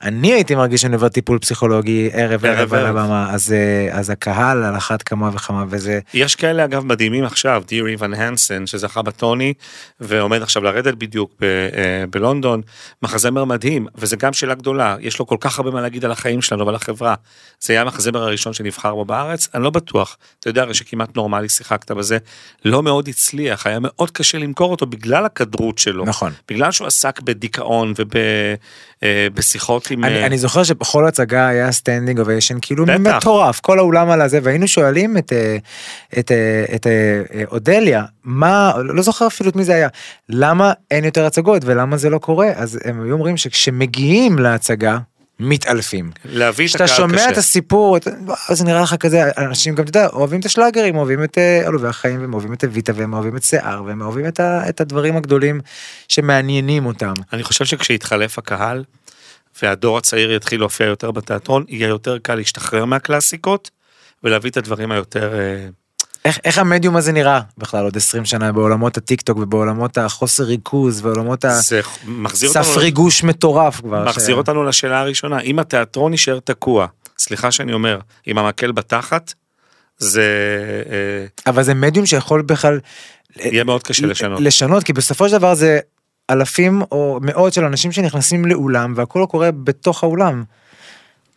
אני 0.03 0.33
הייתי 0.33 0.55
מרגיש 0.55 0.81
שאני 0.81 0.95
עובר 0.95 1.09
טיפול 1.09 1.39
פסיכולוגי 1.39 2.11
ערב 2.13 2.45
ערב 2.45 2.75
על 2.75 2.87
הבמה, 2.87 3.31
אז, 3.35 3.53
אה, 3.53 3.99
אז 3.99 4.11
הקהל 4.11 4.65
על 4.65 4.77
אחת 4.77 5.03
כמה 5.03 5.31
וכמה 5.35 5.65
וזה... 5.69 6.01
יש 6.15 6.35
כאלה 6.35 6.65
אגב 6.65 6.85
מדהימים 6.85 7.25
עכשיו, 7.25 7.63
דיר 7.67 7.87
איוון 7.87 8.15
הנסן 8.15 8.67
שזכה 8.67 9.03
בטוני 9.03 9.53
ועומד 10.01 10.43
עכשיו 10.43 10.63
לרדת 10.63 10.95
בדיוק 10.95 11.33
ב, 11.41 11.45
אה, 11.45 12.05
בלונדון, 12.11 12.61
מחזמר 13.03 13.45
מדהים, 13.45 13.87
וזה 13.95 14.17
גם 14.17 14.33
שאלה 14.33 14.55
גדולה, 14.55 14.97
יש 15.01 15.19
לו 15.19 15.27
כל 15.27 15.37
כך 15.41 15.59
הרבה 15.59 15.71
מה 15.71 15.81
להגיד 15.81 16.05
על 16.05 16.13
החיים 16.13 16.43
שלנו 16.43 16.67
ועל 16.67 16.75
החברה. 16.75 17.15
זה 17.61 17.73
היה 17.73 17.83
המחזמר 17.83 18.23
הראשון 18.23 18.53
שנבחר 18.53 18.95
בו 18.95 19.05
בארץ, 19.05 19.49
אני 19.55 19.63
לא 19.63 19.71
בטוח, 19.71 20.17
אתה 20.41 20.49
יודע 20.49 20.63
הרי 20.63 20.75
שכמעט 20.75 21.17
נורמלי 21.17 21.49
שיחקת 21.49 21.91
בזה, 21.91 22.19
לא 22.65 22.83
מאוד 22.83 23.09
הצליח, 23.09 23.67
היה 23.67 23.79
מאוד 23.81 24.11
קשה 24.11 24.39
למכור 24.39 24.71
אותו 24.71 24.87
בגלל 24.87 25.25
הקדרות 25.25 25.79
שלו. 25.79 26.05
נכון. 26.05 26.33
בגלל 26.49 26.73
שהוא 26.73 26.87
עסק 26.87 27.21
בדיכאון 27.21 27.93
ובשיחות 29.03 29.86
עם... 29.91 30.05
אני, 30.05 30.15
אה, 30.21 30.27
אני 30.27 30.39
זוכר 30.39 30.63
שבכל 30.63 31.07
הצגה 31.07 31.49
היה 31.49 31.73
standing 31.73 32.19
ovation 32.21 32.57
כאילו 32.63 32.87
בטח. 32.87 32.99
מטורף 33.17 33.61
כל 33.61 33.79
האולם 33.79 34.11
על 34.11 34.21
הזה 34.21 34.39
והיינו 34.43 34.69
שואלים 34.69 35.17
את 35.19 35.33
אה, 35.33 35.57
את 36.19 36.33
אה, 36.33 36.65
את 36.75 36.87
אה, 36.87 37.23
אודליה 37.51 38.05
מה 38.25 38.73
לא 38.85 39.03
זוכר 39.03 39.27
אפילו 39.27 39.51
את 39.51 39.57
מי 39.57 39.65
זה 39.65 39.75
היה 39.75 39.89
למה 40.29 40.73
אין 40.91 41.05
יותר 41.05 41.27
הצגות 41.27 41.63
ולמה 41.65 41.97
זה 41.97 42.11
לא 42.11 42.19
קורה 42.19 42.49
אז 42.55 42.79
הם 42.85 43.03
היו 43.03 43.13
אומרים 43.13 43.37
שכשמגיעים 43.37 44.39
להצגה. 44.39 44.99
מתעלפים. 45.41 46.11
להביא 46.25 46.65
את 46.65 46.71
כשאתה 46.71 46.85
הקהל 46.85 46.97
שומע 46.97 47.17
קשה. 47.17 47.31
את 47.31 47.37
הסיפור, 47.37 47.97
אתה- 47.97 48.11
זה 48.51 48.65
נראה 48.65 48.83
לך 48.83 48.95
כזה, 48.95 49.23
אנשים 49.39 49.75
גם, 49.75 49.85
אתה 49.85 49.99
יודע, 49.99 50.07
אוהבים 50.13 50.41
את 50.41 50.45
השלאגרים, 50.45 50.97
אוהבים 50.97 51.25
את 51.25 51.39
עלובי 51.67 51.89
החיים, 51.89 52.21
והם 52.21 52.33
אוהבים 52.35 52.53
את 52.53 52.65
אביטה, 52.65 52.93
והם 52.97 53.13
אוהבים 53.15 53.37
את 53.37 53.43
שיער, 53.43 53.83
והם 53.85 54.01
אוהבים 54.01 54.27
את 54.27 54.41
ה- 54.41 54.69
את 54.69 54.81
הדברים 54.81 55.17
הגדולים 55.17 55.61
שמעניינים 56.09 56.87
אותם. 56.87 57.13
אני 57.33 57.43
חושב 57.43 57.65
שכשיתחלף 57.65 58.39
הקהל 58.39 58.85
והדור 59.63 59.99
הצעיר 59.99 60.33
יתחיל 60.33 60.61
להופיע 60.61 60.87
יותר 60.87 61.11
בתיאטרון, 61.11 61.65
יהיה 61.69 61.89
יותר 61.89 62.19
קל 62.19 62.35
להשתחרר 62.35 62.85
מהקלאסיקות 62.85 63.71
ולהביא 64.25 64.51
את 64.51 64.57
הדברים 64.57 64.93
היותר... 64.93 65.35
אה, 65.35 65.69
איך, 66.25 66.39
איך 66.45 66.59
המדיום 66.59 66.97
הזה 66.97 67.13
נראה 67.13 67.41
בכלל 67.59 67.85
עוד 67.85 67.97
20 67.97 68.25
שנה 68.25 68.53
בעולמות 68.53 68.97
הטיק 68.97 69.21
טוק 69.21 69.39
ובעולמות 69.39 69.99
החוסר 69.99 70.45
ריכוז 70.45 71.05
ועולמות 71.05 71.45
הסף 71.45 71.99
ריגוש 72.77 73.25
מטורף 73.25 73.81
כבר. 73.81 74.05
מחזיר 74.05 74.35
ש- 74.35 74.39
אותנו 74.39 74.65
לשאלה 74.65 75.01
הראשונה, 75.01 75.41
אם 75.41 75.59
התיאטרון 75.59 76.13
יישאר 76.13 76.39
תקוע, 76.45 76.87
סליחה 77.19 77.51
שאני 77.51 77.73
אומר, 77.73 77.99
עם 78.27 78.39
המקל 78.39 78.73
בתחת, 78.73 79.35
זה 79.99 80.23
אה, 80.91 81.51
אבל 81.51 81.63
זה 81.63 81.75
מדיום 81.75 82.07
שיכול 82.07 82.43
בכלל 82.43 82.81
יהיה 83.37 83.65
מאוד 83.65 83.83
קשה 83.83 84.07
לשנות. 84.07 84.41
לשנות 84.41 84.85
כי 84.85 84.93
בסופו 84.93 85.29
של 85.29 85.39
דבר 85.39 85.55
זה 85.55 85.79
אלפים 86.31 86.83
או 86.93 87.19
מאות 87.23 87.53
של 87.53 87.65
אנשים 87.65 87.93
שנכנסים 87.93 88.45
לאולם 88.45 88.93
והכל 88.97 89.27
קורה 89.29 89.51
בתוך 89.51 90.03
האולם. 90.03 90.45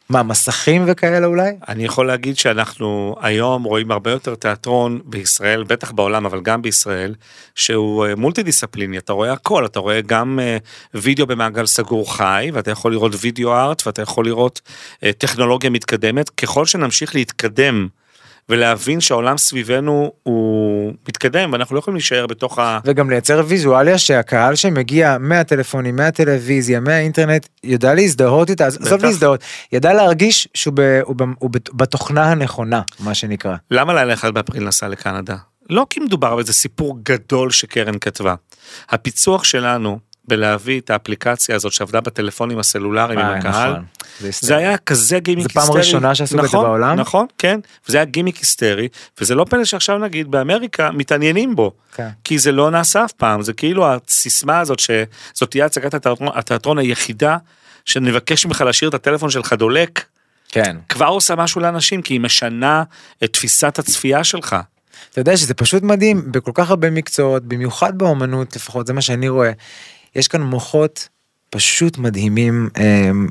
מה 0.10 0.24
מסכים 0.24 0.84
וכאלה 0.88 1.28
אולי? 1.28 1.52
אני 1.68 1.86
יכול 1.86 2.08
להגיד 2.08 2.38
שאנחנו 2.38 3.16
היום 3.22 3.64
רואים 3.64 3.92
הרבה 3.92 4.12
יותר 4.12 4.36
תיאטרון 4.36 5.00
בישראל, 5.06 5.64
בטח 5.64 5.92
בעולם, 5.92 6.26
אבל 6.26 6.42
גם 6.42 6.62
בישראל, 6.62 7.16
שהוא 7.56 8.06
אה, 8.06 8.16
מולטי 8.16 8.44
דיסציפליני, 8.44 8.98
אתה 8.98 9.14
רואה 9.14 9.34
הכל, 9.34 9.66
אתה 9.66 9.80
רואה 9.80 10.02
גם 10.02 10.40
אה, 10.42 10.58
וידאו 10.94 11.28
במעגל 11.28 11.66
סגור 11.66 12.16
חי, 12.16 12.50
ואתה 12.54 12.72
יכול 12.72 12.92
לראות 12.92 13.12
וידאו 13.22 13.54
ארט, 13.54 13.88
ואתה 13.88 14.02
יכול 14.02 14.26
לראות 14.26 14.62
אה, 15.04 15.12
טכנולוגיה 15.14 15.70
מתקדמת, 15.70 16.30
ככל 16.30 16.66
שנמשיך 16.66 17.16
להתקדם. 17.16 17.88
ולהבין 18.50 19.02
שהעולם 19.02 19.38
סביבנו 19.38 20.12
הוא 20.24 20.94
מתקדם 21.08 21.54
ואנחנו 21.54 21.76
לא 21.76 21.80
יכולים 21.80 21.96
להישאר 21.96 22.28
בתוך 22.28 22.60
ה... 22.60 22.80
וגם 22.86 23.10
לייצר 23.10 23.44
ויזואליה 23.48 23.98
שהקהל 23.98 24.56
שמגיע 24.56 25.18
מהטלפונים, 25.20 25.96
מהטלוויזיה, 25.96 26.80
מהאינטרנט, 26.80 27.48
יודע 27.64 27.94
להזדהות 27.94 28.50
איתה, 28.50 28.68
עזוב. 28.68 29.06
להזדהות, 29.06 29.44
ידע 29.72 29.94
להרגיש 29.94 30.48
שהוא, 30.54 30.74
ב, 30.76 31.00
הוא, 31.04 31.16
ב, 31.16 31.24
הוא 31.40 31.50
בתוכנה 31.74 32.32
הנכונה, 32.32 32.82
מה 33.00 33.14
שנקרא. 33.14 33.56
למה 33.72 33.94
לילה 33.94 34.14
אחד 34.14 34.34
באפריל 34.34 34.64
נסע 34.64 34.88
לקנדה? 34.88 35.36
לא 35.70 35.86
כי 35.90 36.00
מדובר 36.00 36.36
באיזה 36.36 36.54
סיפור 36.54 37.00
גדול 37.04 37.52
שקרן 37.52 38.00
כתבה. 38.00 38.36
הפיצוח 38.90 39.44
שלנו 39.44 40.00
בלהביא 40.30 40.80
את 40.80 40.90
האפליקציה 40.90 41.56
הזאת 41.56 41.72
שעבדה 41.72 42.02
בטלפונים 42.02 42.60
הסלולריים 42.60 43.20
עם 43.20 43.26
אה, 43.26 43.38
הקהל, 43.38 43.72
נכון. 43.72 44.32
זה 44.42 44.58
היה 44.58 44.78
כזה 44.78 45.20
גימיק 45.20 45.44
זה 45.44 45.50
פעם 45.50 45.72
ראשונה 45.72 46.16
שעשו 46.16 46.36
את 46.36 46.42
זה 46.42 46.48
נכון, 46.48 46.66
בעולם? 46.66 47.00
נכון, 47.00 47.26
כן, 47.38 47.60
וזה 47.88 47.98
היה 47.98 48.06
גימיק 48.06 48.38
היסטרי, 48.38 48.88
וזה 49.22 49.36
לא 49.36 49.46
פלא 49.50 49.66
שעכשיו 49.66 49.98
נגיד 49.98 50.32
באמריקה 50.32 50.92
מתעניינים 50.92 51.56
בו, 51.56 51.72
כן. 51.94 52.10
כי 52.24 52.40
זה 52.40 52.52
לא 52.52 52.72
נעשה 52.72 53.06
אף 53.06 53.12
פעם, 53.12 53.42
זה 53.42 53.54
כאילו 53.54 53.88
הסיסמה 53.94 54.60
הזאת 54.60 54.80
שזאת 54.80 55.52
תהיה 55.52 55.66
הצגת 55.66 55.94
התיאטרון, 55.94 56.30
התיאטרון 56.34 56.78
היחידה 56.78 57.38
שנבקש 57.86 58.46
ממך 58.46 58.62
להשאיר 58.62 58.90
את 58.90 58.94
הטלפון 58.94 59.30
שלך 59.30 59.54
דולק, 59.54 60.06
כן. 60.50 60.78
כבר 60.90 61.08
עושה 61.08 61.36
משהו 61.36 61.62
לאנשים, 61.62 62.02
כי 62.02 62.14
היא 62.14 62.22
משנה 62.22 62.84
את 63.24 63.34
תפיסת 63.34 63.80
הצפייה 63.80 64.24
שלך. 64.24 64.56
אתה 65.12 65.22
יודע 65.22 65.38
שזה 65.38 65.54
פשוט 65.54 65.84
מדהים 65.84 66.32
בכל 66.32 66.52
כך 66.54 66.70
הרבה 66.70 66.90
מקצועות, 66.90 67.44
במיוחד 67.44 67.98
באומנות 67.98 68.56
לפחות, 68.56 68.88
זה 68.88 68.94
מה 68.94 69.02
שאני 69.02 69.30
רואה. 69.30 69.52
יש 70.16 70.28
כאן 70.28 70.42
מוחות 70.42 71.10
פשוט 71.50 71.98
מדהימים, 71.98 72.70
אמ, 72.78 73.28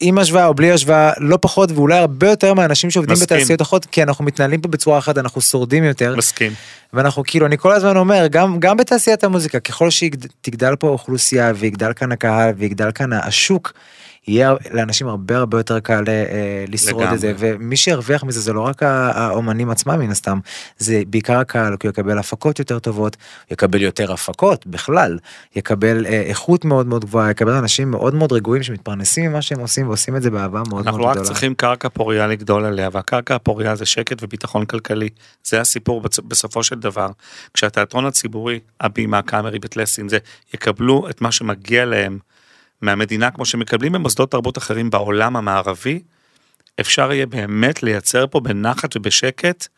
עם 0.00 0.18
השוואה 0.18 0.46
או 0.46 0.54
בלי 0.54 0.72
השוואה, 0.72 1.12
לא 1.18 1.38
פחות 1.40 1.70
ואולי 1.70 1.98
הרבה 1.98 2.30
יותר 2.30 2.54
מהאנשים 2.54 2.90
שעובדים 2.90 3.12
מסכים. 3.12 3.36
בתעשיות 3.38 3.62
אחרות, 3.62 3.86
כי 3.86 4.02
אנחנו 4.02 4.24
מתנהלים 4.24 4.60
פה 4.60 4.68
בצורה 4.68 4.98
אחת, 4.98 5.18
אנחנו 5.18 5.40
שורדים 5.40 5.84
יותר. 5.84 6.16
מסכים. 6.16 6.52
ואנחנו 6.92 7.22
כאילו, 7.26 7.46
אני 7.46 7.58
כל 7.58 7.72
הזמן 7.72 7.96
אומר, 7.96 8.26
גם, 8.26 8.60
גם 8.60 8.76
בתעשיית 8.76 9.24
המוזיקה, 9.24 9.60
ככל 9.60 9.90
שתגדל 9.90 10.76
פה 10.76 10.88
האוכלוסייה 10.88 11.52
ויגדל 11.56 11.92
כאן 11.92 12.12
הקהל 12.12 12.54
ויגדל 12.56 12.90
כאן 12.92 13.12
השוק, 13.12 13.72
יהיה 14.28 14.54
לאנשים 14.70 15.08
הרבה 15.08 15.36
הרבה 15.36 15.58
יותר 15.58 15.80
קל 15.80 16.04
אה, 16.08 16.64
לשרוד 16.68 17.08
את 17.12 17.20
זה, 17.20 17.28
לגמרי. 17.28 17.52
ומי 17.54 17.76
שירוויח 17.76 18.24
מזה 18.24 18.40
זה 18.40 18.52
לא 18.52 18.60
רק 18.60 18.82
האומנים 18.82 19.70
עצמם 19.70 19.98
מן 19.98 20.10
הסתם, 20.10 20.38
זה 20.78 21.02
בעיקר 21.06 21.38
הקהל, 21.38 21.76
כי 21.76 21.86
הוא 21.86 21.92
יקבל 21.92 22.18
הפקות 22.18 22.58
יותר 22.58 22.78
טובות, 22.78 23.16
יקבל 23.50 23.82
יותר 23.82 24.12
הפקות 24.12 24.66
בכלל, 24.66 25.18
יקבל 25.56 26.06
אה, 26.06 26.22
איכות 26.26 26.64
מאוד 26.64 26.86
מאוד 26.86 27.04
גבוהה, 27.04 27.30
יקבל 27.30 27.52
אנשים 27.52 27.90
מאוד 27.90 28.14
מאוד 28.14 28.32
רגועים 28.32 28.62
שמתפרנסים 28.62 29.30
ממה 29.30 29.42
שהם 29.42 29.60
עושים 29.60 29.88
ועושים 29.88 30.16
את 30.16 30.22
זה 30.22 30.30
באהבה 30.30 30.62
מאוד 30.68 30.86
אנחנו 30.86 30.98
מאוד 31.00 31.10
רק 31.10 31.16
גדולה. 31.16 31.26
צריכים 31.26 31.54
קרקע 31.54 31.88
פוריה 31.88 32.26
לגדול 32.26 32.64
עליה, 32.64 32.88
והקרקע 32.92 33.34
הפוריה 33.34 33.76
זה 33.76 33.86
שקט 33.86 34.22
וביטחון 34.22 34.64
כלכלי. 34.64 35.08
זה 35.44 35.60
הסיפור 35.60 36.02
בסופו 36.28 36.62
של 36.62 36.76
דבר. 36.76 37.08
כשהתיאטרון 37.54 38.06
הציבורי, 38.06 38.60
הבימה, 38.80 39.18
הקאמרי, 39.18 39.58
בית 39.58 39.76
לסין, 39.76 40.08
זה 40.08 40.18
יקבלו 40.54 41.08
את 41.10 41.20
מה 41.20 41.32
שמגיע 41.32 41.84
להם 41.84 42.18
מהמדינה, 42.82 43.30
כמו 43.30 43.44
שמקבלים 43.44 43.92
במוסדות 43.92 44.30
תרבות 44.30 44.58
אחרים 44.58 44.90
בעולם 44.90 45.36
המערבי, 45.36 46.00
אפשר 46.80 47.12
יהיה 47.12 47.26
באמת 47.26 47.82
לייצר 47.82 48.26
פה 48.26 48.40
בנחת 48.40 48.96
ובשקט 48.96 49.68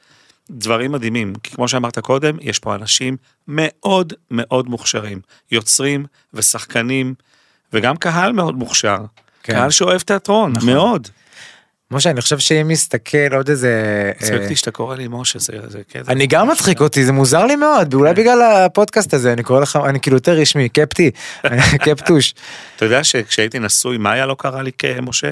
דברים 0.51 0.93
מדהימים. 0.93 1.35
כי 1.43 1.51
כמו 1.51 1.69
שאמרת 1.69 1.99
קודם, 1.99 2.37
יש 2.41 2.59
פה 2.59 2.75
אנשים 2.75 3.17
מאוד 3.49 4.13
מאוד 4.31 4.69
מוכשרים, 4.69 5.21
יוצרים 5.51 6.07
ושחקנים, 6.35 7.15
וגם 7.73 7.97
קהל 7.97 8.33
מאוד 8.33 8.55
מוכשר. 8.55 8.99
כן. 9.43 9.53
קהל 9.53 9.71
שאוהב 9.71 10.01
תיאטרון, 10.01 10.53
נכון. 10.53 10.73
מאוד. 10.73 11.09
משה, 11.93 12.11
אני 12.11 12.20
חושב 12.20 12.38
שאם 12.38 12.70
נסתכל 12.70 13.34
עוד 13.34 13.49
איזה... 13.49 14.12
מצחיק 14.16 14.51
אה, 14.51 14.57
שאתה 14.57 14.70
קורא 14.70 14.97
לי 14.97 15.07
משה, 15.11 15.38
זה 15.38 15.53
קטע. 15.88 16.12
אני 16.12 16.26
גם 16.26 16.49
מצחיק 16.49 16.80
אותי, 16.80 17.05
זה 17.05 17.12
מוזר 17.12 17.47
לי 17.47 17.57
מאוד, 17.57 17.95
ואולי 17.95 18.14
בגלל 18.14 18.43
הפודקאסט 18.43 19.14
הזה, 19.14 19.32
אני 19.32 19.43
קורא 19.43 19.61
לך, 19.61 19.78
אני 19.84 20.01
כאילו 20.01 20.16
יותר 20.16 20.32
רשמי, 20.32 20.68
קפטי, 20.68 21.11
קפטוש. 21.84 22.34
אתה 22.76 22.84
יודע 22.84 23.05
שכשהייתי 23.05 23.59
נשוי, 23.59 23.99
מה 23.99 24.12
היה 24.12 24.26
לא 24.26 24.36
קרא 24.38 24.62
לי 24.62 24.70
כמשה? 24.78 25.30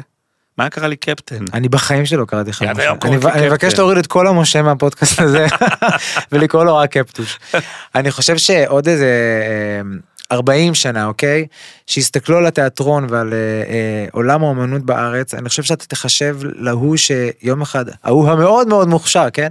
מה 0.59 0.71
קרא 0.71 0.87
לי 0.87 0.97
קפטן? 0.97 1.45
אני 1.53 1.69
בחיים 1.69 2.07
שלא 2.07 2.25
קראתי 2.25 2.51
לך 2.51 2.63
משה. 2.63 2.93
אני 3.03 3.47
מבקש. 3.47 3.75
להוריד 3.75 3.99
את 3.99 4.07
כל 4.07 4.27
המשה 4.27 4.63
מהפודקאסט 4.63 5.21
הזה, 5.21 5.47
ולקרוא 6.33 6.65
לו 6.65 6.77
רק 6.77 6.97
קפטוש. 6.99 7.39
אני 7.95 8.11
חושב 8.11 8.37
שעוד 8.37 8.89
איזה 8.89 9.07
אה, 9.07 9.99
40 10.33 10.75
שנה, 10.75 11.07
אוקיי? 11.07 11.47
שיסתכלו 11.87 12.39
על 12.39 12.47
התיאטרון 12.47 13.07
ועל 13.11 13.33
אה, 13.33 13.39
אה, 13.73 14.07
עולם 14.13 14.45
האומנות 14.45 14.83
בארץ, 14.83 15.35
אני 15.35 15.49
חושב 15.49 15.63
שאתה 15.63 15.87
תחשב 15.87 16.37
להוא 16.43 16.97
שיום 16.97 17.63
אחד, 17.63 17.85
ההוא 18.05 18.29
המאוד 18.31 18.69
מאוד 18.69 18.89
מוכשר, 18.89 19.27
כן? 19.33 19.49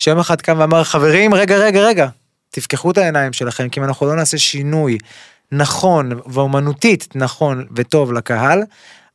שיום 0.00 0.18
אחד 0.18 0.40
קם 0.40 0.56
ואמר, 0.58 0.84
חברים, 0.84 1.34
רגע, 1.34 1.56
רגע, 1.58 1.80
רגע, 1.80 2.08
תפקחו 2.50 2.90
את 2.90 2.98
העיניים 2.98 3.32
שלכם, 3.32 3.68
כי 3.68 3.80
אם 3.80 3.84
אנחנו 3.84 4.06
לא 4.06 4.16
נעשה 4.16 4.38
שינוי 4.38 4.98
נכון 5.52 6.12
ואומנותית 6.26 7.08
נכון 7.14 7.66
וטוב 7.76 8.12
לקהל, 8.12 8.62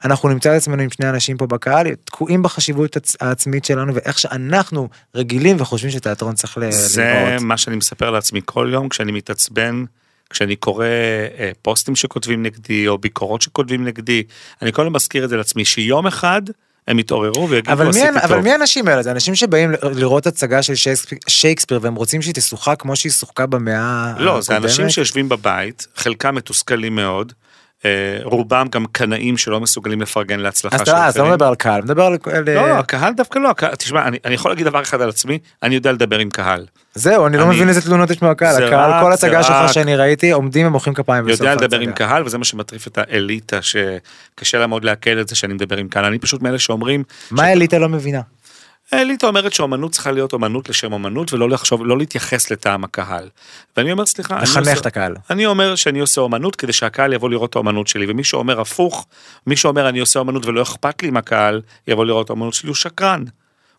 אנחנו 0.05 0.29
נמצא 0.29 0.51
את 0.51 0.61
עצמנו 0.61 0.81
עם 0.83 0.89
שני 0.89 1.09
אנשים 1.09 1.37
פה 1.37 1.47
בקהל, 1.47 1.87
תקועים 2.05 2.43
בחשיבות 2.43 2.97
הצ- 2.97 3.15
העצמית 3.21 3.65
שלנו 3.65 3.95
ואיך 3.95 4.19
שאנחנו 4.19 4.89
רגילים 5.15 5.55
וחושבים 5.59 5.91
שתיאטרון 5.91 6.35
צריך 6.35 6.57
ל- 6.57 6.71
זה 6.71 7.03
להיראות. 7.03 7.41
מה 7.41 7.57
שאני 7.57 7.75
מספר 7.75 8.11
לעצמי 8.11 8.41
כל 8.45 8.69
יום 8.71 8.89
כשאני 8.89 9.11
מתעצבן, 9.11 9.83
כשאני 10.29 10.55
קורא 10.55 10.85
אה, 10.85 11.51
פוסטים 11.61 11.95
שכותבים 11.95 12.43
נגדי 12.43 12.87
או 12.87 12.97
ביקורות 12.97 13.41
שכותבים 13.41 13.85
נגדי, 13.85 14.23
אני 14.61 14.73
כל 14.73 14.81
הזמן 14.81 14.93
מזכיר 14.93 15.23
את 15.23 15.29
זה 15.29 15.37
לעצמי 15.37 15.65
שיום 15.65 16.07
אחד 16.07 16.41
הם 16.87 16.99
יתעוררו 16.99 17.49
ויגידו 17.49 17.71
אבל 17.71 17.85
מי, 17.85 17.89
עשיתי 17.89 18.07
אבל 18.07 18.35
טוב. 18.35 18.43
מי 18.43 18.51
האנשים 18.51 18.87
האלה? 18.87 19.03
זה 19.03 19.11
אנשים 19.11 19.35
שבאים 19.35 19.71
לראות 19.83 20.27
הצגה 20.27 20.63
של 20.63 20.75
שייקספיר, 20.75 21.17
שייקספיר 21.27 21.79
והם 21.81 21.95
רוצים 21.95 22.21
שהיא 22.21 22.33
תשוחק 22.33 22.75
כמו 22.79 22.95
שהיא 22.95 23.11
שוחקה 23.11 23.45
במאה 23.45 24.13
לא, 24.17 24.41
זה 24.41 24.57
אנשים 24.57 24.71
הקודמת? 24.71 24.91
שיושבים 24.91 25.29
בבית, 25.29 25.87
חלקם 25.95 26.35
מתוסכלים 26.35 26.95
מאוד, 26.95 27.33
רובם 28.23 28.67
גם 28.71 28.85
קנאים 28.91 29.37
שלא 29.37 29.59
מסוגלים 29.61 30.01
לפרגן 30.01 30.39
להצלחה 30.39 30.77
של 30.77 30.83
אתה 30.83 31.05
אז 31.05 31.17
לא 31.17 31.21
אחרים. 31.21 31.33
מדבר 31.33 31.45
על 31.45 31.55
קהל, 31.55 31.81
מדבר 31.81 32.03
על... 32.03 32.17
על- 32.33 32.43
לא, 32.55 32.69
לא, 32.69 32.73
הקהל 32.79 33.13
דווקא 33.13 33.39
לא, 33.39 33.51
תשמע, 33.77 34.07
אני, 34.07 34.17
יכול 34.29 34.51
להגיד 34.51 34.65
דבר 34.67 34.81
אחד 34.81 35.01
על 35.01 35.09
עצמי, 35.09 35.39
אני 35.63 35.75
יודע 35.75 35.91
לדבר 35.91 36.19
עם 36.19 36.29
קהל. 36.29 36.65
זהו, 36.95 37.27
אני 37.27 37.37
לא 37.37 37.47
מבין 37.47 37.69
איזה 37.69 37.81
תלונות 37.81 38.09
יש 38.11 38.21
מהקהל, 38.21 38.63
הקהל, 38.63 39.03
כל 39.03 39.11
הצגה 39.11 39.43
שלך 39.43 39.73
שאני 39.73 39.95
ראיתי, 39.95 40.31
עומדים 40.31 40.67
ומוחאים 40.67 40.93
כפיים 40.93 41.25
בסוף 41.25 41.39
יודע 41.39 41.55
לדבר 41.55 41.79
עם 41.79 41.89
ההצגה. 41.89 42.07
קהל 42.07 42.23
וזה 42.25 42.37
מה 42.37 42.45
שמטריף 42.45 42.87
את 42.87 42.97
האליטה 42.97 43.59
שקשה 43.61 44.57
לה 44.57 44.67
מאוד 44.67 44.83
לעכל 44.85 45.19
את 45.21 45.27
זה 45.27 45.35
שאני 45.35 45.53
מדבר 45.53 45.77
עם 45.77 45.87
קהל 45.87 46.05
אני 46.05 46.19
פשוט 46.19 46.41
מאלה 46.41 46.59
שאומרים 46.59 47.03
מה 47.31 47.43
האליטה 47.43 47.77
לא 47.79 47.89
מבינה? 47.89 48.21
האליטה 48.91 49.27
אומרת 49.27 49.53
שאומנות 49.53 49.91
צריכה 49.91 50.11
להיות 50.11 50.33
אומנות 50.33 50.69
לשם 50.69 50.93
אומנות 50.93 51.33
ולא 51.33 51.49
לחשוב 51.49 51.85
לא 51.85 51.97
להתייחס 51.97 52.51
לטעם 52.51 52.83
הקהל. 52.83 53.29
ואני 53.77 53.91
אומר 53.91 54.05
סליחה 54.05 54.35
אני 54.35 54.43
לחנך 54.43 54.67
עושה- 54.67 54.79
את 54.79 54.85
הקהל. 54.85 55.15
אני 55.29 55.45
אומר 55.45 55.75
שאני 55.75 55.99
עושה 55.99 56.21
אומנות 56.21 56.55
כדי 56.55 56.73
שהקהל 56.73 57.13
יבוא 57.13 57.29
לראות 57.29 57.49
את 57.49 57.55
האומנות 57.55 57.87
שלי 57.87 58.05
ומי 58.11 58.23
שאומר 58.23 58.61
הפוך 58.61 59.05
מי 59.47 59.55
שאומר 59.55 59.89
אני 59.89 59.99
עושה 59.99 60.19
אומנות 60.19 60.45
ולא 60.45 60.61
אכפת 60.61 61.01
לי 61.03 61.09
אם 61.09 61.17
הקהל 61.17 61.61
יבוא 61.87 62.05
לראות 62.05 62.25
את 62.25 62.29
האומנות 62.29 62.53
שלי 62.53 62.67
הוא 62.69 62.75
שקרן. 62.75 63.23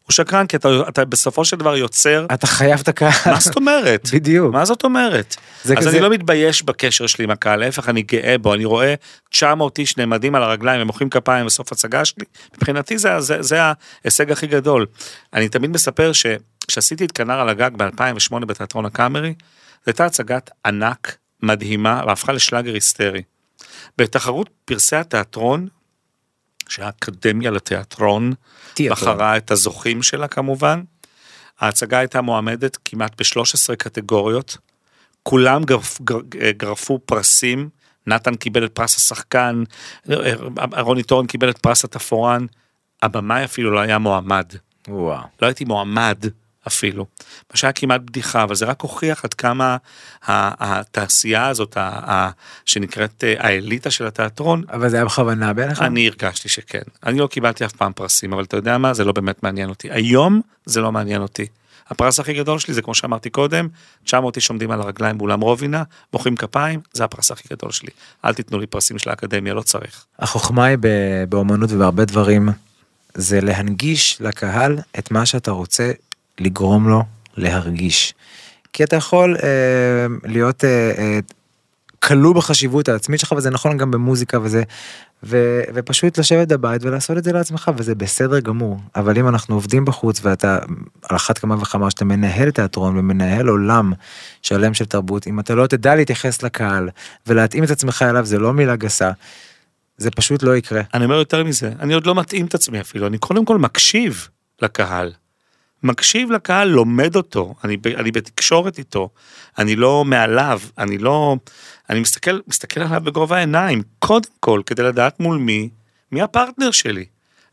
הוא 0.06 0.12
שקרן 0.12 0.46
כי 0.46 0.56
אתה, 0.56 0.68
אתה 0.88 1.04
בסופו 1.04 1.44
של 1.44 1.56
דבר 1.56 1.76
יוצר 1.76 2.26
אתה 2.34 2.46
חייב 2.46 2.80
את 2.80 2.88
הקהל. 2.88 3.10
מה 3.26 3.40
זאת 3.40 3.56
אומרת? 3.56 4.08
בדיוק. 4.14 4.52
מה 4.52 4.64
זאת 4.64 4.84
אומרת? 4.84 5.36
אז 5.64 5.72
כזה- 5.76 5.90
אני 5.90 6.00
לא 6.00 6.10
מתבייש 6.10 6.62
בקשר 6.62 7.06
שלי 7.06 7.24
עם 7.24 7.30
הקהל, 7.30 7.60
להפך 7.60 7.88
אני 7.88 8.02
גאה 8.02 8.38
בו, 8.38 8.54
אני 8.54 8.64
רואה 8.64 8.94
900 9.30 9.78
איש 9.78 9.96
נעמדים 9.96 10.34
על 10.34 10.42
הרגליים 10.42 10.82
ומוחאים 10.82 11.10
כפיים 11.10 11.46
בסוף 11.46 11.72
הצגה 11.72 12.04
שלי, 12.04 12.24
מבחינתי 12.56 12.98
זה, 12.98 13.20
זה, 13.20 13.42
זה 13.42 13.58
ההישג 14.04 14.32
הכי 14.32 14.46
גדול. 14.46 14.86
אני 15.34 15.48
תמיד 15.48 15.70
מספר 15.70 16.12
שכשעשיתי 16.12 17.04
את 17.04 17.12
כנר 17.12 17.40
על 17.40 17.48
הגג 17.48 17.70
ב-2008 17.76 18.44
בתיאטרון 18.44 18.86
הקאמרי, 18.86 19.34
זו 19.38 19.82
הייתה 19.86 20.06
הצגת 20.06 20.50
ענק, 20.66 21.16
מדהימה, 21.42 22.02
והפכה 22.06 22.32
לשלאגר 22.32 22.74
היסטרי. 22.74 23.22
בתחרות 23.98 24.48
פרסי 24.64 24.96
התיאטרון, 24.96 25.68
שהאקדמיה 26.68 27.50
לתיאטרון 27.50 28.32
תיאטרון. 28.74 28.98
בחרה 28.98 29.36
את 29.36 29.50
הזוכים 29.50 30.02
שלה 30.02 30.28
כמובן. 30.28 30.82
ההצגה 31.60 31.98
הייתה 31.98 32.20
מועמדת 32.20 32.78
כמעט 32.84 33.20
ב-13 33.20 33.76
קטגוריות. 33.76 34.56
כולם 35.22 35.64
גרפ, 35.64 36.00
גר, 36.00 36.20
גרפו 36.56 36.98
פרסים, 36.98 37.68
נתן 38.06 38.34
קיבל 38.34 38.64
את 38.64 38.74
פרס 38.74 38.96
השחקן, 38.96 39.64
רוני 40.78 41.02
טורן 41.02 41.26
קיבל 41.26 41.50
את 41.50 41.58
פרס 41.58 41.84
התפאורן, 41.84 42.46
הבמאי 43.02 43.44
אפילו 43.44 43.70
לא 43.70 43.80
היה 43.80 43.98
מועמד. 43.98 44.52
וואו. 44.88 45.22
לא 45.42 45.46
הייתי 45.46 45.64
מועמד 45.64 46.24
אפילו. 46.66 47.06
מה 47.50 47.56
שהיה 47.56 47.72
כמעט 47.72 48.00
בדיחה, 48.00 48.42
אבל 48.42 48.54
זה 48.54 48.64
רק 48.64 48.80
הוכיח 48.80 49.24
עד 49.24 49.34
כמה 49.34 49.76
התעשייה 50.26 51.48
הזאת, 51.48 51.76
שנקראת 52.64 53.24
אה, 53.24 53.34
האליטה 53.38 53.90
של 53.90 54.06
התיאטרון, 54.06 54.62
אבל 54.72 54.88
זה 54.88 54.96
היה 54.96 55.04
בכוונה 55.04 55.52
בעיניך? 55.52 55.82
אני 55.82 56.08
הרגשתי 56.08 56.48
שכן. 56.48 56.82
אני 57.06 57.18
לא 57.18 57.26
קיבלתי 57.26 57.64
אף 57.64 57.72
פעם 57.72 57.92
פרסים, 57.92 58.32
אבל 58.32 58.44
אתה 58.44 58.56
יודע 58.56 58.78
מה? 58.78 58.94
זה 58.94 59.04
לא 59.04 59.12
באמת 59.12 59.42
מעניין 59.42 59.68
אותי. 59.68 59.88
היום 59.90 60.40
זה 60.64 60.80
לא 60.80 60.92
מעניין 60.92 61.22
אותי. 61.22 61.46
הפרס 61.90 62.20
הכי 62.20 62.34
גדול 62.34 62.58
שלי 62.58 62.74
זה 62.74 62.82
כמו 62.82 62.94
שאמרתי 62.94 63.30
קודם, 63.30 63.68
900 64.04 64.36
איש 64.36 64.50
עומדים 64.50 64.70
על 64.70 64.80
הרגליים 64.80 65.18
באולם 65.18 65.40
רובינה, 65.40 65.82
מוחאים 66.12 66.36
כפיים, 66.36 66.80
זה 66.92 67.04
הפרס 67.04 67.30
הכי 67.30 67.48
גדול 67.50 67.70
שלי. 67.70 67.90
אל 68.24 68.34
תיתנו 68.34 68.58
לי 68.58 68.66
פרסים 68.66 68.98
של 68.98 69.10
האקדמיה, 69.10 69.54
לא 69.54 69.62
צריך. 69.62 70.04
החוכמה 70.18 70.64
היא 70.64 70.78
באומנות 71.28 71.72
ובהרבה 71.72 72.04
דברים, 72.04 72.48
זה 73.14 73.40
להנגיש 73.40 74.16
לקהל 74.20 74.78
את 74.98 75.10
מה 75.10 75.26
שאתה 75.26 75.50
רוצה 75.50 75.92
לגרום 76.40 76.88
לו 76.88 77.02
להרגיש. 77.36 78.14
כי 78.72 78.84
אתה 78.84 78.96
יכול 78.96 79.36
אה, 79.42 80.06
להיות 80.24 80.64
אה, 80.64 80.92
אה, 80.98 81.18
כלוא 81.98 82.34
בחשיבות 82.34 82.88
העצמית 82.88 83.20
שלך, 83.20 83.32
וזה 83.32 83.50
נכון 83.50 83.76
גם 83.76 83.90
במוזיקה 83.90 84.38
וזה, 84.42 84.62
ו, 85.22 85.60
ופשוט 85.74 86.18
לשבת 86.18 86.48
בבית 86.48 86.84
ולעשות 86.84 87.18
את 87.18 87.24
זה 87.24 87.32
לעצמך, 87.32 87.70
וזה 87.76 87.94
בסדר 87.94 88.40
גמור. 88.40 88.80
אבל 88.96 89.18
אם 89.18 89.28
אנחנו 89.28 89.54
עובדים 89.54 89.84
בחוץ 89.84 90.20
ואתה, 90.22 90.58
על 91.08 91.16
אחת 91.16 91.38
כמה 91.38 91.62
וכמה 91.62 91.90
שאתה 91.90 92.04
מנהל 92.04 92.50
תיאטרון 92.50 92.98
ומנהל 92.98 93.48
עולם 93.48 93.92
שלם 94.42 94.74
של 94.74 94.84
תרבות, 94.84 95.26
אם 95.26 95.40
אתה 95.40 95.54
לא 95.54 95.66
תדע 95.66 95.94
להתייחס 95.94 96.42
לקהל 96.42 96.88
ולהתאים 97.26 97.64
את 97.64 97.70
עצמך 97.70 98.04
אליו, 98.08 98.26
זה 98.26 98.38
לא 98.38 98.52
מילה 98.52 98.76
גסה. 98.76 99.10
זה 99.96 100.10
פשוט 100.10 100.42
לא 100.42 100.56
יקרה. 100.56 100.82
אני 100.94 101.04
אומר 101.04 101.16
יותר 101.16 101.44
מזה, 101.44 101.72
אני 101.80 101.94
עוד 101.94 102.06
לא 102.06 102.14
מתאים 102.14 102.46
את 102.46 102.54
עצמי 102.54 102.80
אפילו, 102.80 103.06
אני 103.06 103.18
קודם 103.18 103.44
כל 103.44 103.58
מקשיב 103.58 104.28
לקהל. 104.62 105.12
מקשיב 105.86 106.30
לקהל, 106.30 106.68
לומד 106.68 107.16
אותו, 107.16 107.54
אני, 107.64 107.76
אני 107.96 108.10
בתקשורת 108.10 108.78
איתו, 108.78 109.08
אני 109.58 109.76
לא 109.76 110.04
מעליו, 110.04 110.60
אני 110.78 110.98
לא, 110.98 111.36
אני 111.90 112.00
מסתכל, 112.00 112.38
מסתכל 112.48 112.80
עליו 112.80 113.00
בגובה 113.00 113.36
העיניים, 113.36 113.82
קודם 113.98 114.30
כל 114.40 114.60
כדי 114.66 114.82
לדעת 114.82 115.20
מול 115.20 115.38
מי, 115.38 115.68
מי 116.12 116.22
הפרטנר 116.22 116.70
שלי. 116.70 117.04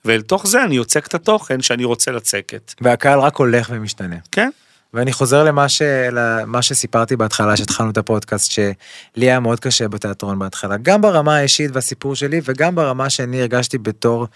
ואל 0.06 0.22
תוך 0.22 0.48
זה 0.48 0.64
אני 0.64 0.76
יוצק 0.76 1.08
את 1.08 1.14
התוכן 1.14 1.62
שאני 1.62 1.86
רוצה 1.86 2.12
לצקת, 2.12 2.74
והקהל 2.82 3.20
רק 3.20 3.36
הולך 3.36 3.70
ומשתנה. 3.74 4.16
כן? 4.32 4.50
ואני 4.94 5.14
חוזר 5.14 5.44
למה, 5.44 5.70
ש... 5.70 5.82
למה 6.12 6.62
שסיפרתי 6.62 7.16
בהתחלה, 7.16 7.58
שהתחלנו 7.58 7.89
את 7.89 7.98
הפודקאסט, 7.98 8.52
שלי 8.52 8.76
היה 9.16 9.39
מאוד 9.39 9.60
קשה 9.60 9.88
בתיאטרון 9.88 10.39
בהתחלה, 10.39 10.78
גם 10.78 11.02
ברמה 11.02 11.36
האישית 11.36 11.72
והסיפור 11.74 12.16
שלי, 12.16 12.41
וגם 12.44 12.76
ברמה 12.76 13.10
שאני 13.10 13.41
הרגשתי 13.41 13.78
בתור 13.78 14.28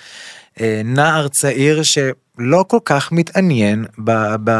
אה, 0.61 0.81
נער 0.85 1.27
צעיר 1.27 1.83
שלא 1.83 2.65
כל 2.67 2.79
כך 2.85 3.11
מתעניין 3.11 3.85
ב... 4.03 4.11
ב... 4.43 4.51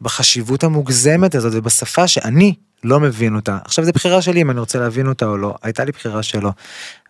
בחשיבות 0.00 0.64
המוגזמת 0.64 1.34
הזאת 1.34 1.52
ובשפה 1.56 2.08
שאני 2.08 2.54
לא 2.84 3.00
מבין 3.00 3.34
אותה. 3.34 3.58
עכשיו 3.64 3.84
זה 3.84 3.92
בחירה 3.92 4.22
שלי 4.22 4.42
אם 4.42 4.50
אני 4.50 4.60
רוצה 4.60 4.78
להבין 4.78 5.06
אותה 5.06 5.26
או 5.26 5.36
לא, 5.36 5.54
הייתה 5.62 5.84
לי 5.84 5.92
בחירה 5.92 6.22
שלא. 6.22 6.50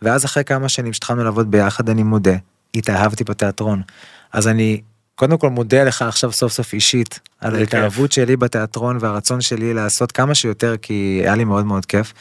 ואז 0.02 0.24
אחרי 0.24 0.44
כמה 0.44 0.68
שנים 0.68 0.92
שהתחלנו 0.92 1.24
לעבוד 1.24 1.50
ביחד 1.50 1.88
אני 1.88 2.02
מודה, 2.02 2.34
התאהבתי 2.74 3.24
בתיאטרון. 3.24 3.82
אז 4.32 4.48
אני 4.48 4.80
קודם 5.22 5.38
כל 5.38 5.50
מודה 5.50 5.84
לך 5.84 6.02
עכשיו 6.02 6.32
סוף 6.32 6.52
סוף 6.52 6.72
אישית 6.72 7.20
על 7.40 7.56
ההתאהבות 7.56 8.12
שלי 8.12 8.36
בתיאטרון 8.36 8.98
והרצון 9.00 9.40
שלי 9.40 9.74
לעשות 9.74 10.12
כמה 10.12 10.34
שיותר 10.34 10.74
כי 10.82 11.20
היה 11.24 11.34
לי 11.34 11.44
מאוד 11.44 11.66
מאוד 11.66 11.86
כיף. 11.86 12.12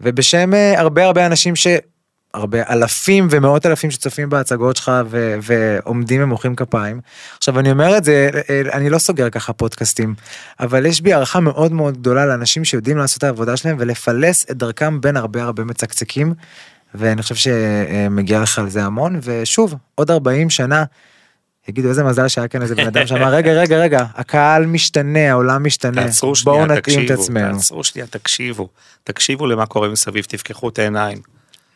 ובשם 0.00 0.54
אה, 0.54 0.80
הרבה 0.80 1.04
הרבה 1.04 1.26
אנשים 1.26 1.56
ש... 1.56 1.66
הרבה 2.34 2.58
אלפים 2.70 3.28
ומאות 3.30 3.66
אלפים 3.66 3.90
שצופים 3.90 4.28
בהצגות 4.28 4.76
שלך 4.76 4.92
ו- 5.06 5.36
ועומדים 5.42 6.22
ומוחאים 6.22 6.56
כפיים. 6.56 7.00
עכשיו 7.38 7.58
אני 7.58 7.70
אומר 7.70 7.96
את 7.96 8.04
זה, 8.04 8.30
אה, 8.50 8.60
אני 8.72 8.90
לא 8.90 8.98
סוגר 8.98 9.30
ככה 9.30 9.52
פודקאסטים, 9.52 10.14
אבל 10.60 10.86
יש 10.86 11.00
בי 11.00 11.12
הערכה 11.12 11.40
מאוד 11.40 11.72
מאוד 11.72 11.98
גדולה 11.98 12.26
לאנשים 12.26 12.64
שיודעים 12.64 12.96
לעשות 12.96 13.18
את 13.18 13.24
העבודה 13.24 13.56
שלהם 13.56 13.76
ולפלס 13.78 14.46
את 14.50 14.56
דרכם 14.56 15.00
בין 15.00 15.16
הרבה 15.16 15.42
הרבה 15.42 15.64
מצקצקים, 15.64 16.34
ואני 16.94 17.22
חושב 17.22 17.34
שמגיע 17.34 18.40
לך 18.40 18.58
על 18.58 18.68
זה 18.68 18.84
המון, 18.84 19.20
ושוב, 19.22 19.74
עוד 19.94 20.10
40 20.10 20.50
שנה. 20.50 20.84
יגידו 21.68 21.88
איזה 21.88 22.04
מזל 22.04 22.28
שהיה 22.28 22.48
כאן 22.48 22.62
איזה 22.62 22.74
בן 22.74 22.86
אדם 22.86 23.06
שאמר 23.06 23.28
רגע 23.34 23.52
רגע 23.52 23.76
רגע 23.78 24.04
הקהל 24.14 24.66
משתנה 24.66 25.30
העולם 25.30 25.64
משתנה 25.64 26.04
תעצרו 26.04 26.32
בואו 26.44 26.56
שנייה, 26.56 26.78
נתאים 26.78 26.78
את 26.78 27.04
תקשיבו, 27.04 27.22
עצמנו. 27.22 27.56
תעצרו 27.56 27.84
שנייה, 27.84 28.06
תקשיבו, 28.06 28.68
תקשיבו 29.04 29.46
למה 29.46 29.66
קורה 29.66 29.88
מסביב, 29.88 30.24
תפקחו 30.24 30.68
את 30.68 30.78
העיניים, 30.78 31.18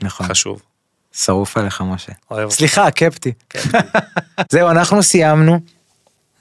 נכון. 0.03 0.26
חשוב. 0.26 0.62
שרוף 1.12 1.57
עליך 1.57 1.80
משה. 1.86 2.12
סליחה 2.49 2.91
קפטי. 2.91 3.32
זהו 4.53 4.70
אנחנו 4.70 5.03
סיימנו. 5.03 5.61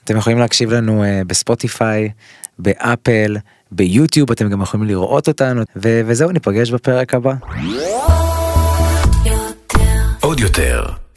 אתם 0.04 0.16
יכולים 0.16 0.38
להקשיב 0.38 0.70
לנו 0.70 1.04
אה, 1.04 1.22
בספוטיפיי, 1.26 2.10
באפל, 2.58 3.36
ביוטיוב 3.72 4.30
אתם 4.30 4.48
גם 4.48 4.62
יכולים 4.62 4.86
לראות 4.86 5.28
אותנו 5.28 5.62
ו- 5.76 6.00
וזהו 6.06 6.30
ניפגש 6.30 6.70
בפרק 6.70 7.14
הבא. 7.14 7.32
עוד 10.20 10.40
יותר, 10.40 10.86